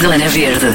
Zona 0.00 0.28
Verde. 0.30 0.66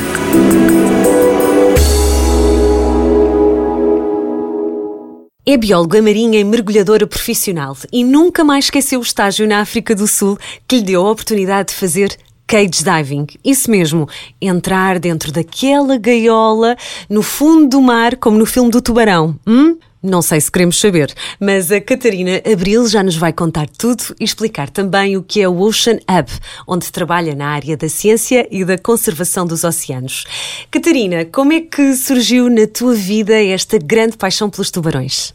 É 5.44 5.58
bióloga 5.58 6.00
marinha 6.00 6.40
e 6.40 6.44
mergulhadora 6.44 7.08
profissional 7.08 7.76
e 7.92 8.04
nunca 8.04 8.44
mais 8.44 8.66
esqueceu 8.66 9.00
o 9.00 9.04
estágio 9.04 9.48
na 9.48 9.62
África 9.62 9.96
do 9.96 10.08
Sul 10.08 10.38
que 10.68 10.76
lhe 10.76 10.84
deu 10.84 11.08
a 11.08 11.10
oportunidade 11.10 11.70
de 11.70 11.76
fazer 11.76 12.16
cage 12.46 12.84
diving. 12.84 13.26
Isso 13.44 13.72
mesmo, 13.72 14.08
entrar 14.40 15.00
dentro 15.00 15.32
daquela 15.32 15.98
gaiola 15.98 16.76
no 17.10 17.24
fundo 17.24 17.68
do 17.68 17.82
mar, 17.82 18.18
como 18.18 18.38
no 18.38 18.46
filme 18.46 18.70
do 18.70 18.80
tubarão. 18.80 19.40
Hum? 19.48 19.76
Não 20.06 20.22
sei 20.22 20.40
se 20.40 20.52
queremos 20.52 20.80
saber, 20.80 21.12
mas 21.42 21.72
a 21.72 21.82
Catarina 21.82 22.40
Abril 22.46 22.88
já 22.88 23.02
nos 23.02 23.18
vai 23.18 23.34
contar 23.34 23.66
tudo 23.68 24.04
e 24.20 24.24
explicar 24.24 24.70
também 24.70 25.18
o 25.18 25.24
que 25.24 25.42
é 25.42 25.50
o 25.50 25.60
Ocean 25.60 25.96
Hub, 26.08 26.30
onde 26.68 26.92
trabalha 26.92 27.34
na 27.34 27.48
área 27.48 27.76
da 27.76 27.90
ciência 27.90 28.48
e 28.52 28.64
da 28.64 28.78
conservação 28.78 29.48
dos 29.48 29.64
oceanos. 29.64 30.68
Catarina, 30.70 31.26
como 31.26 31.54
é 31.54 31.62
que 31.62 31.96
surgiu 31.96 32.52
na 32.52 32.68
tua 32.68 32.94
vida 32.94 33.34
esta 33.44 33.80
grande 33.80 34.16
paixão 34.16 34.48
pelos 34.48 34.70
tubarões? 34.70 35.34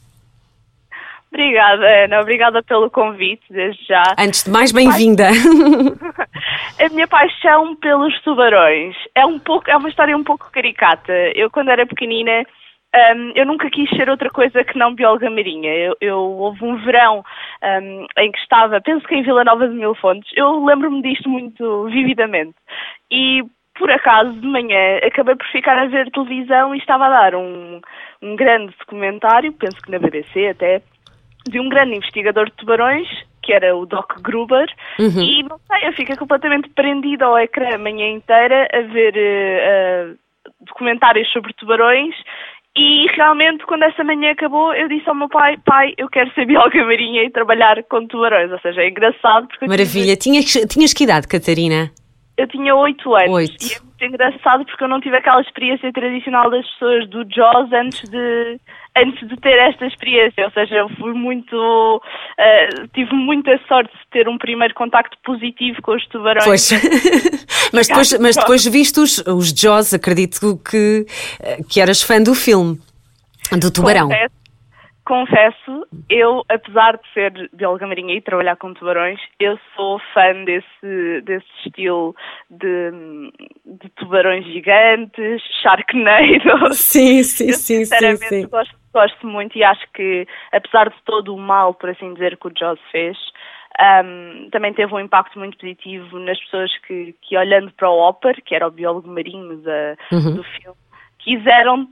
Obrigada, 1.33 2.05
Ana. 2.05 2.21
Obrigada 2.21 2.63
pelo 2.63 2.89
convite, 2.91 3.43
desde 3.51 3.85
já. 3.87 4.05
Antes 4.17 4.45
de 4.45 4.51
mais, 4.51 4.71
bem-vinda. 4.71 5.31
A 6.79 6.89
minha 6.91 7.09
paixão 7.09 7.75
pelos 7.77 8.21
tubarões 8.23 8.95
é 9.17 9.27
um 9.27 9.39
pouco, 9.39 9.69
é 9.69 9.77
uma 9.77 9.89
história 9.89 10.17
um 10.17 10.23
pouco 10.23 10.49
caricata. 10.53 11.13
Eu, 11.35 11.51
quando 11.51 11.71
era 11.71 11.87
pequenina, 11.87 12.45
um, 12.95 13.33
eu 13.35 13.47
nunca 13.47 13.71
quis 13.71 13.89
ser 13.91 14.09
outra 14.09 14.31
coisa 14.31 14.65
que 14.65 14.77
não 14.77 14.95
bióloga 14.95 15.31
marinha. 15.31 15.73
Eu, 15.73 15.97
eu 16.01 16.19
houve 16.19 16.65
um 16.65 16.77
verão 16.79 17.25
um, 17.63 18.07
em 18.19 18.33
que 18.33 18.39
estava, 18.39 18.81
penso 18.81 19.07
que 19.07 19.15
em 19.15 19.23
Vila 19.23 19.45
Nova 19.45 19.69
de 19.69 19.75
Mil 19.75 19.95
Fontes, 19.95 20.31
eu 20.35 20.65
lembro-me 20.65 21.03
disto 21.03 21.29
muito 21.29 21.85
vividamente. 21.85 22.55
E 23.11 23.45
por 23.79 23.91
acaso 23.91 24.33
de 24.33 24.47
manhã 24.47 24.99
acabei 25.07 25.37
por 25.37 25.47
ficar 25.47 25.79
a 25.79 25.87
ver 25.87 26.11
televisão 26.11 26.75
e 26.75 26.79
estava 26.79 27.07
a 27.07 27.09
dar 27.09 27.35
um, 27.35 27.81
um 28.21 28.37
grande 28.37 28.75
documentário, 28.79 29.53
penso 29.53 29.81
que 29.81 29.91
na 29.91 29.99
BBC 29.99 30.49
até, 30.49 30.83
de 31.49 31.61
um 31.61 31.69
grande 31.69 31.95
investigador 31.95 32.47
de 32.47 32.57
tubarões, 32.57 33.09
que 33.43 33.53
era 33.53 33.75
o 33.75 33.87
Doc 33.87 34.21
Gruber, 34.21 34.69
uhum. 34.99 35.23
e 35.23 35.43
não 35.45 35.59
sei, 35.67 35.89
eu 35.89 35.93
fiquei 35.95 36.17
completamente 36.17 36.69
prendida 36.71 37.25
ao 37.25 37.39
ecrã 37.39 37.75
a 37.75 37.79
manhã 37.79 38.09
inteira 38.09 38.69
a 38.73 38.81
ver 38.83 39.15
uh, 39.17 40.19
documentários 40.61 41.31
sobre 41.33 41.53
tubarões 41.55 42.15
e 42.77 43.07
realmente, 43.17 43.67
quando 43.67 43.83
essa 43.83 44.05
manhã 44.05 44.31
acabou, 44.31 44.73
eu 44.75 44.89
disse 44.89 45.09
ao 45.09 45.15
meu 45.15 45.29
pai: 45.29 45.57
Pai, 45.65 45.93
eu 45.99 46.09
quero 46.09 46.33
ser 46.35 46.47
bióloga 46.47 46.83
marinha 46.87 47.25
e 47.25 47.31
trabalhar 47.31 47.83
com 47.85 48.07
tubarões. 48.07 48.51
Ou 48.51 48.61
seja, 48.61 48.83
é 48.83 48.89
engraçado. 48.89 49.49
Porque 49.49 49.67
Maravilha. 49.67 50.17
Tive... 50.17 50.41
Tinhas, 50.41 50.67
tinhas 50.69 50.95
que 50.95 51.05
idade, 51.05 51.27
Catarina? 51.27 51.91
Eu 52.37 52.47
tinha 52.47 52.75
8 52.75 53.15
anos. 53.15 53.31
8. 53.31 53.90
Engraçado 54.01 54.65
porque 54.65 54.83
eu 54.83 54.89
não 54.89 55.01
tive 55.01 55.17
aquela 55.17 55.41
experiência 55.43 55.93
tradicional 55.93 56.51
das 56.51 56.67
pessoas 56.71 57.09
do 57.11 57.23
Jaws 57.31 57.71
antes 57.73 58.09
de, 58.09 58.59
antes 58.97 59.29
de 59.29 59.37
ter 59.37 59.59
esta 59.59 59.87
experiência. 59.87 60.45
Ou 60.45 60.51
seja, 60.53 60.77
eu 60.77 60.89
fui 60.91 61.13
muito. 61.13 61.55
Uh, 61.55 62.89
tive 62.95 63.15
muita 63.15 63.61
sorte 63.69 63.93
de 63.93 64.11
ter 64.11 64.27
um 64.27 64.39
primeiro 64.39 64.73
contacto 64.75 65.19
positivo 65.23 65.83
com 65.83 65.93
os 65.95 66.07
tubarões. 66.09 66.45
Pois. 66.45 66.71
mas, 67.73 67.89
depois, 67.89 68.19
mas 68.19 68.37
depois 68.37 68.65
viste 68.67 69.01
os, 69.01 69.19
os 69.27 69.51
Jaws, 69.51 69.93
acredito 69.93 70.59
que, 70.59 71.05
que 71.69 71.81
eras 71.81 72.01
fã 72.01 72.23
do 72.23 72.35
filme, 72.35 72.81
do 73.61 73.71
tubarão. 73.71 74.09
Confesso 74.09 74.40
confesso, 75.11 75.89
eu, 76.09 76.45
apesar 76.49 76.97
de 76.97 77.13
ser 77.13 77.51
bióloga 77.53 77.85
marinha 77.85 78.15
e 78.15 78.21
trabalhar 78.21 78.55
com 78.55 78.73
tubarões, 78.73 79.19
eu 79.41 79.59
sou 79.75 79.99
fã 80.15 80.45
desse, 80.45 81.21
desse 81.25 81.49
estilo 81.67 82.15
de, 82.49 82.93
de 83.67 83.89
tubarões 83.97 84.47
gigantes, 84.47 85.43
Sharknado. 85.61 86.71
Sim, 86.75 87.25
sim, 87.25 87.49
eu, 87.49 87.55
sim, 87.55 87.85
sinceramente, 87.85 88.29
sim, 88.29 88.43
sim. 88.43 88.49
Gosto, 88.49 88.77
gosto 88.95 89.27
muito 89.27 89.59
e 89.59 89.65
acho 89.65 89.85
que, 89.93 90.29
apesar 90.53 90.91
de 90.91 91.03
todo 91.05 91.35
o 91.35 91.39
mal, 91.39 91.75
por 91.75 91.91
assim 91.91 92.15
dizer, 92.15 92.37
que 92.37 92.47
o 92.47 92.53
Jaws 92.57 92.79
fez, 92.93 93.19
um, 94.05 94.49
também 94.53 94.73
teve 94.73 94.95
um 94.95 95.01
impacto 95.01 95.41
muito 95.41 95.59
positivo 95.59 96.21
nas 96.21 96.39
pessoas 96.39 96.71
que, 96.87 97.17
que 97.21 97.37
olhando 97.37 97.73
para 97.73 97.91
o 97.91 97.99
Hopper, 97.99 98.41
que 98.45 98.55
era 98.55 98.69
o 98.69 98.71
biólogo 98.71 99.09
marinho 99.09 99.57
da, 99.57 99.97
uhum. 100.13 100.37
do 100.37 100.45
filme, 100.45 100.79
quiseram 101.19 101.89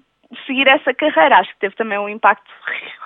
seguir 0.46 0.66
essa 0.68 0.92
carreira. 0.94 1.36
Acho 1.38 1.50
que 1.50 1.60
teve 1.60 1.74
também 1.76 1.98
um 1.98 2.08
impacto 2.08 2.50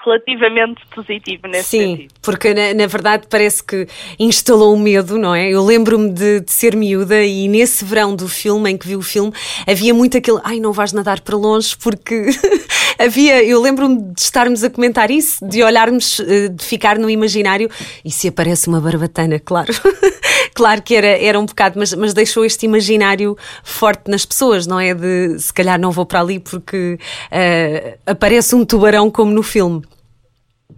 relativamente 0.05 0.85
positivo 0.89 1.47
nesse 1.47 1.71
Sim, 1.71 1.97
sentido. 1.97 2.15
porque 2.23 2.53
na, 2.53 2.75
na, 2.75 2.87
verdade 2.87 3.27
parece 3.31 3.65
que 3.65 3.87
instalou 4.19 4.75
o 4.75 4.79
medo, 4.79 5.17
não 5.19 5.35
é? 5.35 5.49
Eu 5.49 5.65
lembro-me 5.65 6.11
de, 6.11 6.41
de, 6.41 6.51
ser 6.51 6.75
miúda 6.75 7.23
e 7.23 7.47
nesse 7.47 7.85
verão 7.85 8.15
do 8.15 8.29
filme, 8.29 8.71
em 8.71 8.77
que 8.77 8.87
vi 8.87 8.97
o 8.97 9.03
filme, 9.03 9.33
havia 9.69 9.95
muito 9.95 10.17
aquele, 10.17 10.41
ai, 10.43 10.59
não 10.59 10.73
vais 10.73 10.93
nadar 10.93 11.21
para 11.21 11.37
longe, 11.37 11.77
porque 11.77 12.27
havia, 12.99 13.45
eu 13.45 13.61
lembro-me 13.61 14.13
de 14.13 14.21
estarmos 14.21 14.65
a 14.65 14.71
comentar 14.71 15.11
isso, 15.11 15.47
de 15.47 15.63
olharmos, 15.63 16.19
eh, 16.21 16.49
de 16.49 16.65
ficar 16.65 16.99
no 16.99 17.09
imaginário 17.09 17.71
e 18.05 18.11
se 18.11 18.29
aparece 18.29 18.69
uma 18.69 18.81
barbatana, 18.81 19.39
claro. 19.39 19.73
claro 20.55 20.83
que 20.83 20.95
era, 20.95 21.07
era 21.07 21.39
um 21.39 21.47
bocado, 21.47 21.79
mas, 21.79 21.95
mas 21.95 22.13
deixou 22.13 22.45
este 22.45 22.67
imaginário 22.67 23.37
forte 23.63 24.11
nas 24.11 24.27
pessoas, 24.27 24.67
não 24.67 24.79
é? 24.81 24.95
De 24.95 25.39
se 25.39 25.53
calhar 25.53 25.81
não 25.81 25.91
vou 25.91 26.05
para 26.05 26.21
ali 26.21 26.41
porque 26.41 26.99
uh, 27.31 27.99
aparece 28.07 28.55
um 28.55 28.65
tubarão 28.65 29.11
como 29.11 29.33
no 29.33 29.43
filme. 29.43 29.83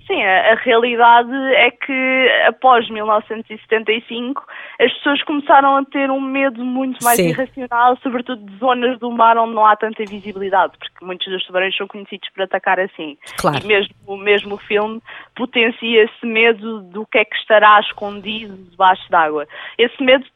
Sim, 0.06 0.22
a, 0.22 0.52
a, 0.52 0.54
realidade 0.56 1.32
é 1.54 1.70
que 1.70 2.28
após 2.46 2.88
1975 2.90 4.44
as 4.80 4.92
pessoas 4.94 5.22
começaram 5.22 5.76
a 5.76 5.84
ter 5.84 6.10
um 6.10 6.20
medo 6.20 6.62
muito 6.64 7.02
mais 7.02 7.16
Sim. 7.16 7.28
irracional, 7.28 7.96
sobretudo 8.02 8.44
de 8.44 8.58
zonas 8.58 8.98
do 8.98 9.10
mar 9.10 9.38
onde 9.38 9.54
não 9.54 9.64
há 9.64 9.74
tanta 9.76 10.04
visibilidade, 10.04 10.74
porque 10.78 11.04
muitos 11.04 11.26
dos 11.26 11.44
tubarões 11.46 11.74
são 11.76 11.86
conhecidos 11.86 12.28
por 12.30 12.42
atacar 12.42 12.78
assim. 12.80 13.16
Claro. 13.38 13.64
E 13.64 13.66
mesmo, 13.66 14.16
mesmo 14.18 14.54
o 14.56 14.58
filme 14.58 15.00
potencia 15.34 16.04
esse 16.04 16.26
medo 16.26 16.82
do 16.82 17.06
que 17.06 17.18
é 17.18 17.24
que 17.24 17.36
estará 17.36 17.80
escondido 17.80 18.56
debaixo 18.70 19.08
d'água. 19.10 19.46
Esse 19.78 20.02
medo 20.02 20.26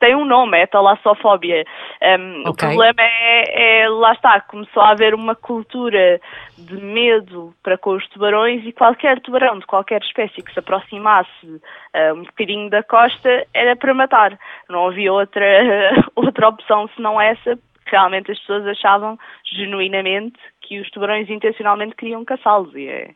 tem 0.00 0.14
um 0.14 0.24
nome, 0.24 0.58
é 0.58 0.66
talassofobia. 0.66 1.64
Um, 2.02 2.40
okay. 2.48 2.50
O 2.50 2.54
problema 2.54 3.02
é, 3.02 3.82
é, 3.82 3.88
lá 3.88 4.12
está, 4.12 4.40
começou 4.40 4.82
a 4.82 4.90
haver 4.90 5.14
uma 5.14 5.34
cultura 5.34 6.20
de 6.56 6.76
medo 6.76 7.54
para 7.62 7.76
com 7.76 7.90
os 7.90 8.08
tubarões 8.08 8.64
e 8.64 8.72
qualquer 8.72 9.20
tubarão 9.20 9.58
de 9.58 9.66
qualquer 9.66 10.00
espécie 10.02 10.42
que 10.42 10.52
se 10.52 10.58
aproximasse 10.58 11.46
uh, 11.46 12.14
um 12.14 12.22
bocadinho 12.22 12.70
da 12.70 12.82
costa 12.82 13.46
era 13.52 13.76
para 13.76 13.92
matar. 13.92 14.38
Não 14.68 14.86
havia 14.86 15.12
outra, 15.12 15.44
outra 16.16 16.48
opção 16.48 16.88
senão 16.96 17.20
essa. 17.20 17.58
Realmente 17.86 18.32
as 18.32 18.38
pessoas 18.40 18.66
achavam 18.66 19.16
genuinamente 19.44 20.38
que 20.66 20.80
os 20.80 20.90
tubarões 20.90 21.28
intencionalmente 21.30 21.94
queriam 21.96 22.24
caçá-los. 22.24 22.74
E 22.74 22.88
é, 22.88 23.10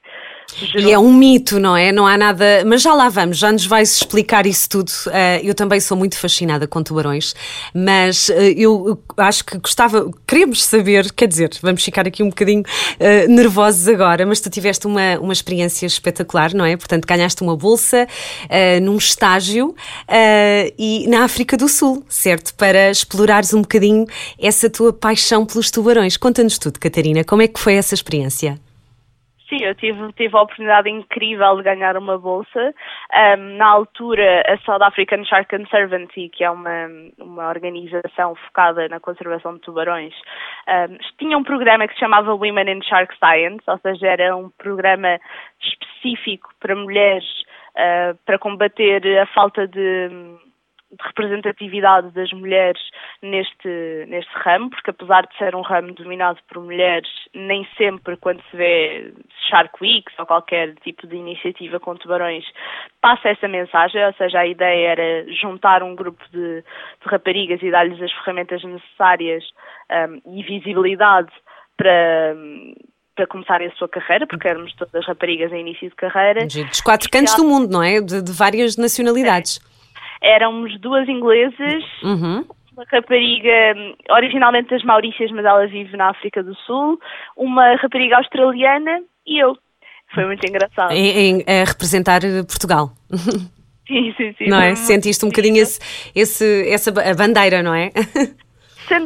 e 0.77 0.91
é 0.91 0.99
um 0.99 1.13
mito, 1.13 1.59
não 1.59 1.77
é? 1.77 1.93
Não 1.93 2.07
há 2.07 2.17
nada. 2.17 2.65
Mas 2.67 2.83
já 2.83 2.93
lá 2.93 3.09
vamos, 3.09 3.39
já 3.39 3.53
nos 3.53 3.67
vais 3.67 3.97
explicar 3.97 4.47
isso 4.47 4.69
tudo. 4.69 4.91
Uh, 5.07 5.45
eu 5.45 5.55
também 5.55 5.81
sou 5.81 5.97
muito 5.97 6.19
fascinada 6.19 6.67
com 6.67 6.83
tubarões, 6.83 7.35
mas 7.75 8.29
uh, 8.29 8.33
eu 8.57 8.99
acho 9.17 9.45
que 9.45 9.59
gostava, 9.59 10.11
queremos 10.27 10.65
saber, 10.65 11.13
quer 11.13 11.27
dizer, 11.27 11.51
vamos 11.63 11.85
ficar 11.85 12.07
aqui 12.07 12.23
um 12.23 12.29
bocadinho 12.29 12.63
uh, 12.63 13.33
nervosos 13.33 13.89
agora, 13.89 14.27
mas 14.27 14.41
tu 14.41 14.51
tiveste 14.51 14.87
uma, 14.87 15.19
uma 15.19 15.33
experiência 15.33 15.87
espetacular, 15.87 16.53
não 16.55 16.65
é? 16.65 16.77
Portanto, 16.77 17.07
ganhaste 17.07 17.43
uma 17.43 17.57
bolsa 17.57 18.07
num 18.83 18.97
estágio 18.97 19.75
e 20.79 21.07
na 21.09 21.25
África 21.25 21.57
do 21.57 21.69
Sul, 21.69 22.05
certo? 22.09 22.55
Para 22.55 22.91
explorares 22.91 23.53
um 23.55 23.63
bocadinho 23.63 24.07
essa 24.39 24.69
tua 24.69 24.93
paixão 24.93 25.47
pelos 25.47 25.71
tubarões. 25.71 26.17
Conta-nos 26.17 26.59
tudo, 26.59 26.79
Catarina, 26.79 27.25
como 27.25 27.40
é 27.43 27.49
que 27.49 27.61
foi 27.61 27.75
essa 27.75 27.95
experiência? 27.95 28.59
Sim, 29.51 29.65
eu 29.65 29.75
tive, 29.75 30.13
tive 30.13 30.37
a 30.37 30.43
oportunidade 30.43 30.89
incrível 30.89 31.57
de 31.57 31.65
ganhar 31.65 31.97
uma 31.97 32.17
bolsa. 32.17 32.73
Um, 33.37 33.57
na 33.57 33.67
altura, 33.67 34.45
a 34.47 34.57
South 34.59 34.81
African 34.81 35.25
Shark 35.25 35.51
Conservancy, 35.51 36.29
que 36.29 36.45
é 36.45 36.51
uma, 36.51 36.87
uma 37.19 37.49
organização 37.49 38.37
focada 38.47 38.89
na 38.89 39.01
conservação 39.01 39.55
de 39.55 39.61
tubarões, 39.63 40.15
um, 40.69 40.97
tinha 41.19 41.37
um 41.37 41.43
programa 41.43 41.89
que 41.89 41.95
se 41.95 41.99
chamava 41.99 42.33
Women 42.33 42.77
in 42.77 42.83
Shark 42.85 43.13
Science, 43.19 43.65
ou 43.67 43.79
seja, 43.79 44.07
era 44.07 44.37
um 44.37 44.51
programa 44.51 45.19
específico 45.61 46.49
para 46.61 46.77
mulheres 46.77 47.25
uh, 47.75 48.17
para 48.25 48.39
combater 48.39 49.19
a 49.19 49.27
falta 49.27 49.67
de 49.67 50.11
de 50.91 51.07
representatividade 51.07 52.11
das 52.11 52.33
mulheres 52.33 52.81
neste, 53.23 54.05
neste 54.09 54.33
ramo, 54.35 54.71
porque 54.71 54.91
apesar 54.91 55.27
de 55.27 55.37
ser 55.39 55.55
um 55.55 55.63
ramo 55.63 55.93
dominado 55.95 56.39
por 56.49 56.63
mulheres, 56.63 57.09
nem 57.35 57.67
sempre 57.77 58.17
quando 58.17 58.43
se 58.51 58.57
vê 58.57 59.13
Shark 59.49 59.73
Weeks 59.81 60.13
ou 60.19 60.27
qualquer 60.27 60.75
tipo 60.77 61.07
de 61.07 61.17
iniciativa 61.17 61.79
com 61.79 61.95
tubarões 61.95 62.45
passa 63.01 63.29
essa 63.29 63.49
mensagem, 63.49 64.05
ou 64.05 64.13
seja, 64.15 64.41
a 64.41 64.47
ideia 64.47 64.89
era 64.89 65.33
juntar 65.33 65.83
um 65.83 65.95
grupo 65.95 66.23
de, 66.33 66.63
de 66.63 67.09
raparigas 67.09 67.63
e 67.63 67.71
dar-lhes 67.71 68.01
as 68.03 68.13
ferramentas 68.13 68.63
necessárias 68.63 69.45
um, 69.91 70.39
e 70.39 70.43
visibilidade 70.43 71.31
para, 71.77 72.35
para 73.15 73.27
começarem 73.27 73.69
a 73.69 73.73
sua 73.73 73.89
carreira, 73.89 74.27
porque 74.27 74.49
éramos 74.49 74.75
todas 74.75 75.07
raparigas 75.07 75.53
em 75.53 75.61
início 75.61 75.89
de 75.89 75.97
carreira. 75.97 76.47
Dos 76.47 76.81
quatro 76.81 77.09
cantos 77.11 77.35
do 77.37 77.45
mundo, 77.45 77.71
não 77.71 77.83
é? 77.83 78.01
De, 78.01 78.23
de 78.23 78.33
várias 78.33 78.77
nacionalidades. 78.77 79.61
É 79.65 79.70
éramos 80.21 80.79
duas 80.81 81.09
inglesas, 81.09 81.85
uhum. 82.03 82.45
uma 82.73 82.85
rapariga 82.91 83.75
hum, 83.77 83.95
originalmente 84.11 84.71
das 84.71 84.83
Maurícias, 84.83 85.31
mas 85.33 85.45
ela 85.45 85.67
vive 85.67 85.97
na 85.97 86.11
África 86.11 86.43
do 86.43 86.55
Sul, 86.55 86.99
uma 87.37 87.77
rapariga 87.77 88.17
australiana 88.17 89.03
e 89.27 89.43
eu. 89.43 89.57
Foi 90.15 90.27
muito 90.27 90.45
engraçado. 90.47 90.93
Em, 90.93 91.45
a 91.47 91.65
representar 91.65 92.21
Portugal. 92.47 92.91
Sim, 93.87 94.15
sim, 94.17 94.33
sim. 94.39 94.47
Não 94.47 94.61
é? 94.61 94.77
Sentiste 94.77 95.25
um 95.25 95.31
bocadinho 95.31 95.57
esse, 95.57 95.81
esse, 96.15 96.71
essa 96.71 96.91
a 96.91 97.13
bandeira, 97.13 97.61
não 97.61 97.75
é? 97.75 97.91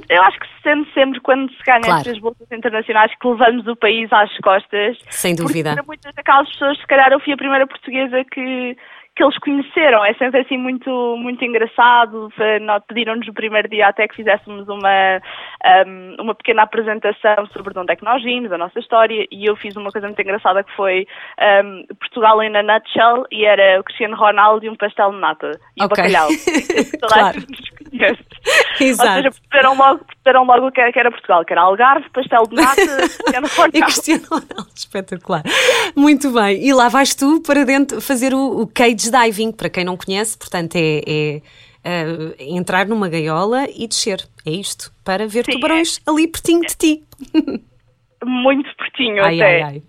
Eu 0.08 0.22
acho 0.22 0.38
que 0.40 0.46
se 0.46 0.62
sente 0.62 0.94
sempre 0.94 1.20
quando 1.20 1.50
se 1.50 1.62
ganha 1.62 1.80
Claro. 1.80 2.00
estas 2.00 2.18
bolsas 2.18 2.50
internacionais 2.50 3.12
que 3.20 3.28
levamos 3.28 3.66
o 3.66 3.76
país 3.76 4.10
às 4.12 4.34
costas. 4.38 4.96
Sem 5.10 5.34
dúvida. 5.34 5.70
Porque 5.70 5.82
para 5.82 5.86
muitas 5.86 6.14
daquelas 6.14 6.48
pessoas, 6.50 6.78
se 6.78 6.86
calhar 6.86 7.12
eu 7.12 7.20
fui 7.20 7.34
a 7.34 7.36
primeira 7.36 7.66
portuguesa 7.66 8.24
que, 8.24 8.76
que 9.16 9.22
eles 9.22 9.38
conheceram. 9.38 10.04
É 10.04 10.12
sempre 10.14 10.40
assim 10.40 10.58
muito, 10.58 10.90
muito 11.16 11.44
engraçado. 11.44 12.28
Pediram-nos 12.88 13.26
no 13.26 13.32
primeiro 13.34 13.68
dia 13.68 13.88
até 13.88 14.08
que 14.08 14.16
fizéssemos 14.16 14.68
uma, 14.68 15.20
um, 15.86 16.16
uma 16.22 16.34
pequena 16.34 16.62
apresentação 16.62 17.46
sobre 17.52 17.72
de 17.72 17.78
onde 17.78 17.92
é 17.92 17.96
que 17.96 18.04
nós 18.04 18.22
vimos, 18.22 18.50
a 18.50 18.58
nossa 18.58 18.78
história, 18.78 19.26
e 19.30 19.48
eu 19.48 19.54
fiz 19.56 19.76
uma 19.76 19.90
coisa 19.90 20.08
muito 20.08 20.20
engraçada 20.20 20.64
que 20.64 20.74
foi 20.74 21.06
um, 21.64 21.84
Portugal 22.00 22.42
in 22.42 22.56
a 22.56 22.62
nutshell, 22.62 23.24
e 23.30 23.44
era 23.44 23.80
o 23.80 23.84
Cristiano 23.84 24.16
Ronaldo 24.16 24.66
e 24.66 24.68
um 24.68 24.76
pastel 24.76 25.12
de 25.12 25.18
nata. 25.18 25.50
E 25.76 25.82
Ok. 25.82 25.86
o 25.86 25.88
bacalhau. 25.88 26.28
Claro. 27.14 27.38
Exato. 28.80 29.08
Ou 29.08 29.16
seja, 29.16 29.30
perceberam 29.30 29.76
logo, 29.76 30.04
perceberam 30.04 30.44
logo 30.44 30.72
que 30.72 30.80
era, 30.80 31.10
Portugal, 31.10 31.44
que 31.44 31.52
era 31.52 31.62
Algarve, 31.62 32.08
pastel 32.10 32.42
de 32.48 32.56
nata, 32.56 32.74
Cristiano 33.06 33.46
E 33.46 33.50
Ronaldo. 33.56 33.80
Cristiano 33.84 34.24
Ronaldo, 34.30 34.70
espetacular. 34.74 35.42
Muito 35.94 36.32
bem. 36.32 36.66
E 36.66 36.72
lá 36.72 36.88
vais 36.88 37.14
tu 37.14 37.40
para 37.46 37.64
dentro 37.64 38.00
fazer 38.00 38.34
o, 38.34 38.62
o 38.62 38.66
cage 38.66 39.03
diving, 39.10 39.52
para 39.52 39.68
quem 39.68 39.84
não 39.84 39.96
conhece, 39.96 40.36
portanto, 40.36 40.76
é, 40.76 41.02
é, 41.06 41.42
eh, 41.84 42.34
entrar 42.38 42.86
numa 42.86 43.08
gaiola 43.08 43.66
e 43.74 43.86
descer. 43.86 44.26
É 44.46 44.50
isto, 44.50 44.92
para 45.02 45.26
ver 45.26 45.44
Sim, 45.44 45.52
tubarões 45.52 46.00
ali 46.06 46.26
pertinho 46.28 46.62
de 46.62 46.76
ti. 46.76 47.02
Muito 48.24 48.74
pertinho 48.76 49.22
Ai, 49.24 49.40
até. 49.40 49.62
ai, 49.62 49.62
ai. 49.62 49.82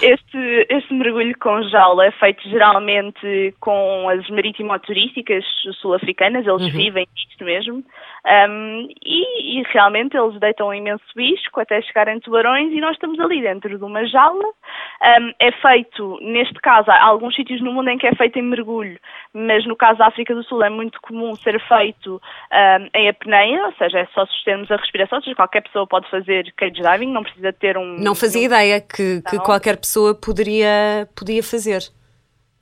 Este, 0.00 0.66
este 0.70 0.94
mergulho 0.94 1.36
com 1.38 1.62
jaula 1.64 2.06
é 2.06 2.10
feito 2.12 2.42
geralmente 2.48 3.54
com 3.60 4.08
as 4.08 4.28
marítimo-turísticas 4.30 5.44
sul-africanas, 5.80 6.46
eles 6.46 6.62
Uhum. 6.62 6.70
vivem 6.70 7.06
isto 7.16 7.44
mesmo, 7.44 7.84
Um, 8.24 8.86
e, 9.04 9.58
e 9.58 9.62
realmente 9.72 10.16
eles 10.16 10.38
deitam 10.38 10.68
um 10.68 10.74
imenso 10.74 11.02
isco 11.18 11.58
até 11.58 11.82
chegarem 11.82 12.20
tubarões 12.20 12.72
e 12.72 12.80
nós 12.80 12.92
estamos 12.92 13.18
ali 13.18 13.40
dentro 13.42 13.76
de 13.76 13.82
uma 13.84 14.06
jaula. 14.06 14.44
Um, 14.44 15.32
é 15.40 15.50
feito, 15.50 16.18
neste 16.22 16.54
caso, 16.60 16.88
há 16.88 17.02
alguns 17.02 17.34
sítios 17.34 17.60
no 17.60 17.72
mundo 17.72 17.88
em 17.88 17.98
que 17.98 18.06
é 18.06 18.14
feito 18.14 18.38
em 18.38 18.42
mergulho, 18.42 18.96
mas 19.34 19.66
no 19.66 19.74
caso 19.76 19.98
da 19.98 20.06
África 20.06 20.34
do 20.34 20.42
Sul 20.44 20.62
é 20.62 20.68
muito 20.70 21.00
comum 21.00 21.34
ser 21.36 21.58
feito 21.66 22.20
um, 22.52 22.88
em 22.98 23.08
apneia, 23.08 23.66
ou 23.66 23.72
seja, 23.74 24.00
é 24.00 24.08
só 24.14 24.26
sustermos 24.26 24.70
a 24.70 24.76
respiração, 24.76 25.18
ou 25.18 25.24
seja, 25.24 25.36
qualquer 25.36 25.62
pessoa 25.62 25.86
pode 25.86 26.08
fazer 26.10 26.52
cage 26.56 26.82
diving, 26.82 27.12
não 27.12 27.22
precisa 27.22 27.52
ter 27.52 27.76
um... 27.78 27.98
Não 27.98 28.14
fazia 28.14 28.44
ideia 28.44 28.80
que, 28.80 29.22
que 29.22 29.38
qualquer 29.38 29.76
pessoa 29.78 30.14
poderia, 30.14 31.08
podia 31.14 31.42
fazer. 31.42 31.82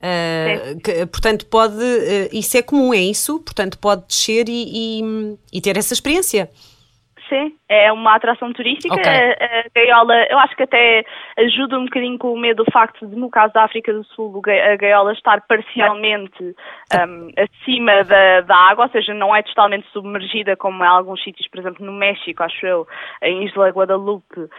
Uh, 0.03 0.79
que, 0.81 1.05
portanto, 1.05 1.45
pode. 1.45 1.75
uh, 1.75 2.29
isso 2.33 2.57
é 2.57 2.63
comum, 2.63 2.91
é 2.91 2.97
isso? 2.97 3.39
Portanto, 3.41 3.77
pode 3.77 4.07
descer 4.07 4.49
e, 4.49 4.99
e- 5.01 5.37
e 5.53 5.61
ter 5.61 5.77
essa 5.77 5.93
experiência. 5.93 6.49
Sim, 7.31 7.55
é 7.69 7.89
uma 7.93 8.15
atração 8.15 8.51
turística. 8.51 8.93
Ok. 8.93 9.09
A, 9.09 9.59
a 9.59 9.63
gaiola, 9.73 10.13
eu 10.29 10.37
acho 10.39 10.53
que 10.53 10.63
até 10.63 11.05
ajuda 11.37 11.79
um 11.79 11.85
bocadinho 11.85 12.17
com 12.17 12.33
o 12.33 12.37
medo 12.37 12.65
do 12.65 12.71
facto 12.73 13.07
de, 13.07 13.15
no 13.15 13.29
caso 13.29 13.53
da 13.53 13.63
África 13.63 13.93
do 13.93 14.03
Sul, 14.03 14.41
a 14.45 14.75
gaiola 14.75 15.13
estar 15.13 15.39
parcialmente 15.47 16.43
um, 16.43 17.29
acima 17.37 18.03
da, 18.03 18.41
da 18.41 18.55
água, 18.69 18.83
ou 18.83 18.91
seja, 18.91 19.13
não 19.13 19.33
é 19.33 19.41
totalmente 19.43 19.87
submergida 19.93 20.57
como 20.57 20.83
em 20.83 20.87
alguns 20.87 21.23
sítios, 21.23 21.47
por 21.47 21.61
exemplo, 21.61 21.85
no 21.85 21.93
México, 21.93 22.43
acho 22.43 22.65
eu, 22.65 22.85
em 23.21 23.45
Isla 23.45 23.69
Guadalupe. 23.69 24.49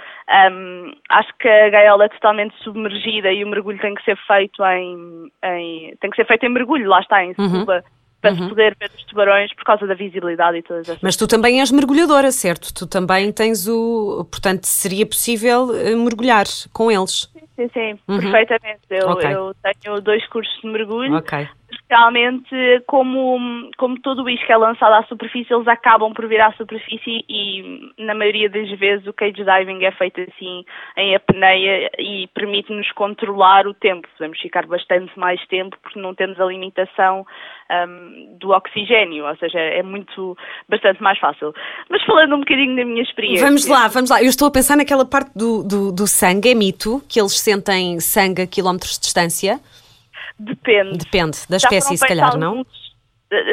Um, 0.51 0.93
acho 1.11 1.29
que 1.39 1.49
a 1.49 1.69
gaiola 1.69 2.07
é 2.07 2.09
totalmente 2.09 2.55
submergida 2.63 3.31
e 3.31 3.45
o 3.45 3.49
mergulho 3.49 3.79
tem 3.81 3.95
que 3.95 4.03
ser 4.05 4.17
feito 4.27 4.65
em, 4.65 5.31
em- 5.45 5.95
tem 6.01 6.09
que 6.11 6.17
ser 6.17 6.25
feito 6.27 6.47
em 6.47 6.49
mergulho, 6.49 6.89
lá 6.89 7.01
está, 7.01 7.23
em 7.23 7.35
scuba. 7.59 7.85
Para 8.23 8.35
se 8.37 8.49
poder 8.49 8.77
ver 8.81 8.91
os 8.97 9.05
tubarões 9.05 9.53
por 9.55 9.65
causa 9.65 9.87
da 9.87 9.95
visibilidade 9.95 10.59
e 10.59 10.63
todas 10.63 10.89
essas 10.89 11.03
Mas 11.03 11.17
tu 11.17 11.27
também 11.27 11.61
és 11.61 11.71
mergulhadora, 11.71 12.31
certo? 12.31 12.73
Tu 12.73 12.87
também 12.87 13.31
tens 13.33 13.67
o. 13.69 14.25
Portanto, 14.31 14.65
seria 14.65 15.05
possível 15.05 15.65
uh, 15.65 15.97
mergulhar 15.99 16.47
com 16.73 16.91
eles. 16.91 17.29
Sim, 17.57 17.69
sim, 17.75 17.99
perfeitamente. 18.07 18.81
Eu, 18.89 19.07
Uhum. 19.09 19.13
Ok. 19.13 19.33
eu 19.33 19.55
tenho 19.83 20.01
dois 20.01 20.27
cursos 20.29 20.55
de 20.63 20.69
mergulho. 20.69 21.17
Ok. 21.17 21.49
Realmente, 21.93 22.83
como, 22.87 23.71
como 23.77 24.01
todo 24.01 24.23
o 24.23 24.31
isco 24.31 24.51
é 24.51 24.57
lançado 24.57 24.95
à 24.95 25.03
superfície, 25.03 25.53
eles 25.53 25.69
acabam 25.69 26.15
por 26.15 26.27
vir 26.27 26.41
à 26.41 26.51
superfície 26.53 27.23
e, 27.29 27.93
na 27.99 28.15
maioria 28.15 28.49
das 28.49 28.71
vezes, 28.79 29.07
o 29.07 29.13
cage 29.13 29.45
diving 29.45 29.85
é 29.85 29.93
feito 29.93 30.23
assim, 30.23 30.65
em 30.97 31.15
apneia 31.15 31.91
e 31.99 32.27
permite-nos 32.29 32.91
controlar 32.93 33.67
o 33.67 33.75
tempo. 33.75 34.09
Podemos 34.17 34.41
ficar 34.41 34.67
bastante 34.67 35.13
mais 35.19 35.39
tempo 35.49 35.77
porque 35.83 36.01
não 36.01 36.15
temos 36.15 36.41
a 36.41 36.47
limitação 36.47 37.27
hum, 37.71 38.39
do 38.41 38.53
oxigênio, 38.53 39.27
ou 39.27 39.37
seja, 39.37 39.59
é 39.59 39.83
muito, 39.83 40.35
bastante 40.71 41.03
mais 41.03 41.19
fácil. 41.19 41.53
Mas 41.91 42.03
falando 42.05 42.37
um 42.37 42.41
bocadinho 42.41 42.75
da 42.75 42.87
minha 42.87 43.03
experiência... 43.03 43.45
Vamos 43.45 43.67
lá, 43.67 43.87
vamos 43.89 44.09
lá. 44.09 44.23
Eu 44.23 44.31
estou 44.31 44.49
a 44.49 44.51
pensar 44.51 44.79
naquela 44.79 45.05
parte 45.05 45.31
do, 45.37 45.63
do, 45.63 45.93
do 45.93 46.07
sangue, 46.07 46.53
é 46.53 46.55
mito, 46.55 47.03
que 47.07 47.21
eles 47.21 47.39
sentem 47.39 48.01
sangue 48.01 48.41
a 48.41 48.47
quilómetros 48.47 48.93
de 48.93 49.01
distância. 49.01 49.61
Depende. 50.45 50.99
Depende 50.99 51.39
da 51.49 51.59
Já 51.59 51.69
espécie, 51.69 51.97
se 51.97 52.07
calhar, 52.07 52.27
feitos 52.33 52.41
não? 52.41 52.49
alguns- 52.59 52.93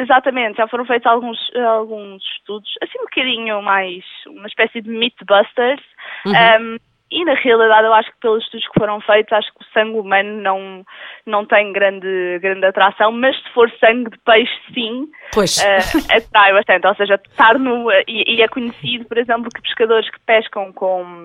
Exatamente, 0.02 0.58
já 0.58 0.68
foram 0.68 0.84
feitos 0.84 1.06
alguns, 1.06 1.38
alguns 1.56 2.22
estudos, 2.36 2.68
assim 2.82 2.98
um 2.98 3.04
bocadinho 3.04 3.62
mais, 3.62 4.04
uma 4.26 4.46
espécie 4.46 4.82
de 4.82 4.90
mythbusters, 4.90 5.80
Uhum. 6.26 6.32
um, 6.34 6.76
e 7.10 7.24
na 7.24 7.32
realidade 7.32 7.86
eu 7.86 7.94
acho 7.94 8.10
que 8.12 8.20
pelos 8.20 8.44
estudos 8.44 8.68
que 8.68 8.78
foram 8.78 9.00
feitos, 9.00 9.32
acho 9.32 9.48
que 9.54 9.62
o 9.64 9.66
sangue 9.72 9.98
humano 9.98 10.42
não, 10.42 10.84
não 11.24 11.46
tem 11.46 11.72
grande, 11.72 12.38
grande 12.42 12.66
atração, 12.66 13.10
mas 13.10 13.34
se 13.42 13.48
for 13.54 13.70
sangue 13.80 14.10
de 14.10 14.18
peixe, 14.18 14.52
sim, 14.74 15.08
Pois. 15.32 15.56
uh, 15.56 15.62
atrai 16.14 16.52
bastante, 16.52 16.86
ou 16.86 16.94
seja, 16.94 17.14
estar 17.14 17.58
no, 17.58 17.90
e, 18.06 18.36
e 18.36 18.42
é 18.42 18.48
conhecido, 18.48 19.06
por 19.06 19.16
exemplo, 19.16 19.48
que 19.48 19.62
pescadores 19.62 20.10
que 20.10 20.20
pescam 20.20 20.72
com, 20.74 21.24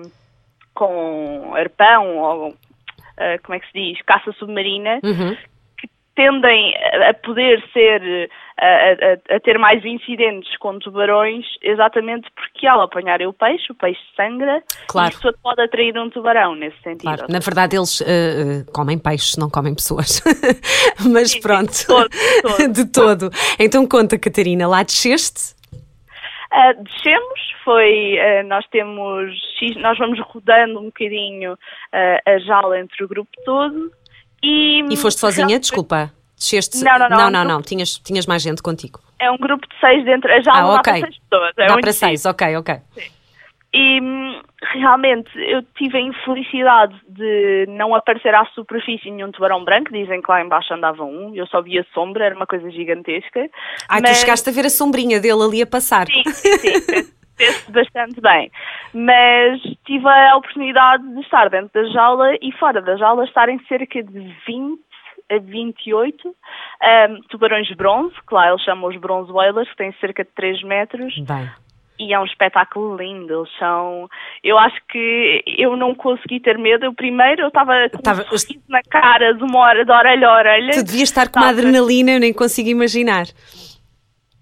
com 0.74 1.54
arpão 1.54 2.16
ou, 2.16 2.48
uh, 2.48 3.42
como 3.44 3.54
é 3.56 3.60
que 3.60 3.66
se 3.70 3.72
diz, 3.74 4.02
caça 4.06 4.32
submarina, 4.32 4.98
Uhum. 5.04 5.36
Tendem 6.16 6.74
a- 7.08 7.14
poder 7.14 7.62
ser, 7.72 8.28
a, 8.58 8.64
a- 8.64 9.36
a 9.36 9.40
ter 9.40 9.58
mais 9.58 9.84
incidentes 9.84 10.56
com 10.56 10.78
tubarões, 10.78 11.44
exatamente 11.62 12.28
porque 12.34 12.66
ao 12.66 12.80
apanharem 12.80 13.26
o 13.26 13.32
peixe, 13.32 13.70
o 13.70 13.74
peixe 13.74 14.00
sangra, 14.16 14.62
Claro. 14.88 15.12
e 15.12 15.16
isso 15.16 15.38
pode 15.42 15.60
atrair 15.60 15.96
um 15.98 16.08
tubarão 16.10 16.54
nesse 16.56 16.76
sentido. 16.82 17.02
Claro, 17.02 17.26
na 17.28 17.38
verdade 17.38 17.76
eles 17.76 18.00
uh, 18.00 18.04
uh, 18.04 18.72
comem 18.72 18.98
peixes, 18.98 19.36
não 19.36 19.48
comem 19.50 19.74
pessoas. 19.74 20.20
Mas 21.12 21.32
Sim, 21.32 21.40
pronto. 21.40 21.70
de 21.70 21.86
todo, 21.86 22.08
de 22.10 22.42
todo. 22.42 22.72
De 22.72 22.84
todo. 22.92 23.30
Então 23.60 23.86
conta, 23.86 24.18
Catarina, 24.18 24.66
lá 24.66 24.82
desceste? 24.82 25.54
Ah, 26.50 26.72
descemos, 26.72 27.40
foi, 27.64 28.18
ah, 28.18 28.42
nós 28.44 28.64
temos, 28.68 29.30
nós 29.78 29.98
vamos 29.98 30.18
rodando 30.20 30.80
um 30.80 30.84
bocadinho 30.86 31.58
ah, 31.92 32.20
a 32.24 32.38
jaula 32.38 32.78
entre 32.80 33.04
o 33.04 33.08
grupo 33.08 33.30
todo 33.44 33.90
e... 34.46 34.92
E 34.92 34.96
foste 34.96 35.18
sozinha, 35.18 35.46
realmente 35.46 35.62
desculpa. 35.62 36.12
Desceste? 36.36 36.84
Não, 36.84 36.98
não, 36.98 37.08
não, 37.08 37.16
Não, 37.16 37.26
um 37.26 37.30
não, 37.30 37.44
não. 37.44 37.62
Tinhas, 37.62 37.98
tinhas 37.98 38.26
mais 38.26 38.42
gente 38.42 38.62
contigo. 38.62 39.00
É 39.18 39.30
um 39.30 39.38
grupo 39.38 39.66
de 39.66 39.74
seis 39.80 40.04
dentro, 40.04 40.30
jaula 40.42 40.74
Ah, 40.74 40.76
dá 40.76 40.82
para 40.82 41.00
seis 41.00 41.18
pessoas. 41.18 41.52
É 41.56 41.66
Dá 41.66 41.78
para 41.78 41.92
seis, 41.92 42.26
ok, 42.26 42.56
ok. 42.56 42.80
E 43.72 44.00
hum, 44.00 44.40
realmente 44.74 45.30
eu 45.36 45.62
tive 45.76 45.98
a 45.98 46.00
infelicidade 46.00 46.94
de 47.08 47.66
não 47.68 47.94
aparecer 47.94 48.34
à 48.34 48.44
superfície 48.54 49.10
nenhum 49.10 49.30
tubarão 49.32 49.64
branco. 49.64 49.92
Dizem 49.92 50.22
que 50.22 50.30
lá 50.30 50.40
embaixo 50.40 50.72
andava 50.72 51.02
um, 51.04 51.34
eu 51.34 51.46
só 51.46 51.60
via 51.60 51.84
sombra, 51.92 52.26
era 52.26 52.36
uma 52.36 52.46
coisa 52.46 52.70
gigantesca. 52.70 53.50
Ah, 53.88 53.98
Mas- 54.00 54.18
tu 54.18 54.20
chegaste 54.20 54.48
a 54.48 54.52
ver 54.52 54.66
a 54.66 54.70
sombrinha 54.70 55.20
dele 55.20 55.42
ali 55.42 55.62
a 55.62 55.66
passar. 55.66 56.06
Sim, 56.06 56.22
sim, 56.26 56.58
sim, 56.58 57.12
fez-se 57.36 57.70
bastante 57.70 58.20
bem. 58.20 58.50
Mas 58.94 59.60
tive 59.84 60.08
a 60.08 60.36
oportunidade 60.36 61.06
de 61.14 61.20
estar 61.20 61.48
dentro 61.50 61.70
da 61.72 61.88
jaula 61.90 62.34
e 62.40 62.52
fora 62.52 62.80
da 62.82 62.96
jaula 62.96 63.24
estarem 63.24 63.58
cerca 63.68 64.02
de 64.02 64.34
20 64.46 64.80
a 65.28 65.38
28 65.38 66.28
hum, 66.28 66.34
tubarões 67.28 67.68
bronze, 67.74 68.14
que 68.28 68.34
lá 68.34 68.48
eles 68.48 68.62
chamam 68.62 68.88
os 68.88 68.96
bronze 68.96 69.30
whalers, 69.32 69.68
que 69.70 69.76
têm 69.76 69.92
cerca 70.00 70.24
de 70.24 70.30
3 70.30 70.62
metros. 70.62 71.14
Bem. 71.20 71.50
E 71.98 72.12
é 72.12 72.20
um 72.20 72.26
espetáculo 72.26 72.94
lindo. 72.96 73.32
Eles 73.40 73.48
são. 73.58 74.08
Eu 74.44 74.58
acho 74.58 74.76
que 74.88 75.42
eu 75.58 75.76
não 75.78 75.94
consegui 75.94 76.38
ter 76.38 76.58
medo. 76.58 76.84
Eu 76.84 76.94
primeiro 76.94 77.42
eu 77.42 77.48
estava 77.48 77.72
com 77.90 78.02
Tava- 78.02 78.20
um 78.30 78.36
sorriso 78.38 78.62
na 78.68 78.82
cara 78.82 79.32
de 79.32 79.42
uma 79.42 79.58
hora, 79.60 79.84
de 79.84 79.90
orelha 79.90 80.28
a 80.28 80.34
orelha. 80.36 80.72
Tu 80.74 80.84
devias 80.84 81.08
estar 81.08 81.30
com 81.30 81.40
uma 81.40 81.48
adrenalina, 81.48 82.12
eu 82.12 82.20
nem 82.20 82.34
consigo 82.34 82.68
imaginar. 82.68 83.24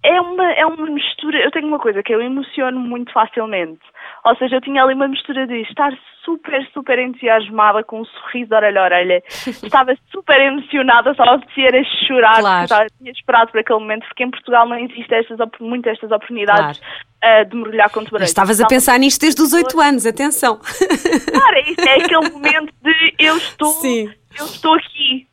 É 0.05 0.21
uma, 0.21 0.53
é 0.53 0.67
uma 0.67 0.87
mistura. 0.87 1.39
Eu 1.39 1.51
tenho 1.51 1.67
uma 1.67 1.79
coisa 1.79 2.03
que 2.03 2.15
eu 2.15 2.21
emociono 2.21 2.79
muito 2.79 3.11
facilmente. 3.11 3.81
Ou 4.23 4.37
seja, 4.37 4.57
eu 4.57 4.61
tinha 4.61 4.83
ali 4.83 4.93
uma 4.93 5.09
mistura 5.09 5.47
de 5.47 5.63
estar 5.63 5.93
super, 6.23 6.63
super 6.75 6.99
entusiasmada, 6.99 7.83
com 7.83 8.03
um 8.03 8.05
sorriso 8.05 8.51
de 8.51 8.55
orelha 8.55 8.81
a 8.83 8.85
orelha. 8.85 9.23
Estava 9.47 9.97
super 10.13 10.39
emocionada, 10.39 11.15
só 11.15 11.23
oferecer 11.35 11.75
a 11.75 11.85
chorar, 12.07 12.41
claro. 12.41 12.69
porque 12.69 12.87
tinha 12.99 13.13
esperado 13.13 13.51
por 13.51 13.61
aquele 13.61 13.79
momento, 13.79 14.07
porque 14.07 14.25
em 14.25 14.31
Portugal 14.31 14.69
não 14.69 14.79
existem 14.79 15.19
estas, 15.19 15.39
muito 15.59 15.89
estas 15.89 16.11
oportunidades 16.11 16.81
claro. 16.81 17.47
uh, 17.47 17.51
de 17.51 17.57
mergulhar 17.57 17.91
com 17.91 18.05
tubarões. 18.05 18.29
Estavas 18.29 18.61
a 18.61 18.67
pensar 18.67 18.99
nisto 18.99 19.23
desde 19.23 19.41
os 19.41 19.55
8 19.55 19.81
anos, 19.81 20.07
atenção. 20.07 20.59
Claro, 20.59 21.57
é 21.57 21.71
isso 21.71 21.81
é 21.81 21.95
aquele 21.95 22.31
momento 22.31 22.75
de 22.83 23.15
eu 23.19 23.37
estou, 23.41 23.69
Sim. 23.69 24.13
eu 24.39 24.45
estou 24.45 24.75
aqui, 24.75 25.27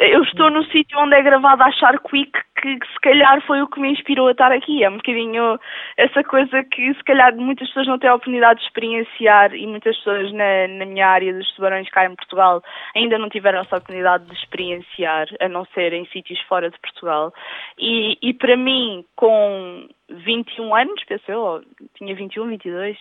eu 0.00 0.22
estou 0.22 0.50
no 0.50 0.62
sítio 0.64 0.98
onde 0.98 1.14
é 1.14 1.22
gravado 1.22 1.62
a 1.62 1.72
Shark 1.72 2.04
Week, 2.12 2.32
que, 2.60 2.78
que, 2.78 2.86
se 2.86 3.00
calhar 3.00 3.40
foi 3.46 3.62
o 3.62 3.68
que 3.68 3.80
me 3.80 3.90
inspirou 3.90 4.28
a 4.28 4.32
estar 4.32 4.52
aqui. 4.52 4.84
É 4.84 4.90
um 4.90 4.96
bocadinho 4.96 5.58
essa 5.96 6.22
coisa 6.22 6.62
que 6.64 6.92
se 6.92 7.04
calhar 7.04 7.34
muitas 7.36 7.68
pessoas 7.68 7.86
não 7.86 7.98
têm 7.98 8.10
a 8.10 8.14
oportunidade 8.14 8.60
de 8.60 8.66
experienciar 8.66 9.54
e 9.54 9.66
muitas 9.66 9.96
pessoas 9.96 10.30
na, 10.32 10.68
na 10.68 10.84
minha 10.84 11.08
área 11.08 11.32
dos 11.32 11.50
tubarões 11.54 11.88
cá 11.90 12.04
em 12.04 12.14
Portugal 12.14 12.62
ainda 12.94 13.16
não 13.18 13.30
tiveram 13.30 13.60
essa 13.60 13.76
oportunidade 13.76 14.26
de 14.26 14.34
experienciar, 14.34 15.26
a 15.40 15.48
não 15.48 15.64
ser 15.66 15.94
em 15.94 16.04
sítios 16.06 16.40
fora 16.42 16.70
de 16.70 16.78
Portugal. 16.80 17.32
E, 17.78 18.18
e 18.20 18.34
para 18.34 18.56
mim, 18.56 19.04
com 19.16 19.88
21 20.10 20.74
anos, 20.74 21.02
penso 21.04 21.30
eu, 21.30 21.62
tinha 21.96 22.14
21, 22.14 22.46
22, 22.48 22.98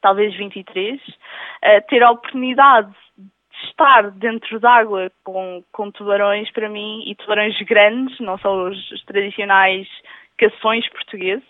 talvez 0.00 0.36
23, 0.36 1.00
uh, 1.00 1.86
ter 1.88 2.02
a 2.02 2.10
oportunidade 2.10 2.92
estar 3.64 4.10
dentro 4.10 4.60
d'água 4.60 5.10
com, 5.22 5.62
com 5.72 5.90
tubarões, 5.90 6.50
para 6.52 6.68
mim, 6.68 7.02
e 7.06 7.14
tubarões 7.14 7.56
grandes, 7.62 8.18
não 8.20 8.38
são 8.38 8.68
os, 8.68 8.90
os 8.90 9.04
tradicionais 9.04 9.86
cações 10.38 10.88
portugueses, 10.90 11.44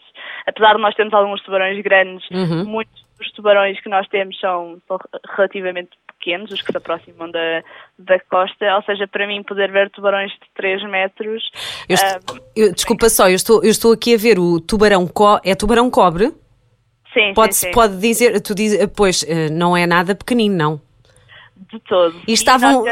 apesar 0.47 0.75
de 0.75 0.83
nós 0.83 0.95
termos 0.95 1.15
alguns 1.15 1.43
tubarões 1.43 1.83
grandes, 1.83 2.29
uhum. 2.31 2.65
muitos 2.65 3.05
dos 3.19 3.31
tubarões 3.33 3.81
que 3.81 3.89
nós 3.89 4.07
temos 4.09 4.39
são, 4.39 4.81
são, 4.87 4.99
relativamente 5.37 5.91
pequenos, 6.19 6.51
os 6.51 6.61
que 6.61 6.71
se 6.71 6.77
aproximam 6.77 7.31
da, 7.31 7.63
da 7.99 8.19
costa, 8.21 8.77
ou 8.77 8.83
seja, 8.83 9.07
para 9.07 9.27
mim 9.27 9.43
poder 9.43 9.71
ver 9.71 9.91
tubarões 9.91 10.33
de 10.33 10.41
3 10.55 10.83
metros... 10.91 11.51
Eu 11.89 11.95
estou, 11.95 12.37
um, 12.37 12.41
eu, 12.57 12.73
desculpa 12.73 13.09
só, 13.09 13.29
eu 13.29 13.37
estou, 13.37 13.63
eu 13.63 13.71
estou 13.71 13.93
aqui 13.93 14.15
a 14.15 14.19
ver 14.19 14.39
o 14.39 14.61
tubarão, 14.61 15.07
co, 15.07 15.41
é 15.45 15.55
tubarão 15.55 15.91
cobre? 15.91 16.33
Sim, 17.13 17.33
pode, 17.35 17.55
sim, 17.55 17.67
sim. 17.69 17.73
Pode 17.73 17.99
dizer, 17.99 18.41
tu 18.41 18.55
diz, 18.55 18.75
pois, 18.97 19.25
eh, 19.29 19.49
não 19.51 19.77
é 19.77 19.87
nada 19.87 20.15
pequenino, 20.15 20.57
não? 20.57 20.81
De 21.73 21.79
todo. 21.81 22.15
E 22.27 22.33
estavam 22.33 22.85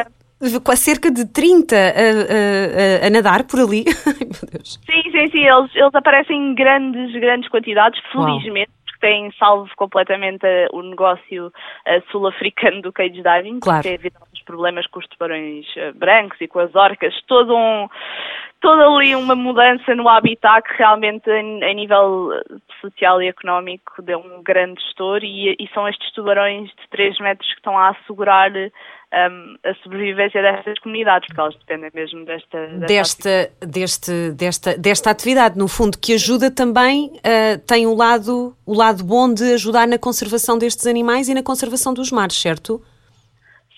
com 0.64 0.76
cerca 0.76 1.10
de 1.10 1.24
30 1.24 1.76
a, 1.76 1.78
a, 1.78 3.06
a, 3.06 3.10
nadar 3.10 3.44
por 3.44 3.60
ali. 3.60 3.84
Ai, 4.06 4.26
meu 4.26 4.50
Deus. 4.50 4.80
Sim, 4.84 5.02
sim, 5.10 5.30
sim. 5.30 5.46
Eles, 5.46 5.74
eles 5.74 5.94
aparecem 5.94 6.36
em 6.36 6.54
grandes, 6.54 7.12
grandes 7.12 7.48
quantidades, 7.48 8.00
felizmente. 8.10 8.70
Uau. 8.70 8.82
Porque 8.84 9.06
têm 9.06 9.32
salvo 9.32 9.68
completamente 9.76 10.44
eh, 10.44 10.68
o 10.72 10.80
negócio 10.80 11.48
uh, 11.48 12.10
sul-africano 12.12 12.82
do 12.82 12.92
cage 12.92 13.20
diving, 13.20 13.58
claro. 13.58 13.82
que 13.82 13.98
tem 13.98 14.12
alguns 14.14 14.42
problemas 14.44 14.86
com 14.86 15.00
os 15.00 15.08
tubarões 15.08 15.66
uh, 15.76 15.92
brancos 15.98 16.40
e 16.40 16.46
com 16.46 16.60
as 16.60 16.72
orcas, 16.74 17.12
todo 17.26 17.52
um, 17.54 17.88
toda 18.62 18.86
ali 18.86 19.14
uma 19.14 19.34
mudança 19.34 19.94
no 19.94 20.08
habitat 20.08 20.66
que 20.66 20.78
realmente 20.78 21.28
em, 21.28 21.74
nível 21.74 22.30
social 22.80 23.20
e 23.20 23.28
económico 23.28 24.00
deu 24.00 24.20
um 24.20 24.42
grande 24.42 24.80
gestor 24.80 25.20
e, 25.22 25.56
e, 25.58 25.68
são 25.74 25.86
estes 25.88 26.10
tubarões 26.12 26.68
de 26.68 26.88
3 26.90 27.18
metros 27.20 27.48
que 27.48 27.56
estão 27.56 27.76
a 27.76 27.90
assegurar 27.90 28.50
um, 28.52 29.56
a 29.64 29.74
sobrevivência 29.82 30.40
destas 30.40 30.78
comunidades, 30.78 31.26
porque 31.26 31.40
elas 31.40 31.56
dependem 31.56 31.90
mesmo 31.92 32.24
desta... 32.24 32.66
Desta, 32.86 33.50
deste, 33.60 34.32
desta, 34.32 34.78
desta 34.78 35.10
atividade, 35.10 35.58
no 35.58 35.68
fundo, 35.68 35.98
que 35.98 36.14
ajuda 36.14 36.50
também, 36.50 37.06
uh, 37.06 37.58
tem 37.66 37.86
o 37.86 37.94
lado, 37.94 38.56
o 38.64 38.74
lado 38.74 39.04
bom 39.04 39.32
de 39.32 39.54
ajudar 39.54 39.86
na 39.86 39.98
conservação 39.98 40.56
destes 40.56 40.86
animais 40.86 41.28
e 41.28 41.34
na 41.34 41.42
conservação 41.42 41.92
dos 41.92 42.10
mares, 42.10 42.40
certo? 42.40 42.80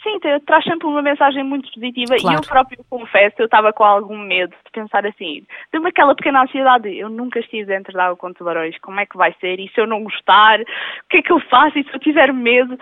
Sim, 0.04 0.18
traz 0.44 0.62
sempre 0.64 0.86
uma 0.86 1.00
mensagem 1.00 1.42
muito 1.42 1.72
positiva 1.72 2.14
claro. 2.18 2.36
e 2.36 2.38
eu 2.38 2.46
próprio 2.46 2.84
confesso, 2.90 3.36
eu 3.38 3.46
estava 3.46 3.72
com 3.72 3.84
algum 3.84 4.18
medo 4.18 4.50
de 4.50 4.70
pensar 4.70 5.06
assim, 5.06 5.46
deu-me 5.72 5.88
aquela 5.88 6.14
pequena 6.14 6.42
ansiedade, 6.42 6.94
eu 6.94 7.08
nunca 7.08 7.40
estive 7.40 7.64
dentro 7.64 7.90
de 7.90 7.98
água 7.98 8.14
com 8.14 8.30
tubarões, 8.34 8.78
como 8.80 9.00
é 9.00 9.06
que 9.06 9.16
vai 9.16 9.34
ser? 9.40 9.58
E 9.58 9.70
se 9.70 9.80
eu 9.80 9.86
não 9.86 10.04
gostar, 10.04 10.60
o 10.60 10.64
que 11.08 11.16
é 11.16 11.22
que 11.22 11.32
eu 11.32 11.40
faço? 11.48 11.78
E 11.78 11.84
se 11.84 11.94
eu 11.94 11.98
tiver 12.00 12.34
medo? 12.34 12.78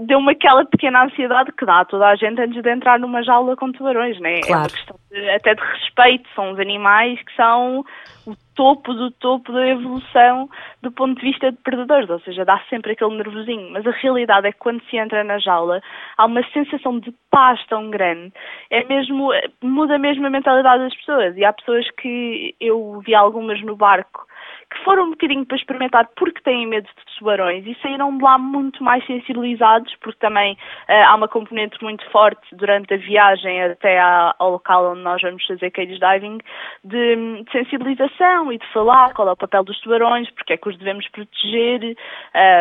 Deu-me 0.00 0.32
aquela 0.32 0.66
pequena 0.66 1.04
ansiedade 1.04 1.50
que 1.52 1.64
dá 1.64 1.80
a 1.80 1.84
toda 1.86 2.08
a 2.08 2.14
gente 2.14 2.42
antes 2.42 2.62
de 2.62 2.70
entrar 2.70 2.98
numa 2.98 3.22
jaula 3.22 3.56
com 3.56 3.72
tubarões, 3.72 4.20
né? 4.20 4.40
Claro. 4.42 4.52
É 4.52 4.62
uma 4.62 4.68
questão 4.68 4.96
de, 5.10 5.30
até 5.30 5.54
de 5.54 5.62
respeito, 5.62 6.28
são 6.34 6.52
os 6.52 6.60
animais 6.60 7.18
que 7.22 7.34
são 7.34 7.82
o 8.26 8.36
topo 8.56 8.92
do 8.94 9.10
topo 9.12 9.52
da 9.52 9.66
evolução 9.66 10.48
do 10.82 10.90
ponto 10.90 11.20
de 11.20 11.26
vista 11.26 11.52
de 11.52 11.58
predadores, 11.58 12.10
ou 12.10 12.18
seja, 12.20 12.44
dá 12.44 12.60
sempre 12.68 12.92
aquele 12.92 13.16
nervosinho, 13.16 13.70
mas 13.70 13.86
a 13.86 13.90
realidade 13.90 14.48
é 14.48 14.52
que 14.52 14.58
quando 14.58 14.82
se 14.90 14.96
entra 14.96 15.22
na 15.22 15.38
jaula 15.38 15.80
há 16.16 16.26
uma 16.26 16.42
sensação 16.52 16.98
de 16.98 17.14
paz 17.30 17.64
tão 17.68 17.90
grande, 17.90 18.32
é 18.70 18.82
mesmo, 18.84 19.30
muda 19.62 19.98
mesmo 19.98 20.26
a 20.26 20.30
mentalidade 20.30 20.82
das 20.82 20.96
pessoas, 20.96 21.36
e 21.36 21.44
há 21.44 21.52
pessoas 21.52 21.88
que 21.92 22.54
eu 22.60 23.00
vi 23.04 23.14
algumas 23.14 23.62
no 23.62 23.76
barco 23.76 24.26
que 24.70 24.84
foram 24.84 25.04
um 25.04 25.10
bocadinho 25.10 25.46
para 25.46 25.56
experimentar 25.56 26.08
porque 26.16 26.42
têm 26.42 26.66
medo 26.66 26.86
de 26.86 27.18
tubarões 27.18 27.64
e 27.66 27.76
saíram 27.80 28.16
de 28.16 28.22
lá 28.22 28.36
muito 28.36 28.82
mais 28.82 29.04
sensibilizados, 29.06 29.94
porque 30.00 30.18
também 30.18 30.54
uh, 30.54 31.06
há 31.06 31.14
uma 31.14 31.28
componente 31.28 31.82
muito 31.82 32.04
forte 32.10 32.54
durante 32.54 32.94
a 32.94 32.96
viagem 32.96 33.62
até 33.62 33.98
ao 34.00 34.50
local 34.50 34.92
onde 34.92 35.02
nós 35.02 35.22
vamos 35.22 35.44
fazer 35.46 35.70
cage 35.70 35.98
diving, 35.98 36.38
de, 36.84 37.42
de, 37.42 37.52
sensibilização 37.52 38.45
e 38.52 38.58
de 38.58 38.72
falar 38.72 39.12
qual 39.14 39.28
é 39.28 39.32
o 39.32 39.36
papel 39.36 39.64
dos 39.64 39.78
tubarões, 39.80 40.30
porque 40.30 40.52
é 40.52 40.56
que 40.56 40.68
os 40.68 40.78
devemos 40.78 41.08
proteger, 41.08 41.96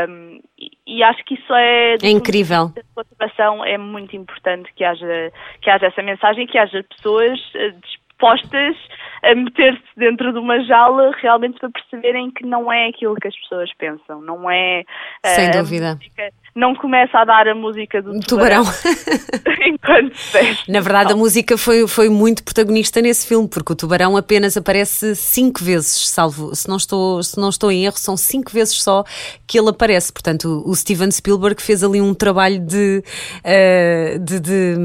um, 0.10 0.40
e, 0.58 0.72
e, 0.88 1.04
acho 1.04 1.24
que 1.26 1.36
isso 1.36 1.54
é... 1.54 1.96
É 2.02 2.10
incrível. 2.10 2.72
A 2.76 2.82
motivação 2.96 3.66
é 3.66 3.78
muito 3.78 4.16
importante 4.16 4.72
que 4.76 4.84
haja, 4.84 5.32
que 5.62 5.70
haja 5.70 5.88
essa 5.88 6.02
mensagem, 6.02 6.48
que 6.48 6.58
haja 6.58 6.84
pessoas 6.84 7.40
uh, 7.56 8.05
dispostas 8.26 8.76
a 9.24 9.36
meter-se 9.36 9.84
dentro 9.98 10.32
de 10.32 10.40
uma 10.40 10.64
jaula 10.64 11.12
realmente 11.22 11.60
para 11.60 11.70
perceberem 11.70 12.32
que 12.32 12.46
não 12.46 12.72
é 12.72 12.90
aquilo 12.90 13.16
que 13.16 13.28
as 13.28 13.36
pessoas 13.42 13.70
pensam, 13.78 14.22
não 14.22 14.50
é. 14.50 14.84
Sem 15.26 15.50
uh, 15.50 15.52
dúvida. 15.52 15.96
Música, 15.96 16.32
não 16.56 16.74
começa 16.76 17.18
a 17.18 17.26
dar 17.26 17.48
a 17.48 17.56
música 17.56 18.02
do 18.02 18.18
tubarão, 18.22 18.64
tubarão. 18.64 19.66
enquanto 19.68 20.16
se 20.16 20.72
Na 20.72 20.80
verdade, 20.80 21.12
a 21.12 21.16
música 21.16 21.58
foi, 21.58 21.88
foi 21.88 22.08
muito 22.08 22.44
protagonista 22.44 23.02
nesse 23.02 23.28
filme, 23.28 23.50
porque 23.50 23.74
o 23.74 23.76
tubarão 23.76 24.16
apenas 24.16 24.56
aparece 24.56 25.16
cinco 25.16 25.64
vezes, 25.64 26.08
salvo, 26.08 26.56
se 26.56 26.70
não 26.70 26.78
estou, 26.78 27.22
se 27.24 27.38
não 27.38 27.50
estou 27.50 27.72
em 27.72 27.86
erro, 27.86 27.98
são 27.98 28.16
cinco 28.16 28.52
vezes 28.52 28.82
só 28.82 29.04
que 29.46 29.60
ele 29.60 29.70
aparece. 29.70 30.14
Portanto, 30.14 30.64
o 30.66 30.74
Steven 30.76 31.12
Spielberg 31.12 31.62
fez 31.62 31.84
ali 31.84 32.00
um 32.00 32.14
trabalho 32.14 32.60
de, 32.60 33.04
uh, 33.40 34.20
de, 34.20 34.40
de, 34.40 34.76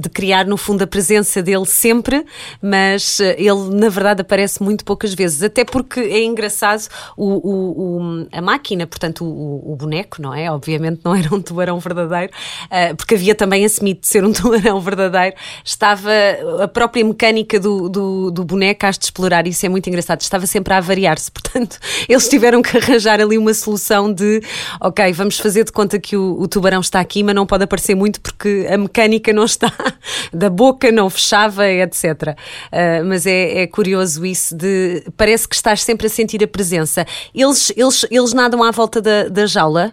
de, 0.00 0.08
criar, 0.10 0.46
no 0.46 0.56
fundo, 0.56 0.84
a 0.84 0.86
presença 0.86 1.42
dele 1.42 1.66
sempre, 1.66 2.24
mas 2.62 2.79
eh, 3.20 3.36
ele, 3.38 3.74
na 3.74 3.88
verdade, 3.88 4.22
aparece 4.22 4.62
muito 4.62 4.84
poucas 4.84 5.14
vezes. 5.14 5.42
Até 5.42 5.64
porque 5.64 6.00
é 6.00 6.22
engraçado 6.24 6.88
o, 7.16 7.26
o, 7.26 7.98
o 7.98 8.28
a 8.32 8.40
máquina, 8.40 8.86
portanto, 8.86 9.24
o, 9.24 9.72
o 9.72 9.76
boneco, 9.76 10.20
não 10.20 10.34
é? 10.34 10.50
Obviamente, 10.50 11.00
não 11.04 11.14
era 11.16 11.34
um 11.34 11.40
tubarão 11.40 11.78
verdadeiro, 11.78 12.32
uh, 12.66 12.96
porque 12.96 13.14
havia 13.14 13.34
também 13.34 13.64
esse 13.64 13.82
mito 13.82 14.02
de 14.02 14.08
ser 14.08 14.24
um 14.24 14.32
tubarão 14.32 14.80
verdadeiro, 14.80 15.36
estava 15.64 16.10
a 16.62 16.68
própria 16.68 17.04
mecânica 17.04 17.58
do, 17.58 17.88
do, 17.88 18.30
do 18.30 18.44
boneco 18.44 18.86
a 18.86 18.90
de 18.90 19.04
explorar, 19.04 19.46
isso 19.46 19.64
é 19.64 19.68
muito 19.68 19.88
engraçado, 19.88 20.20
estava 20.20 20.46
sempre 20.46 20.74
a 20.74 20.78
avariar-se, 20.78 21.30
portanto, 21.32 21.78
eles 22.08 22.28
tiveram 22.28 22.62
que 22.62 22.76
arranjar 22.76 23.20
ali 23.20 23.36
uma 23.36 23.54
solução 23.54 24.12
de, 24.12 24.42
ok, 24.80 25.12
vamos 25.12 25.38
fazer 25.38 25.64
de 25.64 25.72
conta 25.72 25.98
que 25.98 26.16
o, 26.16 26.40
o 26.40 26.48
tubarão 26.48 26.80
está 26.80 27.00
aqui, 27.00 27.22
mas 27.22 27.34
não 27.34 27.46
pode 27.46 27.64
aparecer 27.64 27.94
muito 27.94 28.20
porque 28.20 28.66
a 28.70 28.76
mecânica 28.76 29.32
não 29.32 29.44
está, 29.44 29.72
da 30.32 30.50
boca 30.50 30.90
não 30.90 31.10
fechava, 31.10 31.68
etc. 31.68 32.36
Uh, 32.66 33.04
mas 33.04 33.26
é, 33.26 33.62
é 33.62 33.66
curioso 33.66 34.24
isso 34.24 34.56
de, 34.56 35.04
parece 35.16 35.48
que 35.48 35.54
estás 35.54 35.82
sempre 35.82 36.06
a 36.06 36.10
sentir 36.10 36.42
a 36.42 36.48
presença. 36.48 37.06
Eles, 37.34 37.72
eles, 37.76 38.06
eles 38.10 38.32
nadam 38.32 38.62
à 38.62 38.70
volta 38.70 39.00
da, 39.00 39.28
da 39.28 39.46
jaula? 39.46 39.92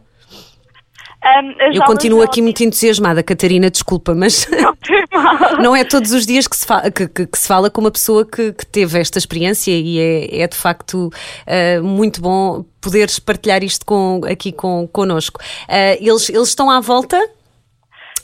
Um, 1.27 1.73
eu 1.73 1.83
continuo 1.83 2.21
aqui 2.21 2.41
muito 2.41 2.63
entusiasmada, 2.63 3.23
Catarina, 3.23 3.69
desculpa, 3.69 4.13
mas 4.13 4.47
não, 4.51 4.77
não 5.61 5.75
é 5.75 5.83
todos 5.83 6.11
os 6.11 6.25
dias 6.25 6.47
que 6.47 6.55
se 6.55 6.65
fala, 6.65 6.91
que, 6.91 7.07
que, 7.07 7.25
que 7.25 7.37
se 7.37 7.47
fala 7.47 7.69
com 7.69 7.81
uma 7.81 7.91
pessoa 7.91 8.23
que, 8.23 8.53
que, 8.53 8.65
teve 8.65 8.99
esta 8.99 9.17
experiência 9.17 9.71
e 9.71 9.99
é, 9.99 10.41
é 10.41 10.47
de 10.47 10.55
facto 10.55 11.09
uh, 11.09 11.83
muito 11.83 12.21
bom 12.21 12.63
poderes 12.79 13.19
partilhar 13.19 13.63
isto 13.63 13.85
com, 13.85 14.21
aqui 14.29 14.51
com, 14.51 14.87
connosco. 14.87 15.41
Uh, 15.67 15.97
eles, 15.99 16.29
eles 16.29 16.49
estão 16.49 16.69
à 16.69 16.79
volta? 16.79 17.17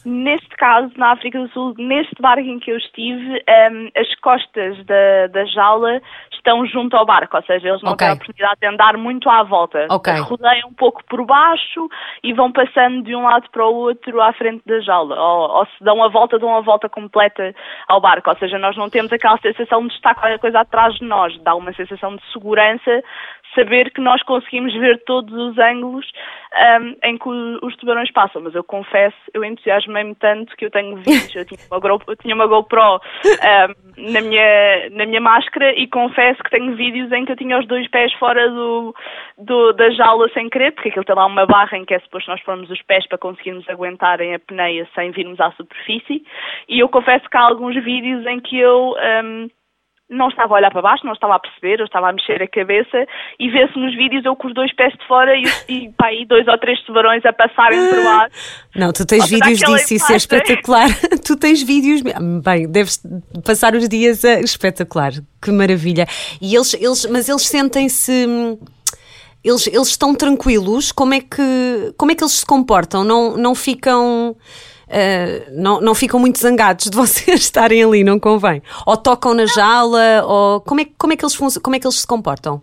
Neste 0.05 0.49
caso, 0.57 0.91
na 0.97 1.11
África 1.11 1.39
do 1.39 1.49
Sul, 1.49 1.73
neste 1.77 2.21
barco 2.21 2.41
em 2.41 2.59
que 2.59 2.71
eu 2.71 2.77
estive, 2.77 3.43
um, 3.71 3.89
as 3.95 4.15
costas 4.19 4.83
da, 4.85 5.27
da 5.27 5.45
jaula 5.45 6.01
estão 6.33 6.65
junto 6.65 6.95
ao 6.97 7.05
barco, 7.05 7.37
ou 7.37 7.43
seja, 7.43 7.69
eles 7.69 7.81
não 7.81 7.93
okay. 7.93 8.05
têm 8.05 8.11
a 8.11 8.13
oportunidade 8.15 8.59
de 8.59 8.67
andar 8.67 8.97
muito 8.97 9.29
à 9.29 9.43
volta. 9.43 9.87
Okay. 9.89 10.19
Rodeiam 10.19 10.69
um 10.69 10.73
pouco 10.73 11.01
por 11.05 11.25
baixo 11.25 11.87
e 12.21 12.33
vão 12.33 12.51
passando 12.51 13.01
de 13.03 13.15
um 13.15 13.23
lado 13.23 13.49
para 13.49 13.65
o 13.65 13.73
outro 13.73 14.21
à 14.21 14.33
frente 14.33 14.61
da 14.65 14.79
jaula. 14.81 15.15
Ou, 15.15 15.59
ou 15.59 15.65
se 15.65 15.83
dão 15.83 16.03
a 16.03 16.09
volta, 16.09 16.37
dão 16.37 16.55
a 16.55 16.61
volta 16.61 16.89
completa 16.89 17.55
ao 17.87 18.01
barco. 18.01 18.29
Ou 18.29 18.37
seja, 18.37 18.59
nós 18.59 18.75
não 18.75 18.89
temos 18.89 19.11
aquela 19.13 19.37
sensação 19.37 19.87
de 19.87 19.93
estar 19.93 20.15
qualquer 20.15 20.39
coisa 20.39 20.59
atrás 20.59 20.93
de 20.95 21.05
nós. 21.05 21.37
Dá 21.43 21.55
uma 21.55 21.73
sensação 21.73 22.15
de 22.17 22.31
segurança 22.33 23.01
saber 23.55 23.91
que 23.91 24.01
nós 24.01 24.21
conseguimos 24.23 24.73
ver 24.73 25.03
todos 25.05 25.33
os 25.33 25.57
ângulos 25.57 26.05
um, 26.81 26.95
em 27.03 27.17
que 27.17 27.29
os 27.29 27.75
tubarões 27.77 28.11
passam. 28.11 28.41
Mas 28.41 28.55
eu 28.55 28.63
confesso, 28.63 29.17
eu 29.33 29.43
entusiasmei-me 29.43 30.15
tanto 30.15 30.55
que 30.55 30.65
eu 30.65 30.71
tenho 30.71 30.95
vídeos, 30.97 31.35
eu 31.35 31.45
tinha 31.45 31.59
uma, 31.71 31.79
GoPro, 31.79 32.15
tinha 32.17 32.35
uma 32.35 32.47
GoPro 32.47 32.81
um, 32.95 34.11
na, 34.11 34.21
minha, 34.21 34.89
na 34.91 35.05
minha 35.05 35.21
máscara 35.21 35.73
e 35.77 35.87
confesso 35.87 36.43
que 36.43 36.51
tenho 36.51 36.75
vídeos 36.75 37.11
em 37.11 37.25
que 37.25 37.31
eu 37.31 37.37
tinha 37.37 37.59
os 37.59 37.67
dois 37.67 37.87
pés 37.89 38.13
fora 38.13 38.49
do, 38.49 38.95
do 39.37 39.73
da 39.73 39.89
jaula 39.91 40.29
sem 40.33 40.49
querer, 40.49 40.71
porque 40.71 40.89
aquilo 40.89 41.05
tem 41.05 41.15
lá 41.15 41.25
uma 41.25 41.45
barra 41.45 41.77
em 41.77 41.85
que 41.85 41.93
é 41.93 41.99
suposto 41.99 42.29
nós 42.29 42.41
formos 42.41 42.69
os 42.69 42.81
pés 42.83 43.07
para 43.07 43.17
conseguirmos 43.17 43.67
aguentar 43.69 44.21
em 44.21 44.35
apneia 44.35 44.87
sem 44.95 45.11
virmos 45.11 45.39
à 45.39 45.51
superfície. 45.51 46.23
E 46.67 46.79
eu 46.79 46.89
confesso 46.89 47.29
que 47.29 47.37
há 47.37 47.41
alguns 47.41 47.75
vídeos 47.83 48.25
em 48.25 48.39
que 48.39 48.57
eu. 48.57 48.95
Um, 49.23 49.49
não 50.09 50.27
estava 50.27 50.53
a 50.53 50.57
olhar 50.57 50.71
para 50.71 50.81
baixo, 50.81 51.05
não 51.05 51.13
estava 51.13 51.35
a 51.35 51.39
perceber, 51.39 51.79
eu 51.79 51.85
estava 51.85 52.09
a 52.09 52.13
mexer 52.13 52.41
a 52.41 52.47
cabeça 52.47 53.05
e 53.39 53.49
vê-se 53.49 53.77
nos 53.77 53.95
vídeos 53.95 54.23
eu 54.25 54.35
com 54.35 54.47
os 54.47 54.53
dois 54.53 54.73
pés 54.75 54.93
de 54.93 55.07
fora 55.07 55.35
e, 55.35 55.43
e 55.67 55.89
pá, 55.93 56.07
aí 56.07 56.25
dois 56.25 56.47
ou 56.47 56.57
três 56.57 56.81
tubarões 56.83 57.25
a 57.25 57.33
passarem 57.33 57.79
por 57.89 58.03
lá. 58.03 58.27
Não, 58.75 58.91
tu 58.91 59.05
tens 59.05 59.29
vídeos 59.29 59.59
disso, 59.59 59.93
isso 59.93 60.11
é 60.11 60.15
espetacular. 60.15 60.87
tu 61.25 61.37
tens 61.37 61.63
vídeos, 61.63 62.01
bem, 62.01 62.69
deves 62.69 63.01
passar 63.45 63.73
os 63.75 63.87
dias 63.87 64.23
a... 64.23 64.39
espetacular, 64.39 65.11
que 65.41 65.51
maravilha. 65.51 66.05
E 66.41 66.55
eles, 66.55 66.73
eles 66.73 67.05
mas 67.05 67.29
eles 67.29 67.47
sentem-se 67.47 68.57
eles, 69.43 69.67
eles 69.67 69.87
estão 69.89 70.15
tranquilos, 70.15 70.91
como 70.91 71.13
é 71.13 71.19
que 71.19 71.93
como 71.97 72.11
é 72.11 72.15
que 72.15 72.23
eles 72.23 72.33
se 72.33 72.45
comportam? 72.45 73.03
Não 73.03 73.35
não 73.35 73.55
ficam 73.55 74.35
Uh, 74.93 75.49
não, 75.51 75.81
não 75.81 75.95
ficam 75.95 76.19
muito 76.19 76.37
zangados 76.37 76.85
de 76.85 76.95
vocês 76.95 77.41
estarem 77.41 77.83
ali, 77.83 78.03
não 78.03 78.19
convém? 78.19 78.61
Ou 78.85 78.95
tocam 78.95 79.33
na 79.33 79.47
jaula, 79.47 80.23
ou 80.23 80.61
como 80.61 80.81
é, 80.81 80.85
como 80.97 81.13
é, 81.13 81.17
que, 81.17 81.25
eles 81.25 81.57
como 81.57 81.75
é 81.75 81.79
que 81.79 81.87
eles 81.87 81.99
se 81.99 82.07
comportam? 82.07 82.61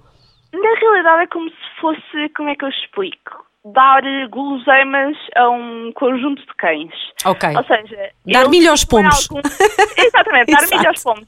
Na 0.52 0.74
realidade 0.80 1.22
é 1.24 1.26
como 1.26 1.48
se 1.50 1.80
fosse, 1.80 2.28
como 2.36 2.48
é 2.48 2.54
que 2.54 2.64
eu 2.64 2.68
explico? 2.68 3.49
Dar 3.64 4.02
guloseimas 4.30 5.16
a 5.36 5.50
um 5.50 5.92
conjunto 5.94 6.40
de 6.40 6.54
cães. 6.56 6.94
Ok. 7.26 7.48
Ou 7.56 7.64
seja, 7.64 8.10
dar 8.24 8.48
milho 8.48 8.70
aos 8.70 8.84
pomos. 8.84 9.28
Algum... 9.30 9.42
Exatamente, 9.98 10.52
dar 10.52 10.62
milho 10.62 10.88
aos 10.88 11.02
pomos. 11.02 11.26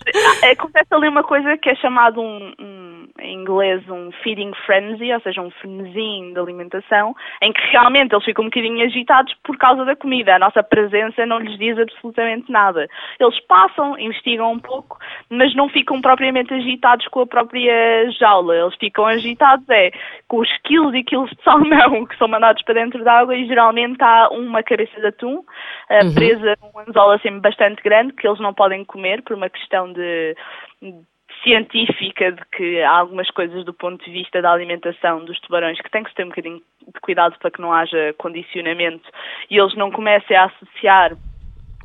Acontece 0.51 0.95
ali 0.95 1.09
uma 1.09 1.23
coisa 1.23 1.59
que 1.59 1.69
é 1.69 1.75
chamado 1.75 2.21
um, 2.21 2.53
um 2.59 2.93
em 3.23 3.41
inglês 3.41 3.83
um 3.89 4.11
feeding 4.23 4.53
frenzy, 4.67 5.13
ou 5.13 5.21
seja, 5.21 5.41
um 5.41 5.51
frenesim 5.51 6.33
de 6.33 6.39
alimentação, 6.39 7.15
em 7.41 7.53
que 7.53 7.61
realmente 7.71 8.15
eles 8.15 8.25
ficam 8.25 8.45
um 8.45 8.49
bocadinho 8.49 8.85
agitados 8.85 9.35
por 9.45 9.57
causa 9.57 9.85
da 9.85 9.97
comida. 9.97 10.35
A 10.35 10.39
nossa 10.39 10.63
presença 10.63 11.25
não 11.27 11.39
lhes 11.39 11.59
diz 11.59 11.79
absolutamente 11.79 12.51
nada. 12.51 12.89
Eles 13.19 13.39
passam, 13.47 13.99
investigam 13.99 14.53
um 14.53 14.59
pouco, 14.59 14.99
mas 15.31 15.55
não 15.55 15.69
ficam 15.69 16.01
propriamente 16.01 16.53
agitados 16.53 17.07
com 17.09 17.21
a 17.21 17.27
própria 17.27 18.11
jaula. 18.19 18.55
Eles 18.55 18.75
ficam 18.77 19.07
agitados 19.07 19.69
é 19.71 19.91
com 20.29 20.39
os 20.39 20.49
quilos 20.65 20.95
e 20.95 21.03
quilos 21.03 21.31
de 21.31 21.43
salmão 21.43 22.07
que 22.07 22.17
são 22.23 22.29
mandados 22.29 22.63
para 22.63 22.75
dentro 22.75 23.03
da 23.03 23.15
água 23.15 23.35
e 23.35 23.47
geralmente 23.47 24.01
há 24.01 24.29
uma 24.31 24.63
cabeça 24.63 25.01
de 25.01 25.07
atum 25.09 25.39
uh, 25.39 26.05
uhum. 26.05 26.15
presa 26.15 26.57
num 26.63 26.81
anzol 26.81 27.11
assim 27.11 27.41
bastante 27.41 27.83
grande 27.83 28.13
que 28.13 28.29
eles 28.29 28.39
não 28.39 28.55
podem 28.55 28.85
comer 28.85 29.23
por 29.23 29.37
uma 29.37 29.51
questão 29.51 29.93
de 29.93 30.37
científica 31.43 32.31
de 32.31 32.43
que 32.57 32.81
há 32.83 32.99
algumas 32.99 33.29
coisas 33.31 33.65
do 33.65 33.75
ponto 33.75 34.05
de 34.05 34.13
vista 34.13 34.41
da 34.41 34.53
alimentação 34.53 35.25
dos 35.25 35.41
tubarões 35.41 35.81
que 35.81 35.91
tem 35.91 36.05
que 36.05 36.11
se 36.11 36.15
ter 36.17 36.25
um 36.25 36.29
bocadinho 36.29 36.63
de 36.87 37.01
cuidado 37.01 37.37
para 37.41 37.51
que 37.51 37.61
não 37.61 37.73
haja 37.73 38.15
condicionamento 38.19 39.09
e 39.51 39.59
eles 39.59 39.75
não 39.75 39.91
comecem 39.91 40.37
a 40.37 40.45
associar 40.45 41.17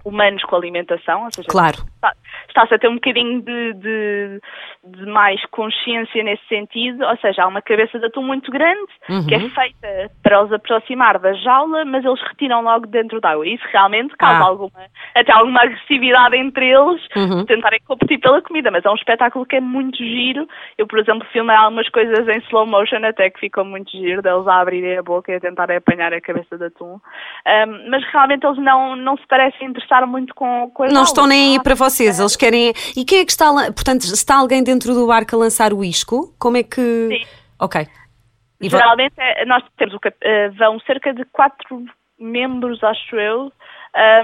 humanos 0.06 0.44
com 0.44 0.56
alimentação, 0.56 1.26
ou 1.26 1.32
seja, 1.32 1.48
claro. 1.50 1.78
Está, 2.08 2.14
está-se 2.48 2.74
a 2.74 2.80
ter 2.80 2.88
um 2.88 2.96
bocadinho 2.96 3.42
de, 3.42 3.74
de, 3.74 4.42
de, 4.86 5.06
mais 5.06 5.44
consciência 5.48 6.24
nesse 6.24 6.46
sentido, 6.48 7.04
ou 7.06 7.18
seja, 7.18 7.44
há 7.44 7.48
uma 7.48 7.62
cabeça 7.62 8.00
de 8.00 8.06
atum 8.06 8.24
muito 8.24 8.52
grande 8.52 8.92
uhum. 9.10 9.26
que 9.28 9.36
é 9.36 9.38
uhum. 9.38 9.50
feita 9.50 10.12
para 10.24 10.44
os 10.44 10.52
aproximar 10.52 11.20
da 11.20 11.34
jaula, 11.34 11.86
mas 11.86 12.04
eles 12.06 12.22
retiram 12.22 12.62
logo 12.62 12.88
dentro 12.88 13.20
da 13.22 13.32
água. 13.32 13.48
Isso 13.48 13.64
realmente 13.72 14.16
causa 14.18 14.44
ah. 14.44 14.48
alguma, 14.48 14.72
até 15.16 15.32
alguma 15.32 15.62
agressividade 15.62 16.36
entre 16.36 16.70
eles, 16.70 17.02
uhum. 17.16 17.46
tentarem 17.46 17.80
competir 17.86 18.20
pela 18.20 18.42
comida, 18.42 18.72
mas 18.72 18.86
é 18.86 18.90
um 18.90 18.96
espetáculo 18.96 19.46
que 19.46 19.56
é 19.56 19.62
muito 19.62 19.98
giro. 19.98 20.48
Eu, 20.78 20.88
por 20.88 21.00
exemplo, 21.00 21.28
filmei 21.32 21.56
algumas 21.56 21.90
coisas 21.90 22.28
em 22.28 22.40
slow 22.48 22.66
motion 22.66 23.04
até 23.04 23.30
que 23.30 23.40
ficou 23.40 23.66
muito 23.66 23.92
giro, 23.92 24.22
deles 24.22 24.48
a 24.48 24.62
abrirem 24.62 24.98
a 24.98 25.04
boca 25.04 25.32
e 25.32 25.36
a 25.36 25.40
tentarem 25.40 25.78
apanhar 25.78 26.14
a 26.14 26.22
cabeça 26.22 26.58
de 26.58 26.66
atum. 26.66 26.96
Um, 26.96 27.90
mas 27.90 28.04
realmente 28.12 28.46
eles 28.46 28.58
não, 28.58 28.96
não 28.96 29.18
se 29.18 29.28
parecem 29.28 29.68
interessar 29.68 30.06
muito 30.08 30.34
com, 30.36 30.70
com 30.74 30.84
Não 30.84 30.90
jaula. 30.90 31.06
estão 31.06 31.28
nem 31.28 31.54
aí 31.54 31.64
para 31.64 31.76
vocês, 31.76 31.97
eles 32.06 32.36
querem. 32.36 32.74
E 32.96 33.04
quem 33.06 33.20
é 33.20 33.26
que 33.26 33.32
está 33.32 33.52
lá? 33.52 33.66
Portanto, 33.72 34.04
está 34.04 34.38
alguém 34.38 34.64
dentro 34.64 34.94
do 34.94 35.08
barco 35.08 35.36
a 35.36 35.40
lançar 35.40 35.74
o 35.74 35.84
isco? 35.84 36.34
Como 36.40 36.58
é 36.58 36.64
que. 36.64 37.08
Sim. 37.08 37.26
Ok. 37.60 37.88
E 38.62 38.70
Geralmente 38.70 39.14
é, 39.18 39.46
nós 39.46 39.64
temos 39.78 39.94
o, 39.94 39.98
uh, 39.98 40.52
vão 40.58 40.80
cerca 40.82 41.14
de 41.14 41.24
quatro 41.26 41.86
membros, 42.20 42.84
acho 42.84 43.16
eu, 43.16 43.52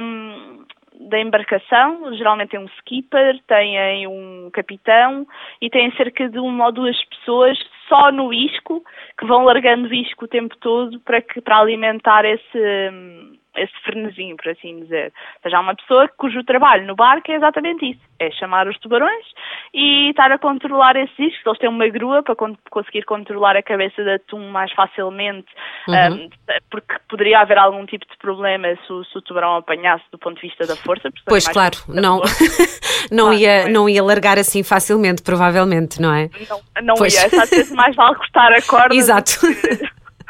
um, 0.02 0.66
da 1.10 1.20
embarcação. 1.20 2.16
Geralmente 2.16 2.50
tem 2.50 2.60
um 2.60 2.70
skipper, 2.80 3.40
têm 3.48 4.08
um 4.08 4.50
capitão 4.52 5.28
e 5.62 5.70
têm 5.70 5.92
cerca 5.96 6.28
de 6.30 6.40
uma 6.40 6.68
ou 6.68 6.72
duas 6.72 6.98
pessoas 7.06 7.58
só 7.88 8.12
no 8.12 8.34
isco 8.34 8.84
que 9.20 9.26
vão 9.26 9.44
largando 9.44 9.88
o 9.88 9.94
isco 9.94 10.26
o 10.26 10.28
tempo 10.28 10.56
todo 10.58 11.00
para, 11.02 11.22
que, 11.22 11.42
para 11.42 11.60
alimentar 11.60 12.26
esse. 12.26 13.42
Esse 13.56 13.74
frenesinho, 13.84 14.36
por 14.36 14.50
assim 14.50 14.80
dizer. 14.80 15.14
Ou 15.36 15.42
seja, 15.44 15.58
há 15.58 15.60
uma 15.60 15.76
pessoa 15.76 16.10
cujo 16.18 16.44
trabalho 16.44 16.88
no 16.88 16.96
barco 16.96 17.32
é 17.32 17.36
exatamente 17.36 17.92
isso, 17.92 18.02
é 18.20 18.32
chamar 18.32 18.68
os 18.68 18.78
tubarões 18.80 19.26
e 19.74 20.10
estar 20.10 20.32
a 20.32 20.40
controlar 20.40 20.96
esses 20.96 21.16
discos. 21.16 21.46
Eles 21.46 21.60
têm 21.60 21.70
uma 21.70 21.88
grua 21.88 22.24
para 22.24 22.36
conseguir 22.70 23.04
controlar 23.04 23.56
a 23.56 23.64
cabeça 23.64 24.04
de 24.04 24.12
atum 24.12 24.50
mais 24.50 24.72
facilmente, 24.74 25.48
uhum. 25.88 26.14
um, 26.14 26.30
porque 26.70 26.96
poderia 27.10 27.40
haver 27.40 27.58
algum 27.58 27.86
tipo 27.86 28.06
de 28.10 28.18
problema 28.18 28.68
se 28.86 28.92
o, 28.92 29.04
se 29.06 29.18
o 29.18 29.22
tubarão 29.22 29.58
apanhasse 29.58 30.04
do 30.12 30.18
ponto 30.18 30.36
de 30.36 30.48
vista 30.48 30.66
da 30.66 30.76
força. 30.76 31.12
Pois, 31.26 31.48
claro, 31.48 31.78
não, 31.88 32.22
não, 33.12 33.26
claro, 33.26 33.40
ia, 33.40 33.68
não 33.68 33.88
ia 33.88 34.04
largar 34.04 34.40
assim 34.40 34.64
facilmente, 34.64 35.22
provavelmente, 35.22 36.02
não 36.02 36.14
é? 36.14 36.30
Não, 36.50 36.62
não 36.82 36.96
pois. 36.96 37.14
ia, 37.14 37.42
às 37.42 37.50
vezes 37.50 37.72
mais 37.72 37.96
vale 37.96 38.16
cortar 38.16 38.52
a 38.52 38.62
corda 38.62 38.96
Exato. 39.04 39.32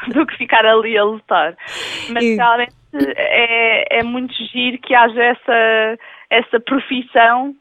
Do, 0.12 0.26
que, 0.26 0.36
ficar 0.36 0.64
ali 0.66 0.96
a 0.96 1.04
lutar. 1.04 1.56
Mas 2.10 2.24
e... 2.24 2.36
realmente 2.36 2.74
é, 3.16 3.98
é 3.98 4.02
muito 4.02 4.34
giro 4.52 4.78
que 4.78 4.94
haja 4.94 5.22
essa, 5.22 5.98
essa 6.30 6.60
profissão 6.60 7.54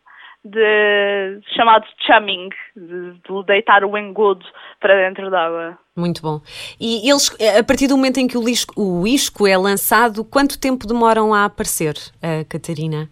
de 0.45 1.39
chamado 1.55 1.85
chumming, 2.05 2.49
de, 2.75 3.13
de, 3.13 3.45
deitar 3.47 3.85
o 3.85 3.97
engodo 3.97 4.45
para 4.79 5.07
dentro 5.07 5.31
d'água. 5.31 5.77
Muito 5.95 6.21
bom. 6.21 6.41
E 6.79 7.09
eles, 7.09 7.35
a 7.57 7.63
partir 7.63 7.87
do 7.87 7.95
momento 7.95 8.17
em 8.19 8.27
que 8.27 8.37
o, 8.37 8.43
lisco, 8.43 8.73
o 8.77 9.07
isco 9.07 9.47
é 9.47 9.55
lançado, 9.55 10.25
quanto 10.25 10.59
tempo 10.59 10.85
demoram 10.85 11.33
a 11.33 11.45
aparecer, 11.45 11.93
uh, 12.17 12.45
Catarina? 12.49 13.09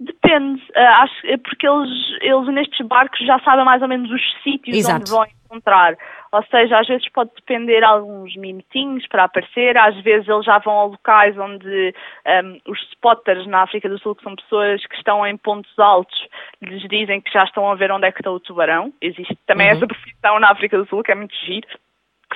Depende, 0.00 0.62
uh, 0.74 1.02
acho, 1.02 1.14
porque 1.44 1.68
eles, 1.68 1.90
eles 2.22 2.54
nestes 2.54 2.86
barcos 2.86 3.18
já 3.26 3.38
sabem 3.40 3.64
mais 3.64 3.82
ou 3.82 3.88
menos 3.88 4.10
os 4.10 4.22
sítios 4.42 4.78
Exato. 4.78 5.00
onde 5.00 5.10
vão 5.10 5.26
encontrar. 5.44 5.96
Ou 6.36 6.44
seja, 6.50 6.78
às 6.78 6.86
vezes 6.86 7.08
pode 7.08 7.30
depender 7.34 7.82
alguns 7.82 8.36
minutinhos 8.36 9.06
para 9.08 9.24
aparecer, 9.24 9.74
às 9.78 9.98
vezes 10.02 10.28
eles 10.28 10.44
já 10.44 10.58
vão 10.58 10.78
a 10.78 10.84
locais 10.84 11.34
onde 11.38 11.94
um, 12.26 12.70
os 12.70 12.78
spotters 12.90 13.46
na 13.46 13.62
África 13.62 13.88
do 13.88 13.98
Sul, 13.98 14.14
que 14.14 14.22
são 14.22 14.36
pessoas 14.36 14.84
que 14.86 14.96
estão 14.96 15.26
em 15.26 15.34
pontos 15.38 15.72
altos, 15.78 16.28
lhes 16.60 16.82
dizem 16.90 17.22
que 17.22 17.32
já 17.32 17.44
estão 17.44 17.70
a 17.70 17.74
ver 17.74 17.90
onde 17.90 18.06
é 18.06 18.12
que 18.12 18.20
está 18.20 18.30
o 18.30 18.38
tubarão. 18.38 18.92
Existe 19.00 19.34
também 19.46 19.68
uhum. 19.68 19.76
essa 19.76 19.86
profissão 19.86 20.38
na 20.38 20.50
África 20.50 20.76
do 20.76 20.86
Sul, 20.86 21.02
que 21.02 21.12
é 21.12 21.14
muito 21.14 21.34
giro 21.46 21.66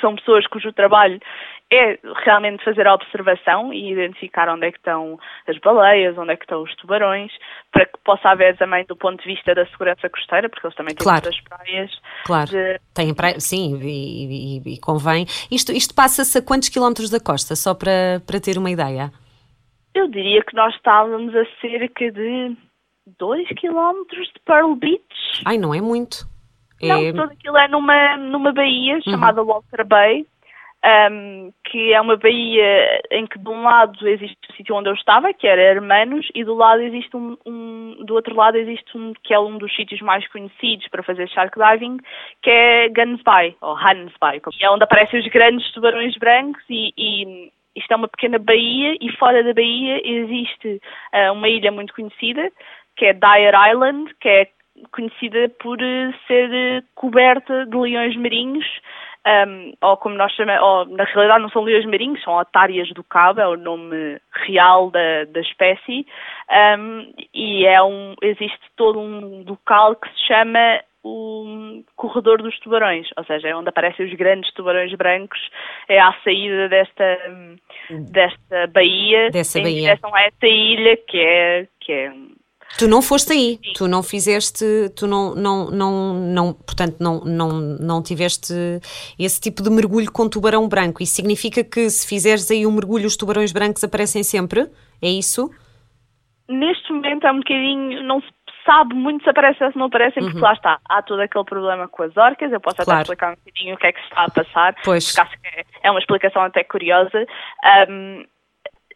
que 0.01 0.07
são 0.07 0.17
pessoas 0.17 0.47
cujo 0.47 0.73
trabalho 0.73 1.21
é 1.73 1.99
realmente 2.25 2.65
fazer 2.65 2.87
a 2.87 2.95
observação 2.95 3.73
e 3.73 3.93
identificar 3.93 4.49
onde 4.49 4.67
é 4.67 4.73
que 4.73 4.79
estão 4.79 5.21
as 5.47 5.57
baleias, 5.59 6.19
onde 6.19 6.33
é 6.33 6.37
que 6.37 6.45
estão 6.45 6.63
os 6.63 6.75
tubarões, 6.77 7.31
para 7.71 7.87
que 7.87 7.97
possa 8.05 8.31
haver 8.31 8.57
também 8.57 8.85
do 8.87 8.97
ponto 8.97 9.23
de 9.23 9.29
vista 9.33 9.55
da 9.55 9.65
segurança 9.67 10.09
costeira, 10.09 10.49
porque 10.49 10.67
eles 10.67 10.77
também 10.77 10.95
têm 10.95 11.05
claro. 11.05 11.23
muitas 11.23 11.41
praias. 11.43 12.01
Claro, 12.25 12.51
de... 12.51 12.81
têm 12.93 13.15
praia, 13.15 13.39
sim, 13.39 13.79
e, 13.83 14.59
e, 14.59 14.75
e 14.75 14.81
convém. 14.81 15.27
Isto, 15.51 15.71
isto 15.71 15.95
passa-se 15.95 16.39
a 16.39 16.43
quantos 16.43 16.69
quilómetros 16.69 17.09
da 17.09 17.21
costa, 17.21 17.55
só 17.55 17.73
para, 17.73 18.21
para 18.27 18.41
ter 18.41 18.59
uma 18.59 18.71
ideia? 18.71 19.13
Eu 19.95 20.09
diria 20.09 20.43
que 20.43 20.57
nós 20.57 20.75
estávamos 20.75 21.35
a 21.37 21.45
cerca 21.61 22.11
de 22.11 22.57
2 23.19 23.49
quilómetros 23.51 24.27
de 24.29 24.41
Pearl 24.45 24.75
Beach. 24.75 25.43
Ai, 25.47 25.57
não 25.57 25.73
é 25.73 25.81
muito. 25.81 26.29
Não, 26.83 27.03
é... 27.03 27.13
tudo 27.13 27.33
aquilo 27.33 27.59
é 27.59 27.69
numa, 27.69 28.17
numa 28.17 28.53
baía 28.53 28.95
uhum. 28.95 29.03
chamada 29.03 29.43
Walker 29.43 29.85
Bay, 29.85 30.27
um, 30.83 31.53
que 31.65 31.93
é 31.93 32.01
uma 32.01 32.17
baía 32.17 33.03
em 33.11 33.27
que 33.27 33.39
de 33.39 33.49
um 33.49 33.63
lado 33.63 34.09
existe 34.09 34.39
o 34.49 34.53
sítio 34.55 34.75
onde 34.75 34.89
eu 34.89 34.95
estava, 34.95 35.33
que 35.33 35.47
era 35.47 35.61
Hermanos, 35.61 36.27
e 36.35 36.43
do 36.43 36.55
lado 36.55 36.81
existe 36.81 37.15
um, 37.15 37.37
um, 37.45 37.97
do 38.05 38.15
outro 38.15 38.35
lado 38.35 38.57
existe 38.57 38.97
um 38.97 39.13
que 39.23 39.35
é 39.35 39.39
um 39.39 39.59
dos 39.59 39.75
sítios 39.77 40.01
mais 40.01 40.27
conhecidos 40.29 40.89
para 40.89 41.03
fazer 41.03 41.29
shark 41.29 41.59
diving, 41.59 41.99
que 42.43 42.51
é 42.51 42.89
Guns 42.89 43.23
Bay, 43.23 43.57
ou 43.61 43.77
Hans 43.77 44.13
Bay, 44.19 44.41
que 44.41 44.65
é 44.65 44.71
onde 44.71 44.85
aparecem 44.85 45.21
os 45.21 45.29
grandes 45.29 45.71
tubarões 45.73 46.17
brancos 46.17 46.63
e, 46.71 46.93
e 46.97 47.53
isto 47.77 47.93
é 47.93 47.97
uma 47.97 48.09
pequena 48.09 48.39
baía 48.39 48.97
e 49.01 49.13
fora 49.17 49.45
da 49.45 49.53
baía 49.53 50.01
existe 50.03 50.81
uh, 51.15 51.33
uma 51.33 51.49
ilha 51.49 51.71
muito 51.71 51.95
conhecida 51.95 52.51
que 52.97 53.07
é 53.07 53.13
Dyer 53.15 53.55
Island, 53.71 54.15
que 54.21 54.29
é 54.29 54.49
conhecida 54.93 55.49
por 55.61 55.81
eh, 55.81 56.13
ser 56.27 56.53
eh, 56.53 56.83
coberta 56.95 57.67
de 57.67 57.77
leões 57.77 58.17
marinhos 58.17 58.67
um, 59.27 59.73
ou 59.83 59.97
como 59.99 60.17
nós 60.17 60.33
chamamos, 60.33 60.63
ou, 60.63 60.97
na 60.97 61.05
realidade 61.05 61.43
não 61.43 61.51
são 61.51 61.63
leões 61.63 61.85
marinhos, 61.85 62.23
são 62.23 62.37
otárias 62.37 62.89
do 62.91 63.05
cabo, 63.05 63.41
é 63.41 63.47
o 63.47 63.57
nome 63.57 64.19
real 64.47 64.91
da, 64.91 65.25
da 65.27 65.41
espécie, 65.41 66.07
um, 66.79 67.13
e 67.35 67.67
é 67.67 67.83
um, 67.83 68.15
existe 68.23 68.61
todo 68.77 68.99
um 68.99 69.45
local 69.47 69.97
que 69.97 70.09
se 70.09 70.27
chama 70.27 70.81
o 71.03 71.83
corredor 71.97 72.43
dos 72.43 72.59
tubarões, 72.61 73.09
ou 73.17 73.25
seja, 73.25 73.49
é 73.49 73.57
onde 73.57 73.71
aparecem 73.71 74.07
os 74.07 74.13
grandes 74.15 74.53
tubarões 74.53 74.93
brancos, 74.95 75.41
é 75.89 75.99
à 75.99 76.15
saída 76.23 76.69
desta, 76.69 77.19
desta 78.11 78.67
baía, 78.69 79.31
Dessa 79.31 79.59
em 79.59 79.63
baía. 79.63 79.81
direção 79.81 80.15
a 80.15 80.23
essa 80.23 80.47
ilha 80.47 80.97
que 80.97 81.19
é, 81.19 81.67
que 81.81 81.93
é 81.93 82.13
Tu 82.79 82.89
não 82.89 83.03
foste 83.03 83.33
aí, 83.33 83.59
tu 83.75 83.87
não 83.87 84.03
fizeste, 84.03 84.65
tu 84.97 85.07
não, 85.07 85.35
não, 85.35 85.71
não, 85.71 86.15
não 86.15 86.53
portanto, 86.55 86.97
não, 86.99 87.21
não, 87.21 87.49
não 87.79 88.03
tiveste 88.03 88.55
esse 89.19 89.39
tipo 89.41 89.63
de 89.63 89.69
mergulho 89.69 90.11
com 90.11 90.27
tubarão 90.29 90.67
branco. 90.67 91.03
Isso 91.03 91.15
significa 91.15 91.63
que 91.63 91.91
se 91.91 92.07
fizeres 92.07 92.51
aí 92.51 92.67
um 92.67 92.73
mergulho, 92.73 93.07
os 93.07 93.17
tubarões 93.19 93.53
brancos 93.53 93.85
aparecem 93.85 94.23
sempre? 94.23 94.71
É 95.03 95.09
isso? 95.09 95.51
neste 96.53 96.93
momento 96.93 97.25
é 97.29 97.31
um 97.31 97.37
bocadinho, 97.39 98.03
não 98.03 98.21
se 98.21 98.27
sabe 98.67 98.93
muito 98.93 99.23
se 99.23 99.31
aparecem 99.31 99.65
ou 99.65 99.73
se 99.73 99.79
não 99.79 99.87
aparecem, 99.87 100.21
porque 100.25 100.41
lá 100.41 100.53
está, 100.53 100.81
há 100.89 101.01
todo 101.01 101.21
aquele 101.21 101.45
problema 101.45 101.87
com 101.87 102.03
as 102.03 102.17
orcas, 102.17 102.51
eu 102.51 102.59
posso 102.61 102.81
Uhum. 102.81 102.85
Claro. 102.87 102.99
até 102.99 103.03
explicar 103.03 103.33
um 103.33 103.37
bocadinho 103.37 103.75
o 103.77 103.79
que 103.79 103.87
é 103.87 103.93
que 103.93 104.01
se 104.01 104.07
está 104.07 104.25
a 104.25 104.31
passar, 104.31 104.75
Pois. 104.85 105.07
porque 105.15 105.21
acho 105.21 105.41
que 105.41 105.47
é- 105.47 105.65
é 105.85 105.91
uma 105.93 106.01
explicação 106.01 106.43
até 106.43 106.65
curiosa. 106.65 107.25
Um, 107.89 108.25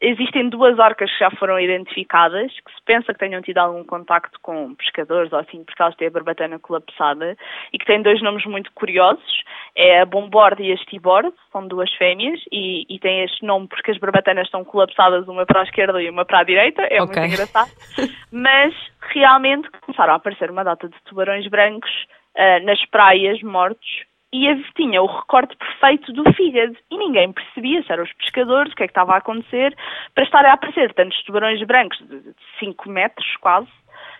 existem 0.00 0.48
duas 0.48 0.78
orcas 0.78 1.10
que 1.10 1.18
já 1.18 1.30
foram 1.32 1.58
identificadas, 1.58 2.52
que 2.52 2.72
se 2.72 2.82
pensa 2.84 3.12
que 3.12 3.18
tenham 3.18 3.42
tido 3.42 3.58
algum 3.58 3.84
contacto 3.84 4.38
com 4.40 4.74
pescadores 4.74 5.32
ou 5.32 5.38
assim, 5.38 5.64
porque 5.64 5.82
elas 5.82 5.94
têm 5.96 6.08
a 6.08 6.10
barbatana 6.10 6.58
colapsada, 6.58 7.36
e 7.72 7.78
que 7.78 7.86
têm 7.86 8.02
dois 8.02 8.20
nomes 8.22 8.44
muito 8.46 8.70
curiosos, 8.72 9.44
é 9.74 10.00
a 10.00 10.06
Bombord 10.06 10.62
e 10.62 10.72
a 10.72 10.76
Stibord, 10.78 11.32
são 11.52 11.66
duas 11.66 11.92
fêmeas, 11.94 12.40
e, 12.50 12.84
e 12.88 12.98
têm 12.98 13.22
este 13.24 13.44
nome 13.44 13.68
porque 13.68 13.90
as 13.90 13.98
barbatanas 13.98 14.46
estão 14.46 14.64
colapsadas 14.64 15.26
uma 15.28 15.46
para 15.46 15.60
a 15.60 15.64
esquerda 15.64 16.02
e 16.02 16.10
uma 16.10 16.24
para 16.24 16.40
a 16.40 16.44
direita, 16.44 16.82
é 16.82 17.02
Ok. 17.02 17.20
muito 17.20 17.34
engraçado, 17.34 17.70
mas 18.30 18.74
realmente 19.12 19.68
começaram 19.80 20.12
a 20.12 20.16
aparecer 20.16 20.50
uma 20.50 20.64
data 20.64 20.88
de 20.88 20.96
tubarões 21.04 21.46
brancos 21.48 21.90
ah, 22.36 22.60
nas 22.60 22.84
praias 22.86 23.40
mortos 23.42 24.04
e 24.34 24.64
tinha 24.74 25.00
o 25.00 25.06
recorte 25.06 25.56
perfeito 25.56 26.12
do 26.12 26.24
fígado. 26.32 26.76
E 26.90 26.98
ninguém 26.98 27.32
percebia 27.32 27.80
se 27.84 27.92
eram 27.92 28.02
os 28.02 28.12
pescadores, 28.14 28.72
o 28.72 28.76
que 28.76 28.82
é 28.82 28.86
que 28.88 28.90
estava 28.90 29.14
a 29.14 29.18
acontecer 29.18 29.76
para 30.12 30.24
estarem 30.24 30.50
a 30.50 30.54
aparecer 30.54 30.92
tantos 30.92 31.22
tubarões 31.22 31.62
brancos 31.62 31.96
de 32.00 32.34
5 32.58 32.90
metros 32.90 33.36
quase, 33.36 33.68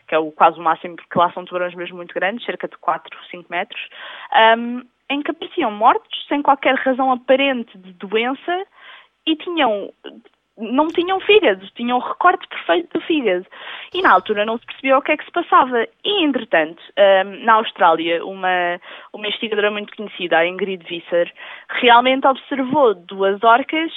que 0.07 0.15
é 0.15 0.19
o, 0.19 0.31
quase 0.31 0.61
o 0.61 0.63
máximo, 0.63 0.95
porque 0.95 1.19
lá 1.19 1.33
são 1.33 1.45
tubarões 1.45 1.75
mesmo 1.75 1.97
muito 1.97 2.15
grandes, 2.15 2.47
cerca 2.47 2.69
de 2.69 2.77
4, 2.79 3.11
5 3.29 3.51
metros, 3.51 3.89
ahm, 4.33 4.83
em 5.11 5.21
que 5.21 5.33
apareciam 5.33 5.73
mortos 5.73 6.27
sem 6.29 6.41
qualquer 6.43 6.77
razão 6.77 7.11
aparente 7.11 7.77
de 7.77 7.93
doença 7.95 8.67
e 9.27 9.35
tinham 9.35 9.93
não 10.57 10.87
tinham 10.89 11.21
fígado, 11.21 11.67
tinham 11.75 11.99
o 11.99 12.01
recorte 12.01 12.47
perfeito 12.49 12.99
do 12.99 13.05
fígado. 13.05 13.47
E 13.93 14.01
na 14.03 14.13
altura 14.13 14.45
não 14.45 14.59
se 14.59 14.67
percebia 14.67 14.97
o 14.99 15.03
que 15.03 15.13
é 15.13 15.17
que 15.17 15.25
se 15.25 15.33
passava. 15.33 15.87
E, 16.05 16.25
entretanto, 16.25 16.81
hum, 16.99 17.45
na 17.45 17.55
Austrália, 17.55 18.25
uma, 18.25 18.81
uma 19.13 19.27
investigadora 19.27 19.71
muito 19.71 19.95
conhecida, 19.97 20.39
a 20.39 20.47
Ingrid 20.47 20.85
Visser, 20.85 21.33
realmente 21.81 22.27
observou 22.27 22.95
duas 22.95 23.43
orcas 23.43 23.91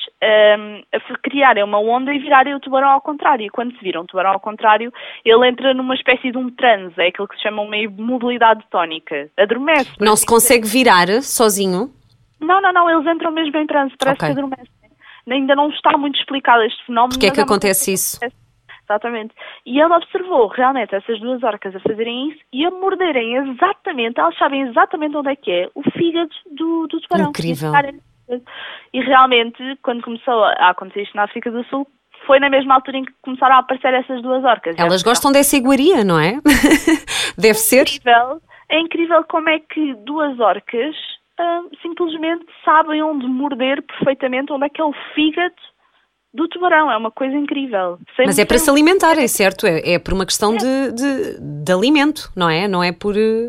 hum, 0.59 0.81
a 0.93 1.17
criarem 1.19 1.63
uma 1.63 1.79
onda 1.79 2.13
e 2.13 2.19
virarem 2.19 2.55
o 2.55 2.59
tubarão 2.59 2.89
ao 2.89 3.01
contrário. 3.01 3.45
E 3.45 3.49
quando 3.49 3.75
se 3.75 3.83
viram 3.83 4.01
o 4.01 4.07
tubarão 4.07 4.31
ao 4.31 4.39
contrário, 4.39 4.91
ele 5.23 5.47
entra 5.47 5.73
numa 5.73 5.95
espécie 5.95 6.31
de 6.31 6.37
um 6.37 6.49
transe, 6.49 6.93
é 6.97 7.07
aquilo 7.07 7.27
que 7.27 7.35
se 7.35 7.43
chama 7.43 7.61
uma 7.61 7.77
imobilidade 7.77 8.63
tónica. 8.71 9.29
Adormece. 9.37 9.91
Não 9.99 10.15
se 10.15 10.25
consegue 10.25 10.67
virar 10.67 11.07
sozinho? 11.21 11.91
Não, 12.39 12.61
não, 12.61 12.71
não, 12.71 12.89
eles 12.89 13.07
entram 13.07 13.31
mesmo 13.31 13.57
em 13.57 13.65
transe, 13.65 13.95
parece 13.97 14.23
Ok. 14.23 14.27
que 14.27 14.39
adormecem. 14.39 14.76
Ainda 15.29 15.55
não 15.55 15.69
está 15.69 15.97
muito 15.97 16.17
explicado 16.19 16.63
este 16.63 16.85
fenómeno. 16.85 17.13
Porquê 17.13 17.27
é 17.27 17.31
que 17.31 17.39
é 17.39 17.43
acontece 17.43 17.93
isso? 17.93 18.17
acontece. 18.17 18.47
Exatamente. 18.87 19.35
E 19.65 19.79
ele 19.81 19.93
observou 19.93 20.47
realmente 20.47 20.95
essas 20.95 21.19
duas 21.19 21.43
orcas 21.43 21.75
a 21.75 21.79
fazerem 21.81 22.29
isso 22.29 22.39
e 22.53 22.65
a 22.65 22.71
morderem 22.71 23.35
exatamente, 23.35 24.17
elas 24.17 24.37
sabem 24.37 24.61
exatamente 24.61 25.17
onde 25.17 25.29
é 25.29 25.35
que 25.35 25.51
é, 25.51 25.69
o 25.75 25.83
fígado 25.91 26.29
do, 26.51 26.87
do 26.87 27.01
tubarão. 27.01 27.29
Incrível. 27.29 27.73
E 28.93 29.01
realmente, 29.01 29.61
quando 29.83 30.03
começou 30.03 30.43
a 30.43 30.69
acontecer 30.69 31.03
isto 31.03 31.15
na 31.15 31.23
África 31.23 31.51
do 31.51 31.63
Sul, 31.65 31.85
foi 32.25 32.39
na 32.39 32.49
mesma 32.49 32.75
altura 32.75 32.97
em 32.97 33.05
que 33.05 33.13
começaram 33.21 33.55
a 33.55 33.59
aparecer 33.59 33.93
essas 33.93 34.21
duas 34.21 34.43
orcas. 34.43 34.75
Elas 34.77 35.01
É 35.01 35.03
gostam 35.03 35.31
dessa 35.31 35.55
iguaria, 35.55 36.03
não 36.03 36.19
é? 36.19 36.39
Deve 37.37 37.55
ser. 37.55 37.87
incrível, 37.87 38.41
é 38.69 38.79
incrível 38.79 39.23
como 39.25 39.49
é 39.49 39.59
que 39.59 39.93
duas 40.05 40.39
orcas 40.39 40.95
ah, 41.39 41.61
simplesmente 41.81 42.45
sabem 42.65 43.01
onde 43.03 43.25
morder 43.27 43.81
perfeitamente, 43.83 44.51
onde 44.51 44.65
é 44.65 44.69
que 44.69 44.81
é 44.81 44.83
o 44.83 44.93
fígado 45.13 45.55
do 46.33 46.47
tubarão. 46.47 46.91
É 46.91 46.97
uma 46.97 47.11
coisa 47.11 47.35
incrível. 47.35 47.97
Sem- 48.15 48.25
Mas 48.25 48.37
é 48.39 48.45
para 48.45 48.57
sem- 48.57 48.65
se 48.65 48.71
alimentarem, 48.71 49.27
certo? 49.27 49.65
É, 49.65 49.93
é 49.93 49.99
por 49.99 50.13
uma 50.13 50.25
questão 50.25 50.55
de, 50.55 50.91
de, 50.91 51.63
de 51.65 51.71
alimento, 51.71 52.31
não 52.35 52.49
é? 52.49 52.67
Não 52.67 52.83
é 52.83 52.91
por. 52.91 53.15
eh, 53.17 53.47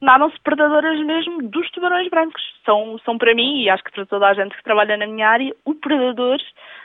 tornaram-se 0.00 0.38
predadoras 0.42 0.98
mesmo 1.04 1.42
dos 1.48 1.70
tubarões 1.70 2.08
brancos. 2.10 2.42
São, 2.64 2.98
são 3.04 3.16
para 3.18 3.34
mim, 3.34 3.62
e 3.62 3.70
acho 3.70 3.82
que 3.84 3.92
para 3.92 4.06
toda 4.06 4.26
a 4.28 4.34
gente 4.34 4.54
que 4.56 4.62
trabalha 4.62 4.96
na 4.96 5.06
minha 5.06 5.28
área, 5.28 5.54
o 5.64 5.74
predador 5.74 6.36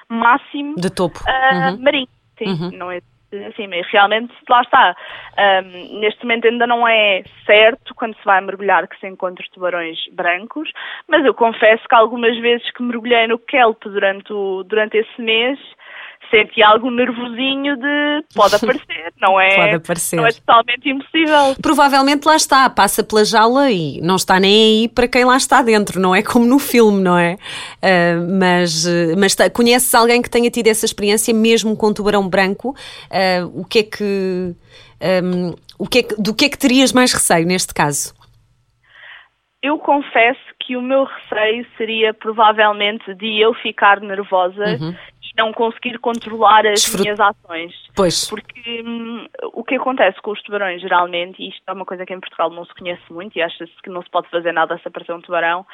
máximo 0.10 0.76
de 0.76 0.90
topo. 0.90 1.20
ah, 1.28 1.72
Uhum. 1.72 1.84
marinho. 1.84 2.08
Sim, 2.38 2.76
não 2.78 2.90
é 2.92 3.00
assim, 3.48 3.68
mas 3.68 3.88
realmente 3.90 4.34
lá 4.50 4.62
está. 4.62 4.96
Ahm, 5.38 6.00
neste 6.00 6.24
momento 6.24 6.48
ainda 6.48 6.68
não 6.68 6.88
é 6.88 7.24
certo 7.46 7.94
quando 7.96 8.16
se 8.16 8.26
vai 8.26 8.42
mergulhar 8.42 8.88
que 8.88 9.00
se 9.00 9.08
encontre 9.08 9.50
tubarões 9.52 9.98
brancos, 10.12 10.72
mas 11.08 11.26
eu 11.26 11.34
confesso 11.34 11.88
que 11.88 11.96
algumas 11.96 12.38
vezes 12.40 12.70
que 12.72 12.84
mergulhei 12.84 13.28
no 13.28 13.40
kelp 13.40 13.84
durante, 13.84 14.32
o, 14.32 14.64
durante 14.64 14.98
esse 14.98 15.22
mês 15.22 15.60
senti 16.34 16.64
algum 16.64 16.90
nervosinho 16.90 17.76
de 17.78 18.24
pode 18.34 18.56
aparecer, 18.56 19.14
não 19.22 19.40
é? 19.40 19.56
Pode 19.56 19.76
aparecer. 19.76 20.16
Não 20.16 20.26
é 20.26 20.32
totalmente 20.32 20.90
impossível. 20.90 21.56
Provavelmente 21.62 22.26
lá 22.26 22.36
está, 22.36 22.70
passa 22.70 23.04
pela 23.04 23.24
jaula 23.24 23.70
e 23.70 24.02
não 24.02 24.16
está 24.16 24.40
nem 24.40 24.82
aí 24.84 24.88
para 24.90 25.08
quem 25.08 25.26
lá 25.26 25.38
está 25.38 25.62
dentro, 25.62 26.00
não 26.00 26.16
é 26.16 26.24
como 26.24 26.46
no 26.46 26.58
filme, 26.60 27.02
não 27.02 27.18
é? 27.18 27.38
Ah, 27.82 28.16
mas 28.40 28.86
mas 29.18 29.36
conheces 29.54 29.94
alguém 29.94 30.22
que 30.22 30.30
tenha 30.30 30.50
tido 30.50 30.68
essa 30.68 30.86
experiência 30.86 31.34
mesmo 31.34 31.76
com 31.78 31.94
tubarão 31.94 32.28
branco? 32.28 32.76
Ah, 33.12 33.46
o 33.54 33.64
que 33.66 33.80
é 33.80 33.84
que. 33.84 34.56
ahm, 35.02 35.54
o 35.78 35.88
que 35.88 36.00
é 36.00 36.04
que- 36.04 36.16
do 36.22 36.34
que 36.34 36.46
é 36.46 36.50
que 36.50 36.58
terias 36.58 36.92
mais 36.94 37.14
receio 37.14 37.46
neste 37.46 37.74
caso? 37.74 38.14
Eu 39.62 39.78
confesso 39.78 40.42
que 40.60 40.76
o 40.76 40.82
meu 40.82 41.06
receio 41.06 41.66
seria 41.78 42.14
provavelmente 42.14 43.14
de 43.16 43.40
eu 43.42 43.54
ficar 43.54 44.02
nervosa 44.02 44.64
e 44.72 44.78
não 45.38 45.52
conseguir 45.52 45.98
controlar 46.00 46.66
as 46.66 46.82
Desfrut- 46.82 47.02
minhas 47.04 47.20
ações. 47.20 47.74
Pois. 47.96 48.30
Porque 48.30 48.84
hum, 48.86 49.26
o 49.54 49.64
que 49.64 49.76
acontece 49.76 50.22
com 50.22 50.32
os 50.32 50.42
tubarões, 50.44 50.82
geralmente, 50.82 51.42
e 51.42 51.50
isto 51.50 51.62
é 51.68 51.74
uma 51.74 51.86
coisa 51.86 52.06
que 52.06 52.14
em 52.14 52.20
Portugal 52.20 52.50
não 52.50 52.66
se 52.66 52.74
conhece 52.76 53.02
muito 53.12 53.38
e 53.38 53.42
acha-se 53.42 53.74
que 53.84 53.90
não 53.90 54.02
se 54.02 54.10
pode 54.10 54.30
fazer 54.30 54.52
nada 54.52 54.78
se 54.78 54.88
aparecer 54.88 55.14
um 55.14 55.22
tubarão, 55.22 55.66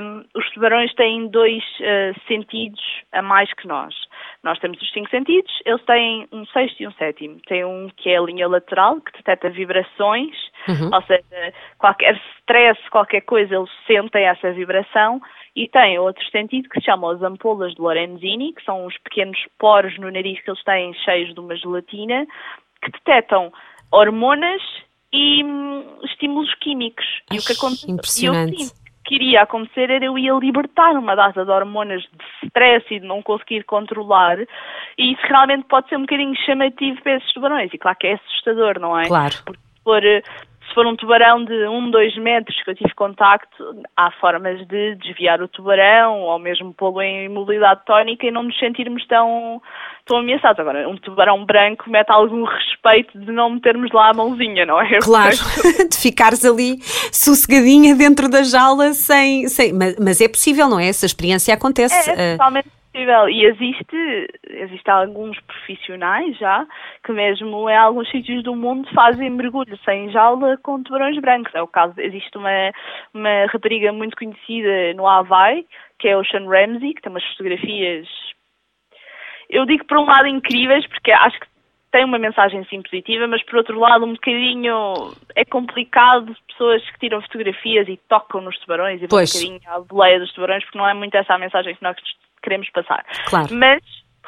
hum, 0.00 0.24
os 0.34 0.50
tubarões 0.50 0.92
têm 0.94 1.28
dois 1.28 1.62
eh, 1.80 2.12
sentidos 2.28 2.80
a 3.12 3.22
mais 3.22 3.52
que 3.54 3.66
nós. 3.66 3.94
Nós 4.42 4.58
temos 4.58 4.80
os 4.80 4.92
cinco 4.92 5.08
sentidos, 5.10 5.52
eles 5.64 5.82
têm 5.84 6.28
um 6.32 6.44
sexto 6.46 6.80
e 6.82 6.86
um 6.86 6.92
sétimo. 6.92 7.40
Tem 7.46 7.64
um 7.64 7.88
que 7.96 8.10
é 8.10 8.18
a 8.18 8.22
linha 8.22 8.46
lateral, 8.46 9.00
que 9.00 9.12
detecta 9.12 9.48
vibrações, 9.50 10.36
ou 10.92 11.02
seja, 11.02 11.52
qualquer 11.78 12.20
stress, 12.40 12.80
qualquer 12.90 13.22
coisa, 13.22 13.54
eles 13.54 13.70
sentem 13.86 14.24
essa 14.24 14.52
vibração. 14.52 15.20
E 15.56 15.68
tem 15.68 15.98
outro 15.98 16.24
sentido 16.30 16.68
que 16.68 16.80
se 16.80 16.86
chama 16.86 17.12
as 17.12 17.22
ampolas 17.22 17.74
de 17.74 17.80
Lorenzini, 17.80 18.52
que 18.52 18.64
são 18.64 18.86
os 18.86 18.98
pequenos 18.98 19.38
poros 19.58 19.96
no 19.98 20.10
nariz 20.10 20.40
que 20.42 20.50
eles 20.50 20.64
têm 20.64 20.92
cheios 20.94 21.32
de 21.32 21.40
uma 21.40 21.56
gelatina, 21.56 22.26
que 22.82 22.90
detectam 22.90 23.52
hormonas 23.92 24.60
e 25.12 25.44
hum, 25.44 25.84
estímulos 26.02 26.52
químicos. 26.56 27.06
e 27.32 27.38
o 27.38 27.42
que 27.42 27.52
Ai, 27.52 27.56
acontece? 27.56 27.90
impressionante. 27.90 28.50
E 28.50 28.54
eu 28.54 28.66
sinto 28.66 28.84
que 29.04 29.14
iria 29.16 29.42
acontecer 29.42 29.90
era 29.90 30.04
eu 30.04 30.18
ia 30.18 30.32
libertar 30.32 30.92
uma 30.92 31.14
data 31.14 31.44
de 31.44 31.50
hormonas 31.50 32.02
de 32.02 32.46
stress 32.46 32.86
e 32.90 33.00
de 33.00 33.06
não 33.06 33.22
conseguir 33.22 33.62
controlar, 33.64 34.38
e 34.98 35.12
isso 35.12 35.22
realmente 35.24 35.66
pode 35.68 35.88
ser 35.88 35.96
um 35.96 36.02
bocadinho 36.02 36.34
chamativo 36.44 37.00
para 37.02 37.16
esses 37.16 37.32
tubarões. 37.32 37.72
E 37.72 37.78
claro 37.78 37.98
que 37.98 38.06
é 38.06 38.14
assustador, 38.14 38.80
não 38.80 38.98
é? 38.98 39.06
Claro. 39.06 39.34
Porque 39.44 39.60
se 39.60 39.82
for, 39.84 40.04
eh, 40.04 40.22
se 40.74 40.80
for 40.80 40.86
um 40.86 40.96
tubarão 40.96 41.44
de 41.44 41.68
1, 41.68 41.90
2 41.92 42.18
metros 42.18 42.60
que 42.64 42.70
eu 42.70 42.74
tive 42.74 42.92
contacto, 42.94 43.82
há 43.96 44.10
formas 44.20 44.58
de 44.66 44.96
desviar 44.96 45.40
o 45.40 45.46
tubarão 45.46 46.22
ou 46.22 46.36
mesmo 46.40 46.74
pô-lo 46.74 47.00
em 47.00 47.26
imobilidade 47.26 47.84
tónica 47.86 48.26
e 48.26 48.32
não 48.32 48.42
nos 48.42 48.58
sentirmos 48.58 49.06
tão, 49.06 49.62
tão 50.04 50.18
ameaçados. 50.18 50.58
Agora, 50.58 50.88
um 50.88 50.96
tubarão 50.96 51.44
branco 51.44 51.88
mete 51.88 52.10
algum 52.10 52.42
respeito 52.42 53.16
de 53.16 53.30
não 53.30 53.50
metermos 53.50 53.92
lá 53.92 54.10
a 54.10 54.14
mãozinha, 54.14 54.66
não 54.66 54.80
é? 54.80 54.98
Claro, 54.98 55.36
de 55.88 55.96
ficares 55.96 56.44
ali 56.44 56.78
sossegadinha 57.12 57.94
dentro 57.94 58.28
da 58.28 58.42
jaula 58.42 58.92
sem. 58.94 59.46
sem 59.46 59.72
mas, 59.72 59.96
mas 59.96 60.20
é 60.20 60.26
possível, 60.26 60.68
não 60.68 60.80
é? 60.80 60.88
Essa 60.88 61.06
experiência 61.06 61.54
acontece. 61.54 62.10
É, 62.10 62.32
é 62.32 62.32
totalmente 62.32 62.83
possível. 62.94 63.28
E 63.28 63.44
existe, 63.44 64.28
existe 64.48 64.90
alguns 64.90 65.38
profissionais 65.40 66.36
já 66.38 66.66
que 67.04 67.12
mesmo 67.12 67.68
em 67.68 67.76
alguns 67.76 68.08
sítios 68.10 68.42
do 68.44 68.54
mundo 68.54 68.88
fazem 68.94 69.28
mergulho 69.30 69.78
sem 69.84 70.10
jaula 70.10 70.56
com 70.62 70.82
tubarões 70.82 71.20
brancos. 71.20 71.54
É 71.54 71.62
o 71.62 71.68
caso, 71.68 71.94
existe 71.98 72.36
uma, 72.38 72.72
uma 73.12 73.46
rapariga 73.46 73.92
muito 73.92 74.16
conhecida 74.16 74.94
no 74.94 75.06
Havaí, 75.06 75.66
que 75.98 76.08
é 76.08 76.12
a 76.12 76.18
Ocean 76.18 76.48
Ramsey, 76.48 76.94
que 76.94 77.02
tem 77.02 77.10
umas 77.10 77.24
fotografias 77.24 78.08
eu 79.50 79.64
digo 79.66 79.84
por 79.84 79.98
um 79.98 80.04
lado 80.04 80.26
incríveis, 80.26 80.86
porque 80.86 81.12
acho 81.12 81.38
que 81.38 81.46
tem 81.92 82.04
uma 82.04 82.18
mensagem 82.18 82.64
sim 82.64 82.82
positiva, 82.82 83.28
mas 83.28 83.40
por 83.44 83.56
outro 83.56 83.78
lado 83.78 84.04
um 84.04 84.14
bocadinho 84.14 84.94
é 85.36 85.44
complicado 85.44 86.34
pessoas 86.48 86.82
que 86.90 86.98
tiram 86.98 87.22
fotografias 87.22 87.86
e 87.88 87.96
tocam 88.08 88.40
nos 88.40 88.58
tubarões 88.58 89.00
e 89.00 89.06
vão 89.06 89.20
um 89.20 89.24
bocadinho 89.24 89.60
à 89.66 89.78
boleia 89.78 90.18
dos 90.18 90.32
tubarões, 90.32 90.64
porque 90.64 90.78
não 90.78 90.88
é 90.88 90.94
muito 90.94 91.14
essa 91.14 91.34
a 91.34 91.38
mensagem 91.38 91.74
que 91.74 91.82
nós 91.82 91.96
queremos 92.44 92.70
passar. 92.70 93.04
Claro. 93.26 93.48
Mas 93.54 93.82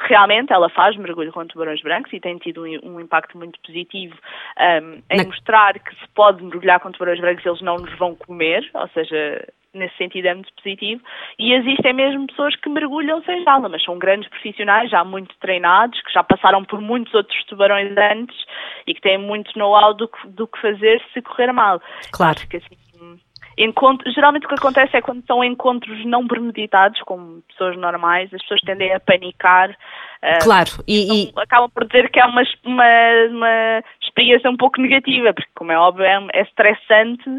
realmente 0.08 0.52
ela 0.52 0.68
faz 0.68 0.96
mergulho 0.96 1.32
com 1.32 1.46
tubarões 1.46 1.80
brancos 1.82 2.12
e 2.12 2.20
tem 2.20 2.36
tido 2.38 2.64
um, 2.64 2.78
um 2.82 3.00
impacto 3.00 3.36
muito 3.38 3.58
positivo 3.60 4.14
um, 4.58 5.02
em 5.10 5.16
Na... 5.18 5.24
mostrar 5.24 5.78
que 5.78 5.94
se 5.94 6.08
pode 6.14 6.42
mergulhar 6.42 6.80
com 6.80 6.92
tubarões 6.92 7.20
brancos 7.20 7.44
e 7.44 7.48
eles 7.48 7.62
não 7.62 7.76
nos 7.76 7.96
vão 7.98 8.14
comer, 8.14 8.68
ou 8.74 8.88
seja, 8.88 9.46
nesse 9.76 9.96
sentido 9.96 10.26
é 10.26 10.34
muito 10.34 10.52
positivo. 10.54 11.02
E 11.38 11.52
existem 11.52 11.92
mesmo 11.92 12.26
pessoas 12.26 12.56
que 12.56 12.68
mergulham 12.68 13.22
sem 13.24 13.44
jaula, 13.44 13.68
mas 13.68 13.84
são 13.84 13.98
grandes 13.98 14.28
profissionais, 14.28 14.90
já 14.90 15.04
muito 15.04 15.34
treinados, 15.38 16.00
que 16.02 16.12
já 16.12 16.22
passaram 16.22 16.64
por 16.64 16.80
muitos 16.80 17.12
outros 17.14 17.44
tubarões 17.44 17.94
antes 17.96 18.36
e 18.86 18.94
que 18.94 19.00
têm 19.00 19.18
muito 19.18 19.56
know-how 19.58 19.94
do, 19.94 20.10
do, 20.26 20.46
que 20.46 20.60
fazer 20.60 21.02
se 21.12 21.22
correr 21.22 21.52
mal. 21.52 21.80
Claro. 22.12 22.36
que, 22.48 22.56
assim, 22.56 22.76
encontro, 23.58 24.10
geralmente 24.12 24.44
o 24.44 24.48
que 24.48 24.54
acontece 24.54 24.96
é 24.96 25.00
quando 25.00 25.24
são 25.26 25.42
encontros 25.42 26.04
não 26.04 26.26
premeditados, 26.26 27.00
com 27.02 27.40
pessoas 27.48 27.76
normais, 27.76 28.32
as 28.32 28.42
pessoas 28.42 28.60
tendem 28.60 28.92
a 28.92 29.00
panicar. 29.00 29.70
Uh, 29.70 30.42
claro, 30.42 30.70
e, 30.86 31.04
então, 31.04 31.16
e, 31.16 31.44
acabam 31.44 31.70
por 31.70 31.86
dizer 31.86 32.10
que 32.10 32.20
é 32.20 32.24
uma, 32.24 32.42
uma, 32.64 32.84
uma 33.30 33.82
experiência 34.02 34.50
um 34.50 34.56
pouco 34.56 34.80
negativa, 34.80 35.32
porque, 35.32 35.50
como 35.54 35.72
é 35.72 35.78
óbvio, 35.78 36.04
é, 36.04 36.26
é 36.34 36.42
estressante 36.42 37.30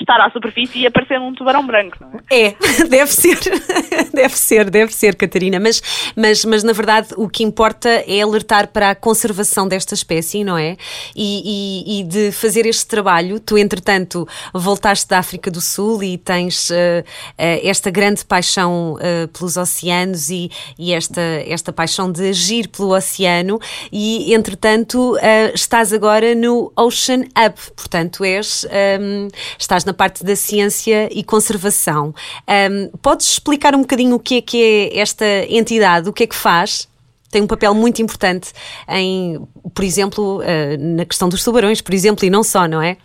estar 0.00 0.20
à 0.20 0.30
superfície 0.30 0.80
e 0.80 0.86
aparecer 0.86 1.18
um 1.20 1.34
tubarão 1.34 1.66
branco, 1.66 1.96
não 2.00 2.20
é? 2.30 2.48
É, 2.48 2.54
deve 2.88 3.12
ser, 3.12 3.38
deve 4.12 4.36
ser, 4.36 4.70
deve 4.70 4.92
ser, 4.92 5.14
Catarina. 5.16 5.58
Mas, 5.60 5.82
mas, 6.16 6.44
mas 6.44 6.62
na 6.62 6.72
verdade 6.72 7.08
o 7.16 7.28
que 7.28 7.42
importa 7.42 7.88
é 8.06 8.20
alertar 8.20 8.68
para 8.68 8.90
a 8.90 8.94
conservação 8.94 9.66
desta 9.66 9.94
espécie, 9.94 10.44
não 10.44 10.56
é? 10.56 10.76
E, 11.14 11.96
e, 11.96 12.00
e 12.00 12.04
de 12.04 12.32
fazer 12.32 12.66
este 12.66 12.86
trabalho. 12.86 13.40
Tu, 13.40 13.58
entretanto, 13.58 14.26
voltaste 14.52 15.08
da 15.08 15.18
África 15.18 15.50
do 15.50 15.60
Sul 15.60 16.02
e 16.02 16.18
tens 16.18 16.70
uh, 16.70 16.74
uh, 16.74 17.04
esta 17.38 17.90
grande 17.90 18.24
paixão 18.24 18.94
uh, 18.94 19.28
pelos 19.28 19.56
oceanos 19.56 20.30
e, 20.30 20.50
e 20.78 20.92
esta, 20.92 21.20
esta 21.46 21.72
paixão 21.72 22.10
de 22.10 22.28
agir 22.28 22.68
pelo 22.68 22.94
oceano. 22.94 23.58
E, 23.92 24.34
entretanto, 24.34 25.16
estás 25.54 25.92
agora 25.92 26.34
no 26.34 26.72
Ocean 26.76 27.22
Up, 27.36 27.58
portanto, 27.76 28.24
és, 28.24 28.64
um, 28.64 28.68
ehm, 28.70 29.28
estás 29.58 29.84
na 29.88 29.94
parte 29.94 30.24
da 30.24 30.36
ciência 30.36 31.08
e 31.10 31.24
conservação. 31.24 32.14
Um, 32.46 32.96
podes 33.02 33.26
explicar 33.32 33.74
um 33.74 33.80
bocadinho 33.80 34.14
o 34.16 34.20
que 34.20 34.38
é 34.38 34.42
que 34.42 34.62
é 34.62 35.00
esta 35.00 35.24
entidade, 35.48 36.08
o 36.08 36.12
que 36.12 36.24
é 36.24 36.26
que 36.26 36.36
faz? 36.36 36.86
Tem 37.32 37.42
um 37.42 37.46
papel 37.46 37.74
muito 37.74 38.00
importante 38.00 38.52
em, 38.88 39.38
por 39.74 39.84
exemplo, 39.84 40.38
uh, 40.38 40.96
na 40.96 41.04
questão 41.04 41.28
dos 41.28 41.42
tubarões, 41.42 41.82
por 41.82 41.92
exemplo, 41.92 42.24
e 42.24 42.30
não 42.30 42.42
só, 42.42 42.66
não 42.68 42.80
é? 42.80 42.96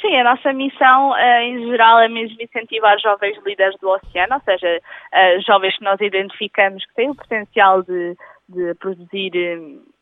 Sim, 0.00 0.16
a 0.16 0.24
nossa 0.24 0.52
missão 0.52 1.10
uh, 1.10 1.42
em 1.42 1.68
geral 1.68 2.00
é 2.00 2.08
mesmo 2.08 2.36
incentivar 2.40 2.98
jovens 3.00 3.36
líderes 3.44 3.76
do 3.80 3.88
oceano, 3.88 4.34
ou 4.34 4.40
seja, 4.44 4.78
uh, 4.78 5.42
jovens 5.46 5.76
que 5.76 5.84
nós 5.84 6.00
identificamos 6.00 6.84
que 6.86 6.94
têm 6.94 7.10
o 7.10 7.14
potencial 7.14 7.82
de 7.82 8.16
de 8.50 8.74
produzir 8.74 9.30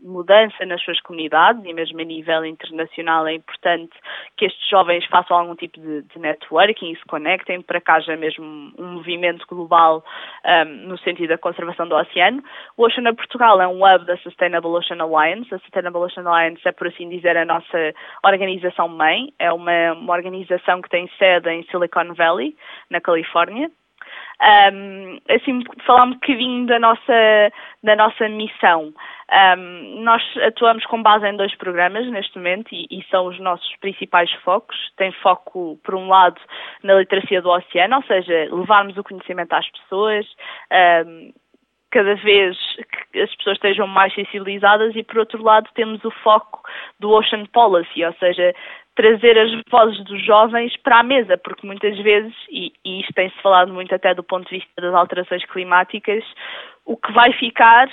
mudança 0.00 0.64
nas 0.64 0.82
suas 0.82 1.00
comunidades 1.00 1.64
e 1.64 1.72
mesmo 1.72 2.00
a 2.00 2.04
nível 2.04 2.44
internacional 2.44 3.26
é 3.26 3.34
importante 3.34 3.92
que 4.36 4.46
estes 4.46 4.68
jovens 4.68 5.04
façam 5.06 5.36
algum 5.36 5.54
tipo 5.54 5.80
de, 5.80 6.02
de 6.02 6.18
networking 6.18 6.92
e 6.92 6.96
se 6.96 7.04
conectem 7.06 7.60
para 7.62 7.80
que 7.80 7.90
haja 7.90 8.16
mesmo 8.16 8.44
um 8.78 8.92
movimento 8.94 9.44
global 9.46 10.04
um, 10.44 10.88
no 10.88 10.98
sentido 10.98 11.30
da 11.30 11.38
conservação 11.38 11.88
do 11.88 11.96
oceano. 11.96 12.42
O 12.76 12.86
Ocean 12.86 13.12
Portugal 13.14 13.60
é 13.60 13.66
um 13.66 13.84
hub 13.84 14.04
da 14.04 14.16
Sustainable 14.18 14.70
Ocean 14.70 15.00
Alliance. 15.00 15.52
A 15.54 15.58
Sustainable 15.58 16.02
Ocean 16.02 16.24
Alliance 16.24 16.60
é, 16.64 16.72
por 16.72 16.86
assim 16.86 17.08
dizer, 17.08 17.36
a 17.36 17.44
nossa 17.44 17.94
organização-mãe. 18.24 19.32
É 19.38 19.52
uma, 19.52 19.92
uma 19.94 20.12
organização 20.12 20.80
que 20.80 20.88
tem 20.88 21.08
sede 21.18 21.50
em 21.50 21.64
Silicon 21.64 22.14
Valley, 22.14 22.56
na 22.90 23.00
Califórnia. 23.00 23.70
Um, 24.40 25.18
assim, 25.28 25.64
falar 25.84 26.04
um 26.04 26.12
bocadinho 26.12 26.66
da 26.66 26.78
nossa, 26.78 27.52
da 27.82 27.96
nossa 27.96 28.28
missão. 28.28 28.92
Um, 29.30 30.02
nós 30.02 30.22
atuamos 30.46 30.86
com 30.86 31.02
base 31.02 31.26
em 31.26 31.36
dois 31.36 31.54
programas 31.56 32.06
neste 32.06 32.36
momento 32.36 32.68
e, 32.72 32.86
e, 32.90 33.04
são 33.10 33.26
os 33.26 33.38
nossos 33.40 33.76
principais 33.76 34.30
focos. 34.44 34.76
Tem 34.96 35.10
foco, 35.12 35.78
por 35.82 35.94
um 35.96 36.08
lado, 36.08 36.40
na 36.84 36.94
literacia 36.94 37.42
do 37.42 37.50
oceano, 37.50 37.96
ou 37.96 38.02
seja, 38.04 38.48
levarmos 38.52 38.96
o 38.96 39.02
conhecimento 39.02 39.52
às 39.52 39.68
pessoas. 39.70 40.26
Um, 40.72 41.32
cada 41.90 42.14
vez 42.16 42.56
que 43.12 43.20
as 43.20 43.34
pessoas 43.36 43.56
estejam 43.56 43.86
mais 43.86 44.14
sensibilizadas 44.14 44.94
e 44.94 45.02
por 45.02 45.18
outro 45.18 45.42
lado 45.42 45.68
temos 45.74 46.04
o 46.04 46.10
foco 46.22 46.60
do 47.00 47.10
Ocean 47.10 47.46
Policy, 47.46 48.04
ou 48.04 48.12
seja, 48.14 48.54
trazer 48.98 49.38
as 49.38 49.62
vozes 49.70 50.02
dos 50.02 50.20
jovens 50.26 50.76
para 50.78 50.98
a 50.98 51.02
mesa, 51.04 51.38
porque 51.38 51.64
muitas 51.64 51.96
vezes, 52.00 52.34
e, 52.50 52.72
e 52.84 53.00
isto 53.00 53.14
tem-se 53.14 53.40
falado 53.40 53.72
muito 53.72 53.94
até 53.94 54.12
do 54.12 54.24
ponto 54.24 54.48
de 54.48 54.56
vista 54.56 54.82
das 54.82 54.92
alterações 54.92 55.44
climáticas, 55.44 56.24
o 56.84 56.96
que 56.96 57.12
vai 57.12 57.32
ficar 57.34 57.88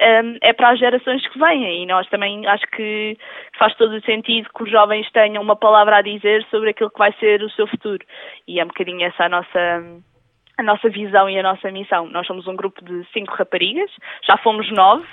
um, 0.00 0.38
é 0.40 0.54
para 0.54 0.70
as 0.70 0.78
gerações 0.78 1.28
que 1.28 1.38
vêm 1.38 1.82
e 1.82 1.86
nós 1.86 2.08
também 2.08 2.46
acho 2.46 2.66
que 2.68 3.18
faz 3.58 3.74
todo 3.76 3.96
o 3.96 4.00
sentido 4.02 4.48
que 4.56 4.62
os 4.62 4.70
jovens 4.70 5.10
tenham 5.12 5.42
uma 5.42 5.56
palavra 5.56 5.98
a 5.98 6.02
dizer 6.02 6.42
sobre 6.50 6.70
aquilo 6.70 6.90
que 6.90 6.98
vai 6.98 7.12
ser 7.20 7.42
o 7.42 7.50
seu 7.50 7.66
futuro 7.66 8.02
e 8.48 8.58
é 8.58 8.64
um 8.64 8.68
bocadinho 8.68 9.06
essa 9.06 9.24
a 9.24 9.28
nossa 9.28 9.82
a 10.58 10.62
nossa 10.62 10.88
visão 10.88 11.28
e 11.28 11.38
a 11.38 11.42
nossa 11.42 11.70
missão. 11.70 12.08
Nós 12.08 12.26
somos 12.26 12.46
um 12.46 12.56
grupo 12.56 12.82
de 12.82 13.06
cinco 13.12 13.34
raparigas, 13.34 13.90
já 14.26 14.36
fomos 14.38 14.70
nove, 14.72 15.06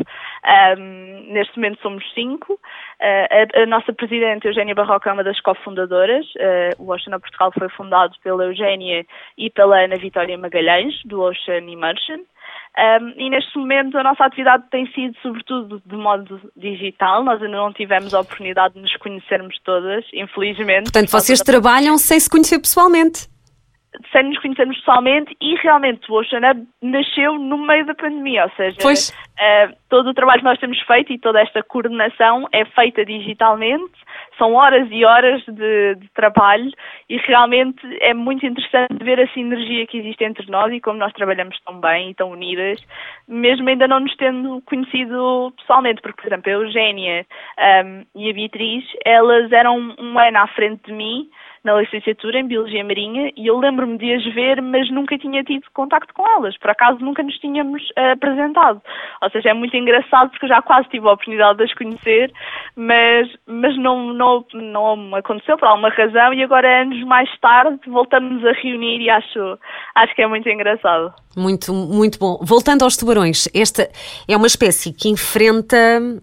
um, 0.77 1.33
neste 1.33 1.57
momento 1.57 1.81
somos 1.81 2.03
cinco. 2.13 2.59
Uh, 2.99 3.59
a, 3.59 3.63
a, 3.63 3.65
nossa 3.65 3.91
presidente, 3.93 4.47
Eugénia 4.47 4.75
Barroca, 4.75 5.09
é 5.09 5.13
uma 5.13 5.23
das 5.23 5.39
cofundadoras. 5.41 6.25
Uh, 6.35 6.83
o 6.83 6.91
Ocean 6.91 7.19
Portugal 7.19 7.51
foi 7.57 7.69
fundado 7.69 8.15
pela 8.23 8.45
Eugénia 8.45 9.05
e 9.37 9.49
pela 9.49 9.83
Ana 9.83 9.97
Vitória 9.97 10.37
Magalhães, 10.37 10.93
do 11.05 11.21
Ocean 11.21 11.69
Immersion. 11.69 12.19
Um, 12.75 13.13
e 13.17 13.29
neste 13.29 13.55
momento 13.55 13.95
a 13.99 14.03
nossa 14.03 14.25
atividade 14.25 14.63
tem 14.71 14.91
sido 14.93 15.15
sobretudo 15.21 15.79
de 15.85 15.95
modo 15.95 16.41
digital, 16.57 17.23
nós 17.23 17.39
ainda 17.39 17.55
não 17.55 17.71
tivemos 17.71 18.15
a 18.15 18.21
oportunidade 18.21 18.73
de 18.73 18.81
nos 18.81 18.95
conhecermos 18.97 19.55
todas, 19.63 20.03
infelizmente. 20.11 20.85
Portanto, 20.85 21.11
vocês 21.11 21.39
trabalham 21.41 21.99
sem 21.99 22.19
se 22.19 22.27
conhecer 22.27 22.57
pessoalmente? 22.57 23.27
Sem 24.13 24.23
nos 24.23 24.39
conhecermos 24.39 24.77
pessoalmente 24.77 25.35
e 25.41 25.55
realmente 25.55 26.09
o 26.09 26.15
Ocean 26.15 26.49
Hub 26.49 26.65
nasceu 26.81 27.37
no 27.37 27.57
meio 27.57 27.85
da 27.85 27.95
pandemia, 27.95 28.45
ou 28.45 28.51
seja, 28.51 28.77
uh, 28.79 29.75
todo 29.89 30.11
o 30.11 30.13
trabalho 30.13 30.39
que 30.39 30.45
nós 30.45 30.59
temos 30.59 30.79
feito 30.81 31.11
e 31.11 31.19
toda 31.19 31.41
esta 31.41 31.61
coordenação 31.63 32.47
é 32.53 32.63
feita 32.63 33.03
digitalmente, 33.03 33.91
são 34.37 34.53
horas 34.53 34.87
e 34.91 35.03
horas 35.03 35.43
de, 35.45 35.95
de, 35.95 36.07
trabalho 36.13 36.71
e 37.09 37.17
realmente 37.17 37.81
é 38.01 38.13
muito 38.13 38.45
interessante 38.45 39.03
ver 39.03 39.19
a 39.19 39.27
sinergia 39.33 39.85
que 39.87 39.97
existe 39.97 40.23
entre 40.23 40.49
nós 40.49 40.71
e 40.71 40.79
como 40.79 40.97
nós 40.97 41.13
trabalhamos 41.13 41.59
tão 41.65 41.79
bem 41.79 42.11
e 42.11 42.15
tão 42.15 42.31
unidas, 42.31 42.79
mesmo 43.27 43.67
ainda 43.67 43.87
não 43.87 43.99
nos 43.99 44.15
tendo 44.15 44.61
conhecido 44.65 45.53
pessoalmente, 45.57 46.01
porque, 46.01 46.21
por 46.21 46.27
exemplo, 46.27 46.51
a 46.51 46.55
Eugénia 46.55 47.25
um, 47.85 48.05
e 48.15 48.29
a 48.29 48.33
Beatriz, 48.33 48.85
elas 49.05 49.51
eram 49.51 49.95
um 49.99 50.19
ano 50.19 50.37
à 50.37 50.47
frente 50.47 50.83
de 50.85 50.93
mim, 50.93 51.29
na 51.63 51.79
licenciatura 51.79 52.39
em 52.39 52.47
Biologia 52.47 52.83
Marinha 52.83 53.31
e 53.37 53.47
eu 53.47 53.57
lembro-me 53.57 53.97
de 53.97 54.13
as 54.13 54.23
ver, 54.33 54.61
mas 54.61 54.91
nunca 54.91 55.17
tinha 55.17 55.43
tido 55.43 55.63
contacto 55.73 56.13
com 56.13 56.27
elas. 56.27 56.57
Por 56.57 56.69
acaso 56.69 56.99
nunca 56.99 57.23
nos 57.23 57.37
tínhamos 57.37 57.81
uh, 57.91 58.11
apresentado. 58.13 58.81
Ou 59.21 59.29
seja, 59.29 59.49
é 59.49 59.53
muito 59.53 59.75
engraçado 59.75 60.29
porque 60.29 60.45
eu 60.45 60.49
já 60.49 60.61
quase 60.61 60.89
tive 60.89 61.07
a 61.07 61.13
oportunidade 61.13 61.57
de 61.57 61.63
as 61.63 61.73
conhecer, 61.73 62.31
mas, 62.75 63.29
mas 63.47 63.77
não, 63.77 64.13
não, 64.13 64.45
não 64.53 65.15
aconteceu 65.15 65.57
por 65.57 65.67
alguma 65.67 65.89
razão 65.89 66.33
e 66.33 66.43
agora, 66.43 66.81
anos 66.81 67.01
mais 67.05 67.29
tarde, 67.39 67.79
voltamos 67.87 68.45
a 68.45 68.51
reunir 68.51 69.01
e 69.01 69.09
acho, 69.09 69.57
acho 69.95 70.15
que 70.15 70.21
é 70.21 70.27
muito 70.27 70.49
engraçado. 70.49 71.13
Muito, 71.35 71.73
muito 71.73 72.19
bom. 72.19 72.39
Voltando 72.41 72.83
aos 72.83 72.97
tubarões, 72.97 73.47
esta 73.55 73.89
é 74.27 74.35
uma 74.35 74.47
espécie 74.47 74.93
que 74.93 75.09
enfrenta 75.09 75.77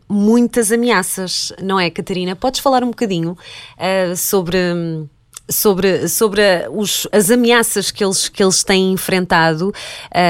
muitas 0.09 0.70
ameaças, 0.70 1.53
não 1.62 1.81
é, 1.81 1.90
Catarina? 1.90 2.37
Podes 2.37 2.61
falar 2.61 2.85
um 2.85 2.90
bocadinho 2.90 3.33
uh, 3.33 4.16
sobre 4.16 4.59
sobre, 5.50 6.08
sobre 6.08 6.42
os, 6.70 7.06
as 7.12 7.30
ameaças 7.30 7.90
que 7.90 8.04
eles, 8.04 8.28
que 8.28 8.42
eles 8.42 8.62
têm 8.62 8.92
enfrentado. 8.92 9.72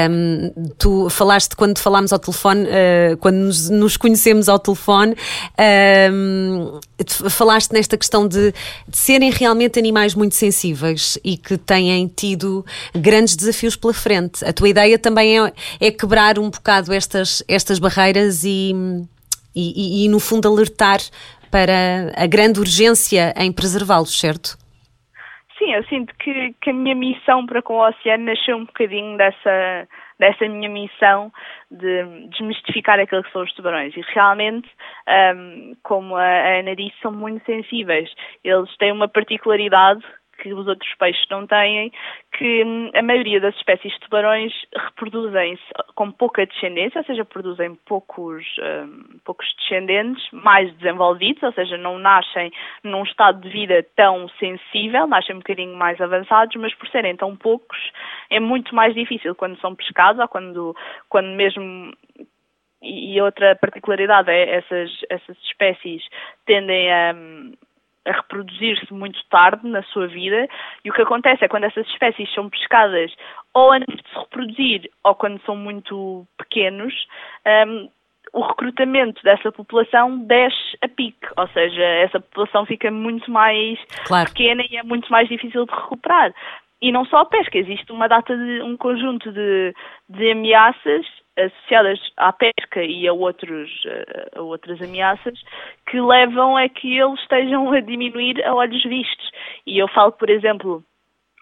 Um, 0.09 0.71
tu 0.77 1.09
falaste 1.09 1.55
quando 1.55 1.77
falámos 1.79 2.11
ao 2.11 2.19
telefone, 2.19 2.65
uh, 2.65 3.17
quando 3.17 3.35
nos, 3.35 3.69
nos, 3.69 3.97
conhecemos 3.97 4.49
ao 4.49 4.59
telefone, 4.59 5.15
um, 6.11 6.79
falaste 7.29 7.71
nesta 7.71 7.97
questão 7.97 8.27
de, 8.27 8.51
de, 8.87 8.97
serem 8.97 9.31
realmente 9.31 9.77
animais 9.77 10.15
muito 10.15 10.35
sensíveis 10.35 11.17
e 11.23 11.37
que 11.37 11.57
têm 11.57 12.07
tido 12.07 12.65
grandes 12.95 13.35
desafios 13.35 13.75
pela 13.75 13.93
frente. 13.93 14.43
A 14.43 14.51
tua 14.51 14.69
ideia 14.69 14.97
também 14.97 15.39
é, 15.39 15.53
é 15.79 15.91
quebrar 15.91 16.39
um 16.39 16.49
bocado 16.49 16.91
estas, 16.93 17.43
estas 17.47 17.79
barreiras 17.79 18.43
e, 18.43 18.73
e, 19.55 20.01
e, 20.01 20.05
e 20.05 20.09
no 20.09 20.19
fundo, 20.19 20.47
alertar 20.47 21.01
para 21.49 22.13
a 22.15 22.25
grande 22.25 22.59
urgência 22.59 23.33
em 23.37 23.51
preservá-los, 23.51 24.17
certo? 24.17 24.60
Sim, 25.61 25.75
eu 25.75 25.83
sinto 25.83 26.11
que, 26.15 26.55
que 26.59 26.71
a 26.71 26.73
minha 26.73 26.95
missão 26.95 27.45
para 27.45 27.61
com 27.61 27.75
o 27.75 27.87
oceano 27.87 28.25
nasceu 28.25 28.57
um 28.57 28.65
bocadinho 28.65 29.15
dessa, 29.15 29.87
dessa 30.17 30.47
minha 30.47 30.67
missão 30.67 31.31
de 31.69 32.27
desmistificar 32.29 32.99
aquilo 32.99 33.21
que 33.21 33.31
são 33.31 33.43
os 33.43 33.53
tubarões. 33.53 33.95
E 33.95 34.01
realmente, 34.07 34.67
um, 35.35 35.75
como 35.83 36.15
a 36.15 36.57
Ana 36.57 36.75
disse, 36.75 36.95
são 36.99 37.11
muito 37.11 37.45
sensíveis. 37.45 38.11
Eles 38.43 38.75
têm 38.77 38.91
uma 38.91 39.07
particularidade 39.07 40.03
que 40.41 40.53
os 40.53 40.67
outros 40.67 40.91
peixes 40.95 41.25
não 41.29 41.45
têm, 41.45 41.91
que 42.33 42.63
hum, 42.63 42.89
a 42.95 43.01
maioria 43.01 43.39
das 43.39 43.55
espécies 43.55 43.93
de 43.93 43.99
tubarões 43.99 44.51
reproduzem-se 44.75 45.61
com 45.93 46.11
pouca 46.11 46.45
descendência, 46.45 46.99
ou 46.99 47.05
seja, 47.05 47.23
produzem 47.23 47.75
poucos, 47.85 48.43
um, 48.59 49.19
poucos 49.23 49.45
descendentes 49.59 50.27
mais 50.31 50.73
desenvolvidos, 50.77 51.43
ou 51.43 51.53
seja, 51.53 51.77
não 51.77 51.99
nascem 51.99 52.51
num 52.83 53.03
estado 53.03 53.41
de 53.41 53.49
vida 53.49 53.85
tão 53.95 54.27
sensível, 54.39 55.05
nascem 55.05 55.35
um 55.35 55.39
bocadinho 55.39 55.77
mais 55.77 56.01
avançados, 56.01 56.55
mas 56.55 56.73
por 56.73 56.87
serem 56.89 57.15
tão 57.15 57.35
poucos, 57.35 57.77
é 58.29 58.39
muito 58.39 58.73
mais 58.73 58.95
difícil 58.95 59.35
quando 59.35 59.59
são 59.59 59.75
pescados 59.75 60.19
ou 60.19 60.27
quando, 60.27 60.75
quando 61.07 61.27
mesmo 61.27 61.93
e 62.83 63.21
outra 63.21 63.55
particularidade 63.55 64.31
é 64.31 64.55
essas, 64.55 64.89
essas 65.07 65.37
espécies 65.43 66.03
tendem 66.47 66.91
a 66.91 67.13
hum, 67.13 67.53
a 68.05 68.11
reproduzir-se 68.11 68.93
muito 68.93 69.19
tarde 69.29 69.67
na 69.67 69.83
sua 69.83 70.07
vida 70.07 70.47
e 70.83 70.89
o 70.89 70.93
que 70.93 71.01
acontece 71.01 71.45
é 71.45 71.47
quando 71.47 71.65
essas 71.65 71.87
espécies 71.87 72.33
são 72.33 72.49
pescadas 72.49 73.13
ou 73.53 73.71
antes 73.71 73.95
de 73.95 74.09
se 74.09 74.17
reproduzir 74.17 74.89
ou 75.03 75.15
quando 75.15 75.41
são 75.45 75.55
muito 75.55 76.25
pequenos, 76.37 76.93
um, 77.67 77.89
o 78.33 78.41
recrutamento 78.41 79.21
dessa 79.23 79.51
população 79.51 80.19
desce 80.19 80.77
a 80.81 80.87
pique, 80.87 81.27
ou 81.37 81.47
seja, 81.49 81.83
essa 81.83 82.19
população 82.19 82.65
fica 82.65 82.89
muito 82.89 83.29
mais 83.29 83.77
claro. 84.05 84.29
pequena 84.29 84.63
e 84.69 84.77
é 84.77 84.83
muito 84.83 85.11
mais 85.11 85.27
difícil 85.27 85.65
de 85.65 85.71
recuperar. 85.71 86.33
E 86.81 86.91
não 86.91 87.05
só 87.05 87.17
a 87.17 87.25
pesca, 87.25 87.57
existe 87.57 87.91
uma 87.91 88.07
data 88.07 88.35
de 88.35 88.61
um 88.61 88.75
conjunto 88.75 89.31
de, 89.31 89.73
de 90.09 90.31
ameaças 90.31 91.05
associadas 91.37 91.99
à 92.17 92.33
pesca 92.33 92.83
e 92.83 93.07
a, 93.07 93.13
outros, 93.13 93.69
a 94.35 94.41
outras 94.41 94.81
ameaças 94.81 95.39
que 95.89 95.99
levam 95.99 96.57
a 96.57 96.67
que 96.67 96.97
eles 96.97 97.19
estejam 97.21 97.71
a 97.71 97.79
diminuir 97.79 98.43
a 98.43 98.53
olhos 98.53 98.83
vistos. 98.83 99.31
E 99.65 99.77
eu 99.77 99.87
falo, 99.89 100.11
por 100.11 100.29
exemplo, 100.29 100.83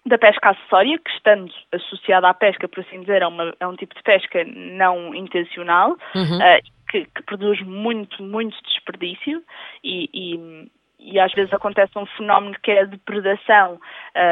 da 0.06 0.18
pesca 0.18 0.50
acessória, 0.50 0.98
que 0.98 1.10
estando 1.10 1.52
associada 1.72 2.28
à 2.28 2.34
pesca, 2.34 2.68
por 2.68 2.80
assim 2.80 3.00
dizer, 3.00 3.22
é, 3.22 3.26
uma, 3.26 3.54
é 3.58 3.66
um 3.66 3.76
tipo 3.76 3.94
de 3.94 4.02
pesca 4.02 4.44
não 4.44 5.14
intencional, 5.14 5.96
uhum. 6.14 6.38
uh, 6.38 6.60
que, 6.90 7.04
que, 7.04 7.22
produz 7.24 7.60
muito, 7.62 8.22
muito 8.22 8.56
desperdício 8.62 9.42
e, 9.84 10.08
e 10.12 10.70
e 11.02 11.18
às 11.18 11.32
vezes 11.32 11.52
acontece 11.52 11.98
um 11.98 12.06
fenómeno 12.06 12.56
que 12.62 12.70
é 12.70 12.82
a 12.82 12.84
depredação, 12.84 13.80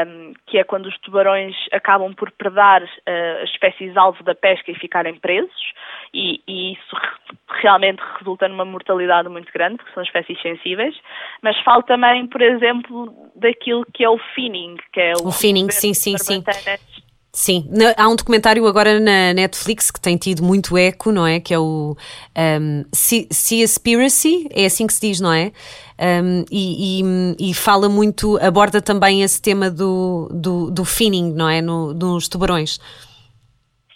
um, 0.06 0.32
que 0.46 0.58
é 0.58 0.64
quando 0.64 0.86
os 0.86 0.98
tubarões 1.00 1.56
acabam 1.72 2.12
por 2.14 2.30
predar 2.32 2.82
uh, 2.82 3.42
as 3.42 3.50
espécies 3.50 3.96
alvo 3.96 4.22
da 4.22 4.34
pesca 4.34 4.70
e 4.70 4.78
ficarem 4.78 5.14
presos, 5.14 5.72
e, 6.12 6.40
e, 6.46 6.72
isso 6.72 6.96
realmente 7.62 8.02
resulta 8.18 8.48
numa 8.48 8.64
mortalidade 8.64 9.28
muito 9.28 9.52
grande, 9.52 9.76
porque 9.78 9.92
são 9.92 10.02
espécies 10.02 10.40
sensíveis. 10.40 10.94
Mas 11.42 11.58
falo 11.62 11.82
também, 11.82 12.26
por 12.26 12.40
exemplo, 12.40 13.12
daquilo 13.34 13.84
que 13.92 14.04
é 14.04 14.08
o 14.08 14.18
finning, 14.34 14.76
que 14.92 15.00
é 15.00 15.12
o. 15.14 15.28
O 15.28 15.32
finning, 15.32 15.70
sim, 15.70 15.94
sim, 15.94 16.16
sim. 16.18 16.42
Sim, 17.38 17.70
há 17.96 18.08
um 18.08 18.16
documentário 18.16 18.66
agora 18.66 18.98
na 18.98 19.32
Netflix 19.32 19.92
que 19.92 20.00
tem 20.00 20.16
tido 20.16 20.42
muito 20.42 20.76
eco, 20.76 21.12
não 21.12 21.24
é? 21.24 21.38
Que 21.38 21.54
é 21.54 21.58
o 21.58 21.96
um, 22.36 22.84
Seaspiracy, 22.92 24.48
é 24.52 24.64
assim 24.64 24.88
que 24.88 24.92
se 24.92 25.00
diz, 25.00 25.20
não 25.20 25.32
é? 25.32 25.52
Um, 26.00 26.44
e, 26.50 27.00
e, 27.00 27.50
e, 27.50 27.54
fala 27.54 27.88
muito, 27.88 28.36
aborda 28.38 28.82
também 28.82 29.22
esse 29.22 29.40
tema 29.40 29.70
do, 29.70 30.28
do, 30.32 30.68
do 30.68 30.84
finning, 30.84 31.32
não 31.32 31.48
é? 31.48 31.62
No, 31.62 31.94
nos 31.94 32.26
tubarões. 32.26 32.80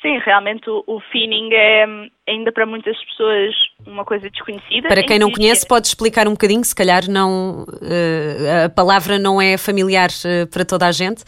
Sim, 0.01 0.21
realmente 0.25 0.71
o, 0.71 0.85
o 0.87 1.01
finning 1.11 1.49
é 1.53 1.85
ainda 2.29 2.53
para 2.53 2.65
muitas 2.65 2.97
pessoas 3.07 3.53
uma 3.85 4.05
coisa 4.05 4.31
desconhecida. 4.31 4.87
Para 4.87 5.03
quem 5.03 5.19
não 5.19 5.33
conhece, 5.33 5.67
pode 5.67 5.89
explicar 5.89 6.29
um 6.29 6.33
bocadinho, 6.33 6.65
se 6.65 6.77
calhar 6.77 7.11
não, 7.11 7.65
uh, 7.65 8.67
a 8.67 8.69
palavra 8.69 9.19
não 9.19 9.43
é 9.43 9.59
familiar 9.59 10.11
uh, 10.11 10.47
para 10.47 10.65
toda 10.65 10.87
a 10.87 10.93
gente. 10.93 11.25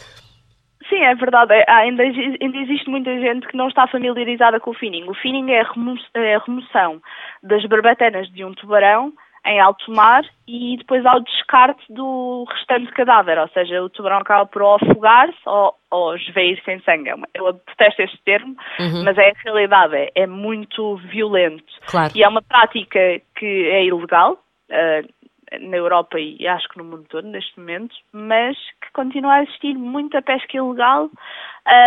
Sim, 0.94 1.02
é 1.02 1.14
verdade. 1.16 1.52
É, 1.52 1.64
ainda, 1.68 2.04
ainda 2.04 2.58
existe 2.58 2.88
muita 2.88 3.10
gente 3.18 3.48
que 3.48 3.56
não 3.56 3.66
está 3.66 3.86
familiarizada 3.88 4.60
com 4.60 4.70
o 4.70 4.74
finning. 4.74 5.08
O 5.08 5.14
finning 5.14 5.50
é 5.50 5.62
a, 5.62 5.72
é 6.14 6.36
a 6.36 6.38
remoção 6.38 7.02
das 7.42 7.66
barbatanas 7.66 8.30
de 8.30 8.44
um 8.44 8.54
tubarão 8.54 9.12
em 9.44 9.60
alto 9.60 9.90
mar 9.90 10.24
e 10.48 10.76
depois 10.78 11.04
ao 11.04 11.20
descarte 11.20 11.84
do 11.92 12.46
restante 12.48 12.90
cadáver, 12.92 13.38
ou 13.38 13.48
seja, 13.48 13.82
o 13.82 13.90
tubarão 13.90 14.18
acaba 14.18 14.46
por 14.46 14.62
afogar-se 14.62 15.36
ou, 15.44 15.74
ou 15.90 16.16
esveir 16.16 16.62
sem 16.64 16.80
sangue. 16.80 17.10
É 17.10 17.14
eu 17.34 17.52
detesto 17.52 18.00
este 18.00 18.18
termo, 18.24 18.56
uhum. 18.78 19.04
mas 19.04 19.18
é 19.18 19.30
a 19.30 19.42
realidade, 19.44 19.96
é, 19.96 20.12
é 20.14 20.26
muito 20.26 20.96
violento. 20.96 21.64
Claro. 21.86 22.12
E 22.14 22.22
é 22.22 22.28
uma 22.28 22.40
prática 22.40 22.98
que 23.36 23.68
é 23.68 23.84
ilegal, 23.84 24.38
uh, 24.70 25.13
na 25.60 25.76
Europa 25.76 26.18
e 26.18 26.46
acho 26.46 26.68
que 26.68 26.78
no 26.78 26.84
mundo 26.84 27.04
todo 27.08 27.26
neste 27.28 27.58
momento, 27.58 27.94
mas 28.12 28.56
que 28.80 28.92
continua 28.92 29.34
a 29.34 29.42
existir 29.42 29.74
muita 29.74 30.22
pesca 30.22 30.56
ilegal 30.56 31.10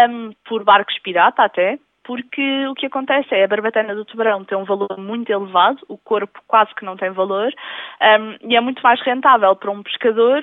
um, 0.10 0.32
por 0.45 0.63
barcos 0.63 0.97
pirata 0.99 1.43
até, 1.43 1.80
porque 2.03 2.65
o 2.67 2.73
que 2.73 2.86
acontece 2.86 3.36
é 3.36 3.43
a 3.43 3.47
barbatana 3.47 3.93
do 3.93 4.06
tubarão 4.06 4.45
tem 4.45 4.58
um 4.58 4.63
valor 4.63 4.97
muito 4.97 5.30
elevado, 5.30 5.80
o 5.89 5.97
corpo 5.97 6.39
quase 6.47 6.73
que 6.73 6.86
não 6.86 6.95
tem 6.95 7.10
valor, 7.10 7.53
um, 8.01 8.49
e 8.49 8.56
é 8.56 8.62
muito 8.62 8.82
mais 8.82 9.01
rentável 9.01 9.53
para 9.58 9.69
um 9.69 9.84
pescador 9.84 10.41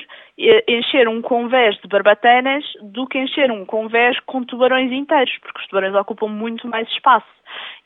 encher 0.68 1.08
um 1.08 1.22
convés 1.22 1.74
de 1.76 1.88
barbatanas 1.88 2.62
do 2.82 3.06
que 3.06 3.18
encher 3.18 3.50
um 3.50 3.64
convés 3.64 4.20
com 4.26 4.44
tubarões 4.44 4.92
inteiros, 4.92 5.38
porque 5.38 5.60
os 5.60 5.66
tubarões 5.68 5.94
ocupam 5.94 6.28
muito 6.28 6.68
mais 6.68 6.86
espaço. 6.88 7.26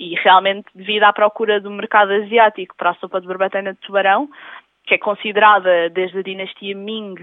E 0.00 0.14
realmente, 0.16 0.66
devido 0.74 1.04
à 1.04 1.12
procura 1.12 1.60
do 1.60 1.70
mercado 1.70 2.12
asiático 2.12 2.74
para 2.76 2.90
a 2.90 2.94
sopa 2.94 3.20
de 3.20 3.28
barbatana 3.28 3.74
de 3.74 3.80
tubarão, 3.80 4.28
que 4.88 4.94
é 4.94 4.98
considerada 4.98 5.90
desde 5.90 6.18
a 6.18 6.22
dinastia 6.22 6.74
Ming 6.74 7.14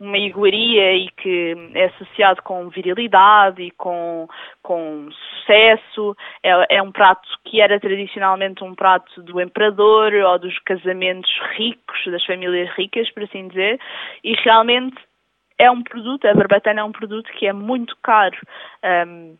uma 0.00 0.18
iguaria 0.18 0.92
e 0.94 1.08
que 1.10 1.54
é 1.74 1.84
associado 1.84 2.42
com 2.42 2.68
virilidade 2.68 3.62
e 3.62 3.70
com, 3.70 4.28
com 4.60 5.08
sucesso. 5.10 6.16
É, 6.42 6.76
é 6.76 6.82
um 6.82 6.90
prato 6.90 7.28
que 7.44 7.60
era 7.60 7.78
tradicionalmente 7.78 8.64
um 8.64 8.74
prato 8.74 9.22
do 9.22 9.40
imperador 9.40 10.12
ou 10.12 10.38
dos 10.40 10.58
casamentos 10.60 11.30
ricos, 11.56 12.04
das 12.06 12.24
famílias 12.24 12.68
ricas, 12.76 13.08
por 13.12 13.22
assim 13.22 13.46
dizer, 13.46 13.78
e 14.24 14.34
realmente 14.42 14.96
é 15.58 15.70
um 15.70 15.82
produto, 15.82 16.26
a 16.26 16.34
barbatana 16.34 16.80
é 16.80 16.84
um 16.84 16.90
produto 16.90 17.30
que 17.38 17.46
é 17.46 17.52
muito 17.52 17.96
caro. 18.02 18.36
Um, 19.06 19.36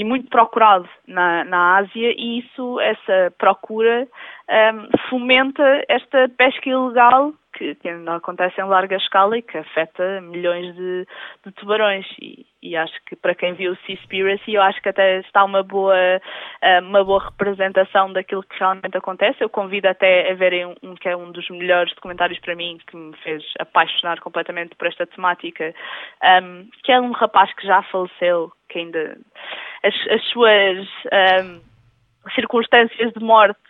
e 0.00 0.04
muito 0.04 0.30
procurado 0.30 0.88
na, 1.06 1.44
na 1.44 1.76
Ásia 1.76 2.14
e 2.16 2.38
isso, 2.38 2.80
essa 2.80 3.30
procura 3.36 4.08
um, 4.48 4.98
fomenta 5.10 5.84
esta 5.90 6.26
pesca 6.38 6.70
ilegal 6.70 7.34
que, 7.52 7.74
que 7.74 7.88
acontece 8.08 8.58
em 8.58 8.64
larga 8.64 8.96
escala 8.96 9.36
e 9.36 9.42
que 9.42 9.58
afeta 9.58 10.22
milhões 10.22 10.74
de, 10.74 11.06
de 11.44 11.52
tubarões 11.52 12.06
e, 12.18 12.46
e, 12.62 12.74
acho 12.76 12.94
que 13.04 13.14
para 13.14 13.34
quem 13.34 13.52
viu 13.52 13.72
o 13.72 13.76
Seaspiracy 13.84 14.54
eu 14.54 14.62
acho 14.62 14.80
que 14.80 14.88
até 14.88 15.18
está 15.20 15.44
uma 15.44 15.62
boa 15.62 15.94
hum, 15.94 16.88
uma 16.88 17.04
boa 17.04 17.22
representação 17.22 18.10
daquilo 18.10 18.42
que 18.42 18.58
realmente 18.58 18.96
acontece. 18.96 19.44
Eu 19.44 19.50
convido 19.50 19.86
até 19.88 20.30
a 20.30 20.34
verem 20.34 20.74
um, 20.82 20.94
que 20.94 21.10
é 21.10 21.16
um 21.16 21.30
dos 21.30 21.46
melhores 21.50 21.94
documentários 21.94 22.38
para 22.38 22.56
mim 22.56 22.78
que 22.86 22.96
me 22.96 23.14
fez 23.18 23.44
apaixonar 23.58 24.18
completamente 24.20 24.74
por 24.76 24.86
esta 24.86 25.06
temática, 25.06 25.74
um, 26.42 26.66
que 26.82 26.90
é 26.90 26.98
um 26.98 27.10
rapaz 27.12 27.52
que 27.54 27.66
já 27.66 27.82
faleceu, 27.82 28.50
que 28.70 28.78
ainda 28.78 29.18
as, 29.82 29.94
as 30.10 30.24
suas 30.28 30.86
um, 31.44 31.60
circunstâncias 32.34 33.12
de 33.12 33.24
morte 33.24 33.60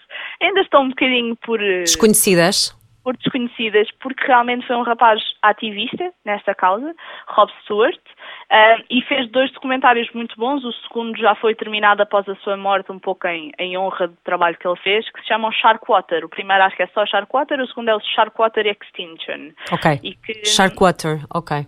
ainda 0.40 0.60
estão 0.60 0.82
um 0.82 0.88
bocadinho 0.88 1.36
por. 1.36 1.62
Eh, 1.62 1.80
desconhecidas? 1.80 2.76
Por 3.02 3.16
desconhecidas, 3.16 3.88
porque 3.98 4.26
realmente 4.26 4.66
foi 4.66 4.76
um 4.76 4.82
rapaz 4.82 5.18
ativista 5.40 6.12
nesta 6.22 6.54
causa, 6.54 6.94
Rob 7.28 7.50
Stewart, 7.62 7.96
uh, 7.96 8.84
e 8.90 9.00
fez 9.08 9.30
dois 9.30 9.50
documentários 9.52 10.12
muito 10.12 10.36
bons. 10.36 10.62
O 10.62 10.72
segundo 10.86 11.18
já 11.18 11.34
foi 11.36 11.54
terminado 11.54 12.02
após 12.02 12.28
a 12.28 12.34
sua 12.36 12.58
morte, 12.58 12.92
um 12.92 12.98
pouco 12.98 13.26
em, 13.26 13.52
em 13.58 13.78
honra 13.78 14.08
do 14.08 14.16
trabalho 14.22 14.58
que 14.58 14.68
ele 14.68 14.76
fez, 14.76 15.10
que 15.12 15.20
se 15.22 15.28
chamam 15.28 15.50
Sharkwater. 15.50 16.26
O 16.26 16.28
primeiro 16.28 16.62
acho 16.62 16.76
que 16.76 16.82
é 16.82 16.88
só 16.88 17.06
Sharkwater, 17.06 17.58
o 17.58 17.66
segundo 17.68 17.88
é 17.88 17.96
o 17.96 18.00
Sharkwater 18.00 18.66
Extinction. 18.66 19.52
Ok. 19.72 19.96
Que, 20.22 20.44
Sharkwater, 20.44 21.20
ok 21.32 21.66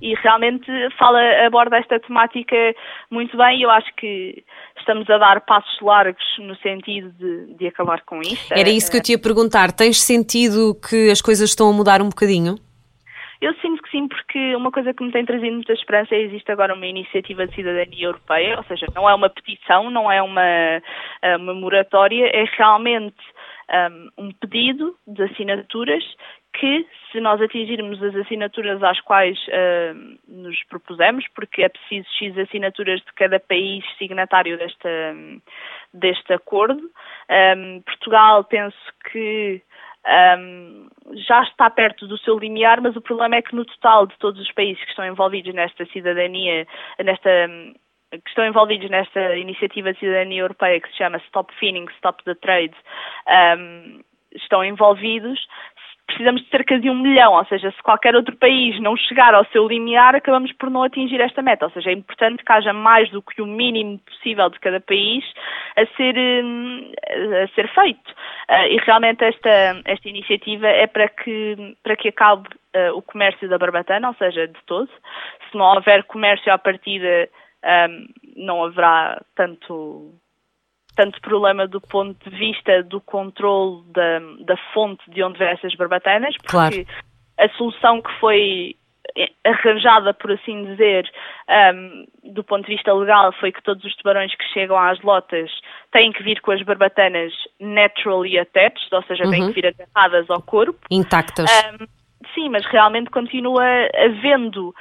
e 0.00 0.14
realmente 0.14 0.70
fala, 0.98 1.20
aborda 1.46 1.76
esta 1.78 1.98
temática 2.00 2.56
muito 3.10 3.36
bem 3.36 3.58
e 3.58 3.62
eu 3.62 3.70
acho 3.70 3.92
que 3.96 4.44
estamos 4.78 5.08
a 5.10 5.18
dar 5.18 5.40
passos 5.42 5.80
largos 5.80 6.24
no 6.38 6.56
sentido 6.56 7.10
de, 7.12 7.54
de 7.54 7.66
acabar 7.66 8.02
com 8.02 8.20
isto. 8.20 8.52
Era 8.52 8.68
isso 8.68 8.90
que 8.90 8.96
eu 8.96 9.02
te 9.02 9.12
ia 9.12 9.18
perguntar. 9.18 9.72
Tens 9.72 10.00
sentido 10.00 10.74
que 10.88 11.10
as 11.10 11.20
coisas 11.20 11.50
estão 11.50 11.70
a 11.70 11.72
mudar 11.72 12.00
um 12.00 12.08
bocadinho? 12.08 12.56
Eu 13.40 13.54
sinto 13.54 13.82
que 13.82 13.90
sim, 13.90 14.08
porque 14.08 14.56
uma 14.56 14.72
coisa 14.72 14.92
que 14.92 15.04
me 15.04 15.12
tem 15.12 15.24
trazido 15.24 15.54
muita 15.54 15.72
esperança 15.72 16.12
é 16.14 16.18
que 16.18 16.24
existe 16.24 16.50
agora 16.50 16.74
uma 16.74 16.86
iniciativa 16.86 17.46
de 17.46 17.54
cidadania 17.54 18.06
europeia, 18.06 18.56
ou 18.56 18.64
seja, 18.64 18.86
não 18.94 19.08
é 19.08 19.14
uma 19.14 19.30
petição, 19.30 19.90
não 19.90 20.10
é 20.10 20.20
uma, 20.20 20.42
eh, 20.42 21.36
uma 21.36 21.54
moratória, 21.54 22.26
é 22.26 22.44
realmente 22.56 23.14
um, 23.70 23.74
ehm, 23.74 24.08
um 24.18 24.32
pedido 24.32 24.96
de 25.06 25.22
assinaturas 25.22 26.02
que, 26.52 26.86
se 27.10 27.20
nós 27.20 27.40
atingirmos 27.40 28.02
as 28.02 28.14
assinaturas 28.16 28.82
às 28.82 29.00
quais 29.00 29.38
uh, 29.48 30.18
nos 30.26 30.62
propusemos, 30.64 31.24
porque 31.34 31.62
é 31.62 31.68
preciso 31.68 32.08
X 32.18 32.36
assinaturas 32.38 33.00
de 33.00 33.12
cada 33.14 33.38
país 33.38 33.84
signatário 33.96 34.58
desta, 34.58 35.14
deste 35.94 36.32
acordo, 36.32 36.80
um, 36.80 36.90
ehm, 37.28 37.80
Portugal 37.82 38.44
penso 38.44 38.76
que 39.10 39.62
um, 40.38 40.88
já 41.26 41.42
está 41.42 41.68
perto 41.70 42.06
do 42.06 42.18
seu 42.18 42.38
limiar, 42.38 42.80
mas 42.80 42.96
o 42.96 43.00
problema 43.00 43.36
é 43.36 43.42
que 43.42 43.54
no 43.54 43.64
total 43.64 44.06
de 44.06 44.16
todos 44.18 44.40
os 44.40 44.52
países 44.52 44.82
que 44.82 44.90
estão 44.90 45.04
envolvidos 45.04 45.54
nesta 45.54 45.84
cidadania, 45.86 46.66
nesta 46.98 47.48
que 48.10 48.28
estão 48.28 48.46
envolvidos 48.46 48.88
nesta 48.88 49.36
iniciativa 49.36 49.92
de 49.92 49.98
cidadania 49.98 50.40
europeia 50.40 50.80
que 50.80 50.88
se 50.88 50.96
chama 50.96 51.18
Stop 51.26 51.52
Finning, 51.58 51.86
Stop 51.96 52.24
the 52.24 52.34
Trade, 52.36 52.74
um, 53.58 54.00
estão 54.34 54.64
envolvidos, 54.64 55.38
precisamos 56.08 56.42
de 56.42 56.48
cerca 56.48 56.80
de 56.80 56.88
um 56.88 56.94
milhão, 56.94 57.34
ou 57.34 57.44
seja, 57.44 57.70
se 57.70 57.82
qualquer 57.82 58.16
outro 58.16 58.34
país 58.36 58.80
não 58.80 58.96
chegar 58.96 59.34
ao 59.34 59.44
seu 59.46 59.68
limiar, 59.68 60.16
acabamos 60.16 60.50
por 60.54 60.70
não 60.70 60.82
atingir 60.82 61.20
esta 61.20 61.42
meta. 61.42 61.66
Ou 61.66 61.70
seja, 61.70 61.90
é 61.90 61.92
importante 61.92 62.42
que 62.42 62.52
haja 62.52 62.72
mais 62.72 63.10
do 63.10 63.22
que 63.22 63.42
o 63.42 63.46
mínimo 63.46 63.98
possível 63.98 64.48
de 64.48 64.58
cada 64.58 64.80
país 64.80 65.22
a 65.76 65.86
ser, 65.96 66.16
hum, 66.16 66.90
a 67.44 67.54
ser 67.54 67.68
feito. 67.68 68.14
Ah, 68.48 68.66
e 68.66 68.78
realmente 68.78 69.22
esta, 69.22 69.82
esta 69.84 70.08
iniciativa 70.08 70.66
é 70.66 70.86
para 70.86 71.08
que, 71.08 71.76
para 71.82 71.96
que 71.96 72.08
acabe 72.08 72.48
uh, 72.74 72.96
o 72.96 73.02
comércio 73.02 73.48
da 73.48 73.58
barbatana, 73.58 74.08
ou 74.08 74.14
seja, 74.14 74.48
de 74.48 74.58
todo. 74.66 74.90
Se 75.50 75.56
não 75.56 75.76
houver 75.76 76.04
comércio 76.04 76.50
à 76.50 76.56
partida, 76.56 77.28
um, 77.90 78.06
não 78.36 78.64
haverá 78.64 79.20
tanto 79.36 80.14
tanto 80.98 81.20
problema 81.20 81.68
do 81.68 81.80
ponto 81.80 82.28
de 82.28 82.36
vista 82.36 82.82
do 82.82 83.00
controle 83.00 83.84
da, 83.92 84.18
da 84.44 84.56
fonte 84.74 85.08
de 85.08 85.22
onde 85.22 85.38
vêm 85.38 85.50
essas 85.50 85.72
barbatanas, 85.76 86.34
porque 86.38 86.50
claro. 86.50 86.86
a 87.38 87.48
solução 87.50 88.02
que 88.02 88.10
foi 88.18 88.74
arranjada, 89.44 90.12
por 90.12 90.32
assim 90.32 90.64
dizer, 90.64 91.08
um, 91.72 92.04
do 92.34 92.42
ponto 92.42 92.66
de 92.66 92.74
vista 92.74 92.92
legal, 92.92 93.32
foi 93.34 93.52
que 93.52 93.62
todos 93.62 93.84
os 93.84 93.94
tubarões 93.94 94.34
que 94.34 94.44
chegam 94.52 94.76
às 94.76 95.00
lotas 95.02 95.48
têm 95.92 96.10
que 96.10 96.24
vir 96.24 96.40
com 96.40 96.50
as 96.50 96.62
barbatanas 96.62 97.32
naturally 97.60 98.36
attached, 98.36 98.92
ou 98.92 99.02
seja, 99.04 99.24
uhum. 99.24 99.30
têm 99.30 99.46
que 99.52 99.60
vir 99.60 99.66
agarradas 99.68 100.28
ao 100.28 100.42
corpo. 100.42 100.80
Intactas. 100.90 101.48
Um, 101.48 101.86
sim, 102.34 102.48
mas 102.48 102.66
realmente 102.66 103.08
continua 103.08 103.64
havendo 104.04 104.74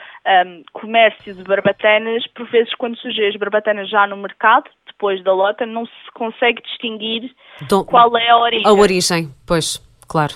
um, 0.45 0.63
comércio 0.73 1.35
de 1.35 1.43
barbatanas, 1.43 2.25
por 2.33 2.49
vezes 2.49 2.73
quando 2.73 2.97
surgem 2.97 3.27
as 3.27 3.35
barbatanas 3.35 3.87
já 3.87 4.07
no 4.07 4.17
mercado, 4.17 4.67
depois 4.97 5.23
da 5.23 5.31
lota, 5.31 5.65
não 5.65 5.85
se 5.85 6.11
consegue 6.15 6.61
distinguir 6.63 7.31
então, 7.61 7.83
qual 7.83 8.17
é 8.17 8.29
a 8.29 8.37
origem. 8.37 8.67
A 8.67 8.73
origem, 8.73 9.31
pois. 9.45 9.85
Claro. 10.07 10.35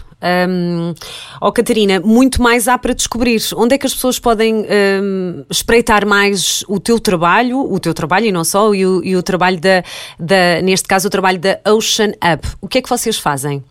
Um, 0.49 0.93
oh, 1.39 1.49
Catarina, 1.49 2.01
muito 2.01 2.41
mais 2.41 2.67
há 2.67 2.77
para 2.77 2.93
descobrir. 2.93 3.39
Onde 3.55 3.75
é 3.75 3.77
que 3.77 3.87
as 3.87 3.93
pessoas 3.93 4.19
podem 4.19 4.65
um, 5.01 5.45
espreitar 5.49 6.05
mais 6.05 6.61
o 6.67 6.77
teu 6.77 6.99
trabalho, 6.99 7.57
o 7.57 7.79
teu 7.79 7.93
trabalho 7.93 8.25
e 8.25 8.31
não 8.33 8.43
só, 8.43 8.73
e 8.75 8.85
o, 8.85 9.01
e 9.01 9.15
o 9.15 9.23
trabalho 9.23 9.61
da, 9.61 9.81
da, 10.19 10.61
neste 10.61 10.89
caso, 10.89 11.07
o 11.07 11.09
trabalho 11.09 11.39
da 11.39 11.57
Ocean 11.65 12.09
Up? 12.09 12.45
O 12.59 12.67
que 12.67 12.79
é 12.79 12.81
que 12.81 12.89
vocês 12.89 13.17
fazem? 13.17 13.63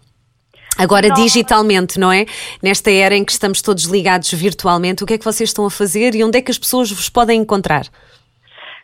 Agora, 0.78 1.08
não. 1.08 1.14
digitalmente, 1.16 2.00
não 2.00 2.10
é? 2.10 2.24
Nesta 2.62 2.90
era 2.90 3.14
em 3.14 3.22
que 3.22 3.32
estamos 3.32 3.60
todos 3.60 3.84
ligados 3.84 4.32
virtualmente, 4.32 5.04
o 5.04 5.06
que 5.06 5.12
é 5.12 5.18
que 5.18 5.24
vocês 5.24 5.50
estão 5.50 5.66
a 5.66 5.70
fazer 5.70 6.14
e 6.14 6.24
onde 6.24 6.38
é 6.38 6.40
que 6.40 6.50
as 6.50 6.58
pessoas 6.58 6.90
vos 6.90 7.10
podem 7.10 7.38
encontrar? 7.38 7.86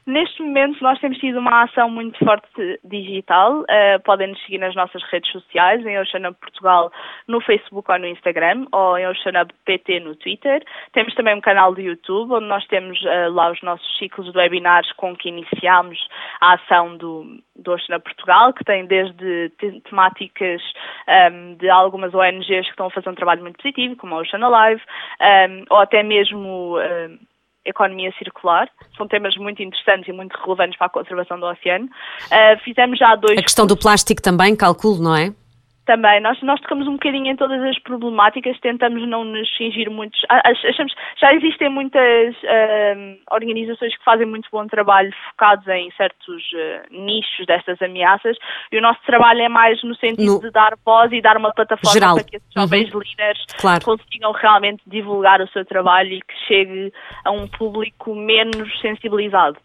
Neste 0.07 0.41
momento 0.41 0.81
nós 0.85 1.01
temos 1.01 1.19
tido 1.19 1.41
uma 1.41 1.65
ação 1.65 1.91
muito 1.91 2.17
forte 2.25 2.79
digital. 2.85 3.63
Uh, 3.63 4.01
podem 4.05 4.29
nos 4.29 4.41
seguir 4.45 4.59
nas 4.59 4.73
nossas 4.77 5.03
redes 5.11 5.29
sociais, 5.33 5.85
em 5.85 5.99
Oceanab 5.99 6.37
Portugal 6.41 6.93
no 7.27 7.41
Facebook 7.41 7.91
ou 7.91 7.99
no 7.99 8.07
Instagram, 8.07 8.67
ou 8.71 8.97
em 8.97 9.09
Oceanab 9.09 9.53
PT 9.65 9.99
no 9.99 10.15
Twitter. 10.15 10.63
Temos 10.93 11.13
também 11.17 11.35
um 11.35 11.41
canal 11.41 11.75
de 11.75 11.83
YouTube, 11.83 12.35
onde 12.35 12.47
nós 12.47 12.65
temos 12.69 12.97
uh, 13.03 13.33
lá 13.33 13.51
os 13.51 13.61
nossos 13.63 13.99
ciclos 13.99 14.31
de 14.31 14.39
webinars 14.39 14.93
com 14.93 15.17
que 15.17 15.29
iniciámos 15.29 15.99
a 16.41 16.55
ação 16.55 16.97
do, 16.97 17.41
do 17.57 17.73
Oceanab 17.73 18.05
Portugal, 18.05 18.53
que 18.53 18.63
tem 18.63 18.87
desde 18.87 19.51
temáticas 19.91 20.63
um, 21.09 21.13
ehm, 21.13 21.55
de 21.57 21.69
algumas 21.69 22.15
ONGs 22.15 22.47
que 22.47 22.71
estão 22.71 22.87
a 22.87 22.91
fazer 22.91 23.11
um 23.11 23.15
trabalho 23.17 23.43
muito 23.43 23.57
positivo, 23.57 23.97
como 23.97 24.15
a 24.15 24.19
Ocean 24.21 24.47
Alive, 24.47 24.83
um, 25.21 25.25
ehm, 25.25 25.65
ou 25.69 25.79
até 25.79 26.05
mesmo... 26.05 26.79
Ehm, 26.79 27.19
economia 27.67 28.13
circular. 28.19 28.69
São 28.97 29.07
temas 29.07 29.37
muito 29.37 29.63
interessantes 29.63 30.09
e 30.09 30.13
muito 30.13 30.37
relevantes 30.43 30.79
para 30.79 30.87
a 30.87 30.91
conservação 30.91 31.39
do 31.39 31.47
oceano. 31.47 31.87
Uh, 31.87 32.59
fizemos 32.65 32.99
já 32.99 33.15
dois. 33.17 33.39
A 33.39 33.43
questão 33.43 33.65
cursos. 33.65 33.79
do 33.79 33.83
plástico 33.83 34.23
também, 34.23 34.57
calculo, 34.57 35.03
não 35.03 35.17
é? 35.17 35.33
Também. 35.87 36.21
Nós, 36.21 36.41
nós 36.43 36.61
tocamos 36.61 36.87
um 36.87 36.93
bocadinho 36.93 37.29
em 37.29 37.37
todas 37.37 37.63
as 37.63 37.79
problemáticas, 37.79 38.59
tentamos 38.61 39.09
não 39.09 39.25
nos 39.25 39.49
fingir 39.57 39.91
muitos. 39.91 40.21
Achamos, 40.29 40.93
já 41.19 41.33
existem 41.33 41.71
muitas 41.71 42.35
uh, 42.35 43.17
organizações 43.31 43.97
que 43.97 44.05
fazem 44.05 44.27
muito 44.27 44.49
bom 44.53 44.67
trabalho 44.67 45.11
focados 45.31 45.67
em 45.69 45.91
certos 45.93 46.43
uh, 46.53 46.93
nichos 46.93 47.47
destas 47.47 47.81
ameaças 47.81 48.37
e 48.71 48.79
o 48.79 48.83
nosso 48.83 49.01
trabalho 49.07 49.41
é 49.41 49.49
mais 49.49 49.83
no 49.83 49.95
sentido 49.95 50.35
no... 50.35 50.41
de 50.41 50.51
dar 50.51 50.75
voz 50.85 51.11
e 51.13 51.23
dar 51.23 51.37
uma 51.37 51.53
plataforma 51.53 51.93
Geral. 51.93 52.15
para 52.17 52.25
que 52.25 52.37
esses 52.37 52.53
jovens 52.53 52.93
uhum. 52.93 53.01
líderes 53.01 53.45
claro. 53.59 53.85
consigam 53.85 54.33
realmente 54.33 54.83
divulgar 54.87 55.41
o 55.41 55.49
seu 55.49 55.65
trabalho 55.65 56.13
e 56.13 56.21
que 56.21 56.35
chegue 56.47 56.93
a 57.25 57.31
um 57.31 57.47
público 57.47 58.15
menos 58.15 58.81
sensibilizado. 58.81 59.57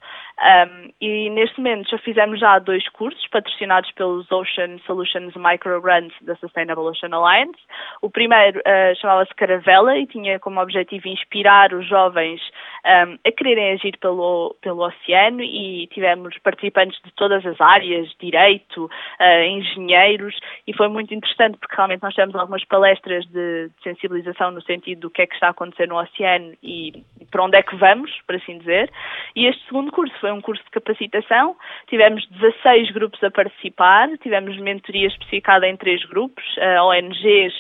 Um, 0.42 0.92
e 1.00 1.30
neste 1.30 1.60
momento 1.60 1.90
já 1.90 2.00
fizemos 2.00 2.40
já 2.40 2.58
dois 2.58 2.88
cursos 2.90 3.28
patrocinados 3.28 3.92
pelos 3.92 4.32
Ocean 4.32 4.80
Solutions 4.88 5.36
Micro 5.36 5.80
Grants 5.80 6.16
da 6.22 6.36
Sustainable 6.38 6.86
Ocean 6.86 7.14
Alliance. 7.14 7.60
O 8.02 8.10
primeiro 8.10 8.60
uh, 8.60 8.96
chamava-se 9.00 9.36
Caravela 9.36 9.96
e 10.00 10.08
tinha 10.08 10.40
como 10.40 10.60
objetivo 10.60 11.08
inspirar 11.08 11.72
os 11.74 11.88
jovens 11.88 12.42
um, 12.86 13.18
a 13.26 13.32
quererem 13.32 13.72
agir 13.72 13.98
pelo, 13.98 14.56
pelo 14.62 14.86
oceano 14.86 15.42
e 15.42 15.88
tivemos 15.88 16.38
participantes 16.40 17.00
de 17.04 17.12
todas 17.14 17.46
as 17.46 17.60
áreas, 17.60 18.14
direito, 18.20 18.86
uh, 18.86 19.44
engenheiros 19.44 20.38
e 20.68 20.74
foi 20.74 20.88
muito 20.88 21.14
interessante 21.14 21.58
porque 21.58 21.76
realmente 21.76 22.02
nós 22.02 22.14
tivemos 22.14 22.36
algumas 22.36 22.64
palestras 22.66 23.26
de, 23.26 23.70
de 23.70 23.84
sensibilização 23.84 24.52
no 24.52 24.62
sentido 24.62 25.02
do 25.02 25.10
que 25.10 25.22
é 25.22 25.28
que 25.28 25.34
está 25.34 25.48
a 25.48 25.52
acontecer 25.52 25.88
no 25.88 26.00
oceano 26.00 26.54
e, 26.64 27.04
e 27.20 27.26
para 27.26 27.44
onde 27.44 27.58
é 27.58 27.64
que 27.64 27.76
vamos, 27.76 28.12
por 28.26 28.36
assim 28.36 28.58
dizer. 28.58 28.92
E 29.36 29.46
este 29.46 29.64
segundo 29.66 29.92
curso 29.92 30.14
foi 30.20 30.32
um 30.32 30.42
curso 30.42 30.64
de 30.64 30.72
capacitação, 30.72 31.56
tivemos 31.88 32.28
16 32.28 32.92
grupos 32.92 33.24
a 33.24 33.32
participar, 33.32 34.10
tivemos 34.20 34.58
mentoria 34.58 35.08
especificada 35.08 35.68
em 35.68 35.78
três 35.78 36.04
grupos, 36.06 36.44
uh, 36.58 36.84
ONGs, 36.86 37.54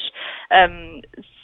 um, 0.52 1.02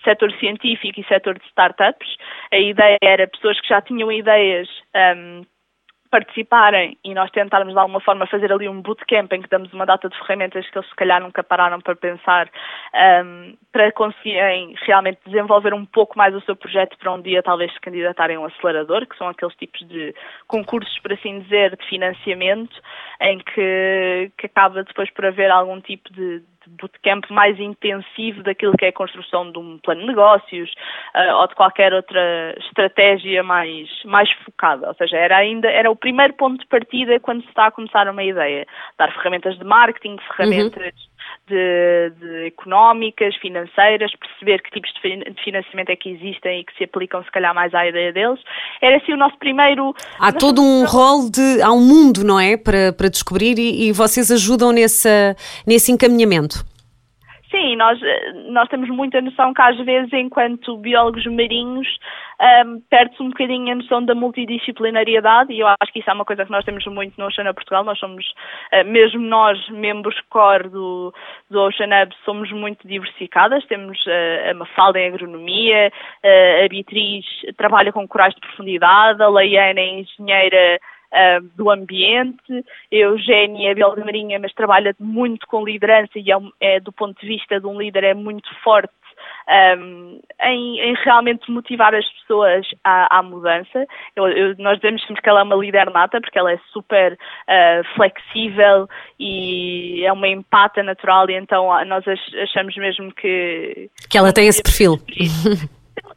setor 0.08 0.32
científico 0.40 1.00
e 1.00 1.06
setor 1.06 1.38
de 1.38 1.46
startups. 1.48 2.08
A 2.52 2.58
ideia 2.58 2.98
era 3.02 3.28
pessoas 3.28 3.60
que 3.60 3.68
já 3.68 3.82
tinham 3.82 4.10
ideias 4.12 4.70
um, 4.96 5.44
participarem 6.10 6.98
e 7.04 7.14
nós 7.14 7.30
tentarmos 7.32 7.74
de 7.74 7.80
alguma 7.80 8.00
forma 8.00 8.26
fazer 8.28 8.52
ali 8.52 8.68
um 8.70 8.82
bootcamp 8.82 9.32
em 9.34 9.42
que 9.42 9.50
damos 9.50 9.72
uma 9.74 9.86
data 9.86 10.08
de 10.08 10.18
ferramentas 10.20 10.68
que 10.70 10.78
eles 10.78 10.90
se 10.90 10.96
calhar 10.96 11.22
nunca 11.22 11.44
pararam 11.44 11.80
para 11.82 11.96
pensar 11.96 12.50
um, 13.26 13.56
para 13.72 13.92
conseguirem 13.92 14.74
realmente 14.86 15.20
desenvolver 15.26 15.74
um 15.74 15.86
pouco 15.86 16.18
mais 16.18 16.34
o 16.34 16.42
seu 16.42 16.56
projeto 16.56 16.98
para 16.98 17.14
um 17.14 17.22
dia 17.22 17.44
talvez 17.44 17.72
se 17.74 17.80
candidatarem 17.82 18.38
a 18.38 18.40
um 18.40 18.46
acelerador, 18.46 19.06
que 19.06 19.18
são 19.18 19.28
aqueles 19.28 19.56
tipos 19.56 19.86
de 19.88 20.16
concursos, 20.48 20.98
por 21.00 21.14
assim 21.14 21.40
dizer, 21.42 21.76
de 21.76 21.86
financiamento, 21.88 22.76
em 23.22 23.40
que, 23.40 24.32
que 24.38 24.46
acaba 24.46 24.84
depois 24.84 25.10
por 25.12 25.26
haver 25.26 25.52
algum 25.52 25.82
tipo 25.82 26.12
de, 26.14 26.42
bootcamp 26.80 27.30
mais 27.30 27.60
intensivo 27.60 28.44
daquilo 28.44 28.76
que 28.78 28.86
é 28.86 28.90
a 28.90 28.94
construção 28.94 29.52
de 29.52 29.60
um 29.60 29.78
plano 29.80 30.02
de 30.02 30.08
negócios 30.08 30.72
uh, 31.16 31.36
ou 31.36 31.48
de 31.48 31.56
qualquer 31.56 31.94
outra 31.94 32.56
estratégia 32.60 33.44
mais, 33.44 33.88
mais 34.06 34.32
focada. 34.44 34.88
Ou 34.88 34.94
seja, 34.96 35.18
era 35.18 35.38
ainda 35.38 35.70
era 35.70 35.90
o 35.90 35.96
primeiro 35.96 36.34
ponto 36.34 36.60
de 36.60 36.68
partida 36.68 37.20
quando 37.20 37.42
se 37.42 37.50
está 37.50 37.68
a 37.68 37.72
começar 37.72 38.08
uma 38.08 38.24
ideia. 38.24 38.66
Dar 38.98 39.12
ferramentas 39.14 39.58
de 39.58 39.64
marketing, 39.64 40.18
ferramentas 40.36 40.94
uhum. 40.94 41.18
De, 41.48 42.12
de, 42.20 42.48
económicas, 42.48 43.36
financeiras, 43.38 44.12
perceber 44.16 44.62
que 44.62 44.72
tipos 44.72 44.92
de 44.94 45.44
financiamento 45.44 45.90
é 45.90 45.96
que 45.96 46.10
existem 46.10 46.60
e 46.60 46.64
que 46.64 46.76
se 46.78 46.84
aplicam 46.86 47.24
se 47.24 47.32
calhar 47.32 47.54
mais 47.54 47.74
à 47.74 47.88
ideia 47.88 48.12
deles. 48.12 48.40
Era 48.82 48.98
assim 48.98 49.14
o 49.14 49.18
nosso 49.18 49.38
primeiro. 49.38 49.94
Há 50.20 50.32
todo 50.32 50.62
um 50.62 50.86
rol 50.86 51.30
de. 51.30 51.62
há 51.62 51.72
um 51.72 51.82
mundo, 51.82 52.24
não 52.24 52.40
é? 52.40 52.58
Para, 52.58 52.94
para 52.94 53.10
descobrir 53.10 53.58
e, 53.58 53.88
e 53.88 53.92
vocês 53.92 54.32
ajudam 54.32 54.72
nesse, 54.72 55.10
nesse 55.66 55.92
encaminhamento. 55.92 56.57
Sim, 57.58 57.76
nós, 57.76 58.00
nós 58.50 58.70
temos 58.70 58.88
muita 58.88 59.20
noção 59.20 59.52
que 59.52 59.62
às 59.64 59.76
vezes, 59.78 60.14
enquanto 60.14 60.78
biólogos 60.78 61.26
marinhos, 61.26 61.88
um, 62.40 62.80
perde-se 62.88 63.24
um 63.24 63.30
bocadinho 63.30 63.72
a 63.72 63.76
noção 63.76 64.06
da 64.06 64.14
multidisciplinariedade 64.14 65.52
e 65.52 65.62
eu 65.62 65.68
acho 65.68 65.92
que 65.92 66.00
isso 66.00 66.10
é 66.10 66.14
uma 66.14 66.24
coisa 66.24 66.46
que 66.46 66.52
nós 66.52 66.64
temos 66.64 66.86
muito 66.86 67.18
no 67.18 67.26
Oceana 67.26 67.56
Portugal. 67.56 67.84
Nós 67.84 67.98
somos, 67.98 68.24
uh, 68.72 68.86
mesmo 68.86 69.22
nós, 69.22 69.58
membros 69.70 70.16
core 70.30 70.70
do, 70.70 71.12
do 71.50 71.60
Ocean 71.62 71.90
Hub, 72.04 72.14
somos 72.24 72.52
muito 72.52 72.88
diversificadas. 72.88 73.66
Temos 73.66 73.98
uh, 74.06 74.52
a 74.52 74.54
Mafalda 74.54 75.00
em 75.00 75.08
agronomia, 75.08 75.92
uh, 76.24 76.64
a 76.64 76.68
Beatriz 76.70 77.26
trabalha 77.58 77.92
com 77.92 78.08
corais 78.08 78.36
de 78.36 78.42
profundidade, 78.42 79.24
a 79.24 79.30
Leiana 79.30 79.80
é 79.80 80.00
engenheira 80.02 80.80
Uh, 81.08 81.42
do 81.56 81.70
ambiente. 81.72 82.66
Eugénia 82.92 83.72
é 83.72 83.74
bióloga 83.74 84.04
marinha, 84.04 84.38
mas 84.40 84.54
trabalha 84.54 84.94
muito 85.00 85.48
com 85.48 85.64
liderança 85.64 86.12
e 86.18 86.30
é, 86.30 86.36
é, 86.60 86.80
do 86.82 86.92
ponto 86.92 87.20
de 87.22 87.28
vista 87.28 87.62
de 87.62 87.66
um 87.66 87.80
líder 87.80 88.04
é 88.04 88.14
muito 88.14 88.54
forte 88.62 88.92
um, 89.48 90.20
em, 90.42 90.80
em, 90.80 90.94
realmente 91.04 91.50
motivar 91.50 91.96
as 91.96 92.06
pessoas 92.20 92.66
à, 92.84 93.20
à 93.20 93.24
mudança. 93.24 93.86
Eu, 94.16 94.28
eu, 94.28 94.56
nós 94.58 94.76
dizemos 94.78 95.02
sempre 95.06 95.22
que 95.22 95.30
ela 95.30 95.40
é 95.40 95.44
uma 95.44 95.56
líder 95.56 95.90
nata, 95.92 96.20
porque 96.20 96.38
ela 96.38 96.52
é 96.52 96.60
super 96.72 97.14
uh, 97.14 97.96
flexível 97.96 98.88
e 99.20 100.04
é 100.06 100.12
uma 100.12 100.28
empata 100.28 100.84
natural, 100.84 101.30
e 101.30 101.36
então 101.36 101.68
nós 101.86 102.04
achamos 102.44 102.76
mesmo 102.76 103.14
que. 103.14 103.90
Que 104.10 104.18
ela 104.18 104.34
tem 104.34 104.48
esse 104.48 104.62
perfil. 104.62 105.00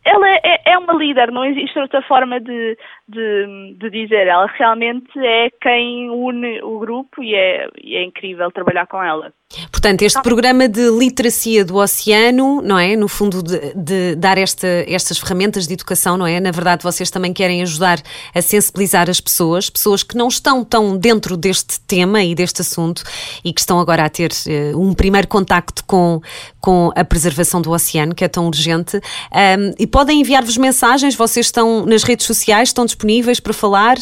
ela 0.05 0.29
é, 0.29 0.63
é, 0.67 0.79
uma 0.79 0.95
líder, 0.95 1.31
não 1.31 1.45
existe 1.45 1.79
outra 1.79 2.03
forma 2.03 2.41
de, 2.41 2.77
de, 3.11 3.75
de, 3.79 3.91
dizer. 3.91 4.27
Ela 4.27 4.47
realmente 4.47 5.19
é 5.19 5.51
quem 5.61 6.11
une 6.11 6.63
o 6.63 6.79
grupo 6.79 7.23
e 7.23 7.35
é, 7.35 7.69
e 7.83 7.97
é 7.97 8.05
incrível 8.05 8.51
trabalhar 8.51 8.87
com 8.87 9.03
ela. 9.03 9.33
Portanto, 9.73 10.03
este 10.03 10.23
programa 10.23 10.69
de 10.69 10.89
literacia 10.91 11.65
do 11.65 11.77
oceano, 11.77 12.63
não 12.63 12.79
é? 12.79 12.95
No 12.95 13.09
fundo, 13.09 13.43
de, 13.43 13.75
de, 13.75 14.15
dar 14.15 14.39
esta, 14.39 14.67
estas 14.87 15.19
ferramentas 15.19 15.67
de 15.67 15.75
educação, 15.75 16.17
não 16.17 16.27
é? 16.27 16.39
Na 16.39 16.53
verdade, 16.53 16.85
vocês 16.85 17.11
também 17.11 17.33
querem 17.33 17.61
ajudar 17.63 18.01
a 18.33 18.41
sensibilizar 18.41 19.11
as 19.11 19.21
pessoas, 19.21 19.69
pessoas 19.69 20.05
que 20.05 20.17
não 20.17 20.29
estão 20.29 20.65
tão 20.65 20.97
dentro 20.97 21.37
deste 21.37 21.81
tema 21.81 22.23
e 22.23 22.33
deste 22.33 22.61
assunto 22.61 23.03
e 23.45 23.53
que 23.53 23.61
estão 23.61 23.81
agora 23.81 24.05
a 24.05 24.09
ter 24.09 24.31
uh, 24.31 24.79
um 24.79 24.95
primeiro 24.95 25.27
contacto 25.27 25.83
com, 25.85 26.21
com 26.61 26.93
a 26.95 27.05
preservação 27.05 27.61
do 27.61 27.73
oceano, 27.73 28.15
que 28.15 28.23
é 28.23 28.29
tão 28.29 28.47
urgente. 28.47 28.99
Um, 28.99 29.75
e 29.81 29.87
podem 29.87 30.21
enviar-vos 30.21 30.57
mensagens, 30.57 31.17
vocês 31.17 31.47
estão 31.47 31.85
nas 31.85 32.05
redes 32.05 32.25
sociais, 32.25 32.69
estão 32.69 32.85
disponíveis 32.85 33.00
para 33.43 33.53
falar? 33.53 33.97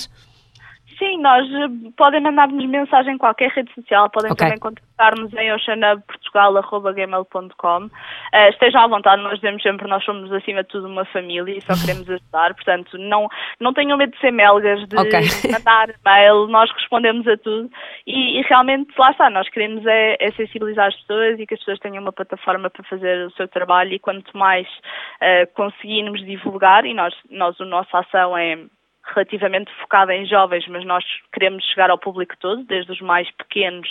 Sim, 0.99 1.19
nós 1.19 1.47
eh, 1.49 1.69
podem 1.97 2.21
mandar-nos 2.21 2.67
mensagem 2.67 3.15
em 3.15 3.19
qualquer 3.19 3.51
rede 3.51 3.73
social, 3.73 4.11
podem 4.11 4.33
okay. 4.33 4.47
também 4.47 4.59
contactar-nos 4.59 5.33
em 5.33 5.53
oceanabportugal.gmail.com 5.53 7.85
uh, 7.85 7.91
eh, 8.33 8.49
Estejam 8.49 8.83
à 8.83 8.89
vontade, 8.89 9.23
nós 9.23 9.37
dizemos 9.37 9.63
sempre 9.63 9.87
nós 9.87 10.05
somos 10.05 10.33
acima 10.33 10.65
de 10.65 10.71
tudo 10.71 10.89
uma 10.89 11.05
família 11.05 11.57
e 11.57 11.61
só 11.61 11.75
queremos 11.81 12.11
ajudar, 12.11 12.53
portanto 12.55 12.99
não, 12.99 13.29
não 13.61 13.73
tenham 13.73 13.97
medo 13.97 14.11
de 14.13 14.19
ser 14.19 14.33
melgas, 14.33 14.81
de 14.89 14.99
okay. 14.99 15.21
mandar 15.53 15.95
mail, 16.05 16.49
nós 16.49 16.69
respondemos 16.73 17.29
a 17.29 17.37
tudo 17.37 17.71
e, 18.05 18.41
e, 18.41 18.43
realmente 18.43 18.93
lá 18.99 19.13
está, 19.13 19.31
nós 19.31 19.49
queremos 19.51 19.87
é, 19.87 20.17
é, 20.19 20.33
sensibilizar 20.33 20.89
as 20.89 20.97
pessoas 20.97 21.39
e 21.39 21.47
que 21.47 21.55
as 21.55 21.61
pessoas 21.61 21.79
tenham 21.79 22.03
uma 22.03 22.13
plataforma 22.13 22.69
para 22.71 22.83
fazer 22.83 23.25
o 23.25 23.31
seu 23.33 23.47
trabalho 23.47 23.93
e 23.93 24.01
quanto 24.01 24.37
mais 24.37 24.67
uh, 24.67 25.47
conseguirmos 25.55 26.25
divulgar 26.25 26.85
e 26.85 26.93
nós, 26.93 27.15
nós 27.31 27.61
a 27.61 27.65
nossa 27.65 28.01
ação 28.01 28.37
é 28.37 28.59
relativamente 29.15 29.73
focada 29.81 30.15
em 30.15 30.27
jovens, 30.27 30.67
mas 30.69 30.85
nós 30.85 31.05
queremos 31.33 31.65
chegar 31.65 31.91
ao 31.91 31.99
público 31.99 32.35
todo, 32.39 32.65
desde 32.65 32.93
os 32.93 33.01
mais 33.01 33.31
pequenos 33.33 33.89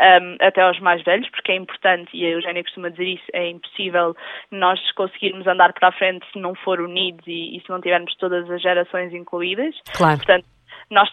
um, 0.00 0.36
até 0.40 0.62
aos 0.62 0.78
mais 0.80 1.02
velhos, 1.02 1.28
porque 1.30 1.52
é 1.52 1.56
importante, 1.56 2.10
e 2.14 2.24
a 2.26 2.30
Eugénia 2.30 2.62
costuma 2.62 2.88
dizer 2.88 3.06
isso, 3.06 3.24
é 3.32 3.48
impossível 3.48 4.16
nós 4.50 4.80
conseguirmos 4.92 5.46
andar 5.46 5.72
para 5.72 5.88
a 5.88 5.92
frente 5.92 6.26
se 6.32 6.38
não 6.38 6.54
for 6.54 6.80
unidos 6.80 7.26
e, 7.26 7.56
e 7.56 7.60
se 7.60 7.68
não 7.70 7.80
tivermos 7.80 8.14
todas 8.16 8.50
as 8.50 8.62
gerações 8.62 9.12
incluídas. 9.12 9.74
Claro. 9.96 10.16
Portanto, 10.18 10.46
nós 10.90 11.08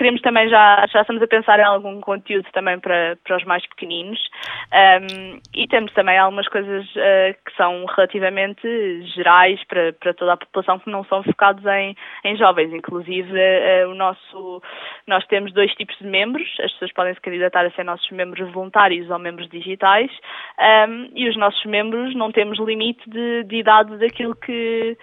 queremos 0.00 0.22
também 0.22 0.48
já, 0.48 0.86
já 0.90 1.02
estamos 1.02 1.22
a 1.22 1.26
pensar 1.26 1.60
em 1.60 1.62
algum 1.62 2.00
conteúdo 2.00 2.48
também 2.54 2.80
para, 2.80 3.18
para 3.22 3.36
os 3.36 3.44
mais 3.44 3.66
pequeninos. 3.66 4.18
Um, 4.72 5.38
e 5.54 5.68
temos 5.68 5.92
também 5.92 6.16
algumas 6.16 6.48
coisas 6.48 6.86
uh, 6.96 7.36
que 7.44 7.54
são 7.54 7.84
relativamente 7.84 8.62
gerais 9.14 9.62
para, 9.64 9.92
para 9.92 10.14
toda 10.14 10.32
a 10.32 10.36
população 10.38 10.78
que 10.78 10.90
não 10.90 11.04
são 11.04 11.22
focados 11.22 11.62
em, 11.66 11.94
em 12.24 12.34
jovens, 12.34 12.72
inclusive 12.72 13.30
uh, 13.30 13.90
o 13.90 13.94
nosso, 13.94 14.62
nós 15.06 15.26
temos 15.26 15.52
dois 15.52 15.70
tipos 15.74 15.94
de 15.98 16.06
membros, 16.06 16.48
as 16.64 16.72
pessoas 16.72 16.92
podem 16.94 17.12
se 17.12 17.20
candidatar 17.20 17.66
a 17.66 17.70
ser 17.72 17.84
nossos 17.84 18.10
membros 18.10 18.50
voluntários 18.52 19.10
ou 19.10 19.18
membros 19.18 19.50
digitais. 19.50 20.10
Um, 20.88 21.10
e 21.14 21.28
os 21.28 21.36
nossos 21.36 21.62
membros 21.66 22.14
não 22.14 22.32
temos 22.32 22.58
limite 22.58 23.02
de, 23.10 23.44
de 23.44 23.56
idade 23.56 23.98
daquilo 23.98 24.34
que 24.34 24.96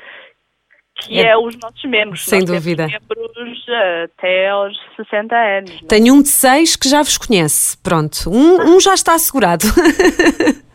que 1.00 1.20
é, 1.20 1.30
é, 1.30 1.38
os 1.38 1.56
nossos 1.58 1.84
membros. 1.86 2.26
Sem 2.26 2.40
Nós 2.40 2.50
dúvida. 2.50 2.88
membros 2.88 3.66
até 4.04 4.50
aos 4.50 4.76
60 4.96 5.36
anos. 5.36 5.72
É? 5.72 5.86
Tenho 5.88 6.14
um 6.14 6.22
de 6.22 6.30
seis 6.30 6.76
que 6.76 6.90
já 6.90 7.02
vos 7.02 7.18
conhece. 7.18 7.78
Pronto, 7.78 8.30
um, 8.30 8.76
um 8.76 8.80
já 8.80 8.94
está 8.94 9.14
assegurado. 9.14 9.66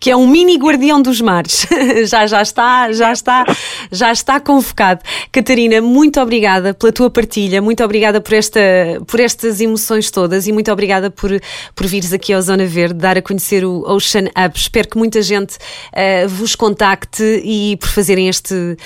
que 0.00 0.10
é 0.10 0.16
um 0.16 0.26
mini 0.26 0.56
guardião 0.56 1.00
dos 1.00 1.20
mares. 1.20 1.66
já, 2.08 2.26
já 2.26 2.42
está, 2.42 2.92
já 2.92 3.12
está, 3.12 3.44
já 3.90 4.12
está 4.12 4.40
convocado. 4.40 5.00
Catarina, 5.30 5.80
muito 5.80 6.20
obrigada 6.20 6.74
pela 6.74 6.92
tua 6.92 7.10
partilha, 7.10 7.60
muito 7.60 7.82
obrigada 7.84 8.20
por, 8.20 8.32
esta, 8.34 8.60
por 9.06 9.20
estas 9.20 9.60
emoções 9.60 10.10
todas 10.10 10.46
e 10.46 10.52
muito 10.52 10.70
obrigada 10.72 11.10
por, 11.10 11.30
por 11.74 11.86
vires 11.86 12.12
aqui 12.12 12.32
ao 12.32 12.42
Zona 12.42 12.66
Verde, 12.66 12.94
dar 12.94 13.18
a 13.18 13.22
conhecer 13.22 13.64
o 13.64 13.82
Ocean 13.86 14.26
Up. 14.28 14.58
Espero 14.58 14.88
que 14.88 14.98
muita 14.98 15.22
gente 15.22 15.56
uh, 15.56 16.28
vos 16.28 16.54
contacte 16.54 17.22
e 17.44 17.76
por 17.76 17.88
fazerem 17.88 18.28
este, 18.28 18.54
uh, 18.54 18.76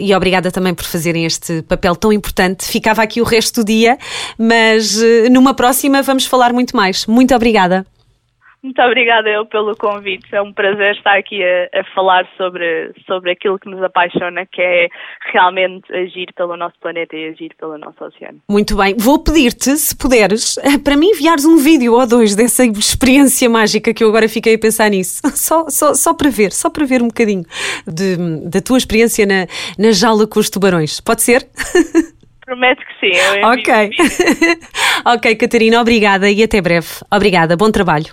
e 0.00 0.14
obrigada 0.14 0.50
também 0.50 0.74
por 0.74 0.84
fazerem 0.84 1.24
este 1.24 1.62
papel 1.62 1.94
tão 1.96 2.12
importante. 2.12 2.64
Ficava 2.64 3.02
aqui 3.02 3.20
o 3.20 3.24
resto 3.24 3.62
do 3.62 3.66
dia, 3.66 3.98
mas 4.38 4.96
uh, 4.96 5.30
numa 5.30 5.54
próxima 5.54 6.02
vamos 6.02 6.26
falar 6.26 6.52
muito 6.52 6.76
mais. 6.76 7.06
Muito 7.06 7.34
obrigada. 7.34 7.86
Muito 8.62 8.82
obrigada 8.82 9.28
eu 9.28 9.46
pelo 9.46 9.76
convite. 9.76 10.26
É 10.32 10.42
um 10.42 10.52
prazer 10.52 10.96
estar 10.96 11.16
aqui 11.16 11.42
a, 11.42 11.80
a, 11.80 11.84
falar 11.94 12.28
sobre, 12.36 12.92
sobre 13.06 13.30
aquilo 13.30 13.58
que 13.58 13.68
nos 13.68 13.80
apaixona, 13.82 14.44
que 14.46 14.60
é 14.60 14.88
realmente 15.32 15.92
agir 15.94 16.32
pelo 16.34 16.56
nosso 16.56 16.74
planeta 16.80 17.14
e 17.16 17.28
agir 17.28 17.54
pelo 17.56 17.78
nosso 17.78 18.04
oceano. 18.04 18.40
Muito 18.50 18.76
bem. 18.76 18.96
Vou 18.98 19.22
pedir-te, 19.22 19.76
se 19.76 19.96
puderes, 19.96 20.58
eh, 20.58 20.78
para 20.82 20.96
mim 20.96 21.10
enviares 21.10 21.44
um 21.44 21.56
vídeo 21.56 21.94
ou 21.94 22.06
dois 22.06 22.34
dessa 22.34 22.64
experiência 22.64 23.48
mágica 23.48 23.94
que 23.94 24.02
eu 24.02 24.08
agora 24.08 24.28
fiquei 24.28 24.56
a 24.56 24.58
pensar 24.58 24.90
nisso. 24.90 25.22
Só, 25.38 25.66
só, 25.68 25.94
só 25.94 26.12
para 26.14 26.30
ver, 26.30 26.52
só 26.52 26.68
para 26.68 26.84
ver 26.84 27.00
um 27.00 27.08
bocadinho 27.08 27.44
de, 27.86 28.16
da 28.50 28.60
tua 28.60 28.76
experiência 28.76 29.24
na, 29.24 29.46
na 29.78 29.92
jaula 29.92 30.26
com 30.26 30.40
os 30.40 30.50
tubarões. 30.50 31.00
Pode 31.00 31.22
ser? 31.22 31.46
Prometo 32.44 32.82
que 32.82 33.12
sim. 33.12 33.20
ok. 33.44 33.90
ok, 35.04 35.36
Catarina, 35.36 35.80
obrigada 35.80 36.30
e 36.30 36.42
até 36.42 36.60
breve. 36.60 36.88
Obrigada, 37.10 37.56
bom 37.56 37.70
trabalho. 37.70 38.06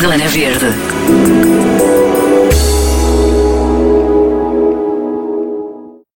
Zona 0.00 0.28
Verde. 0.28 1.95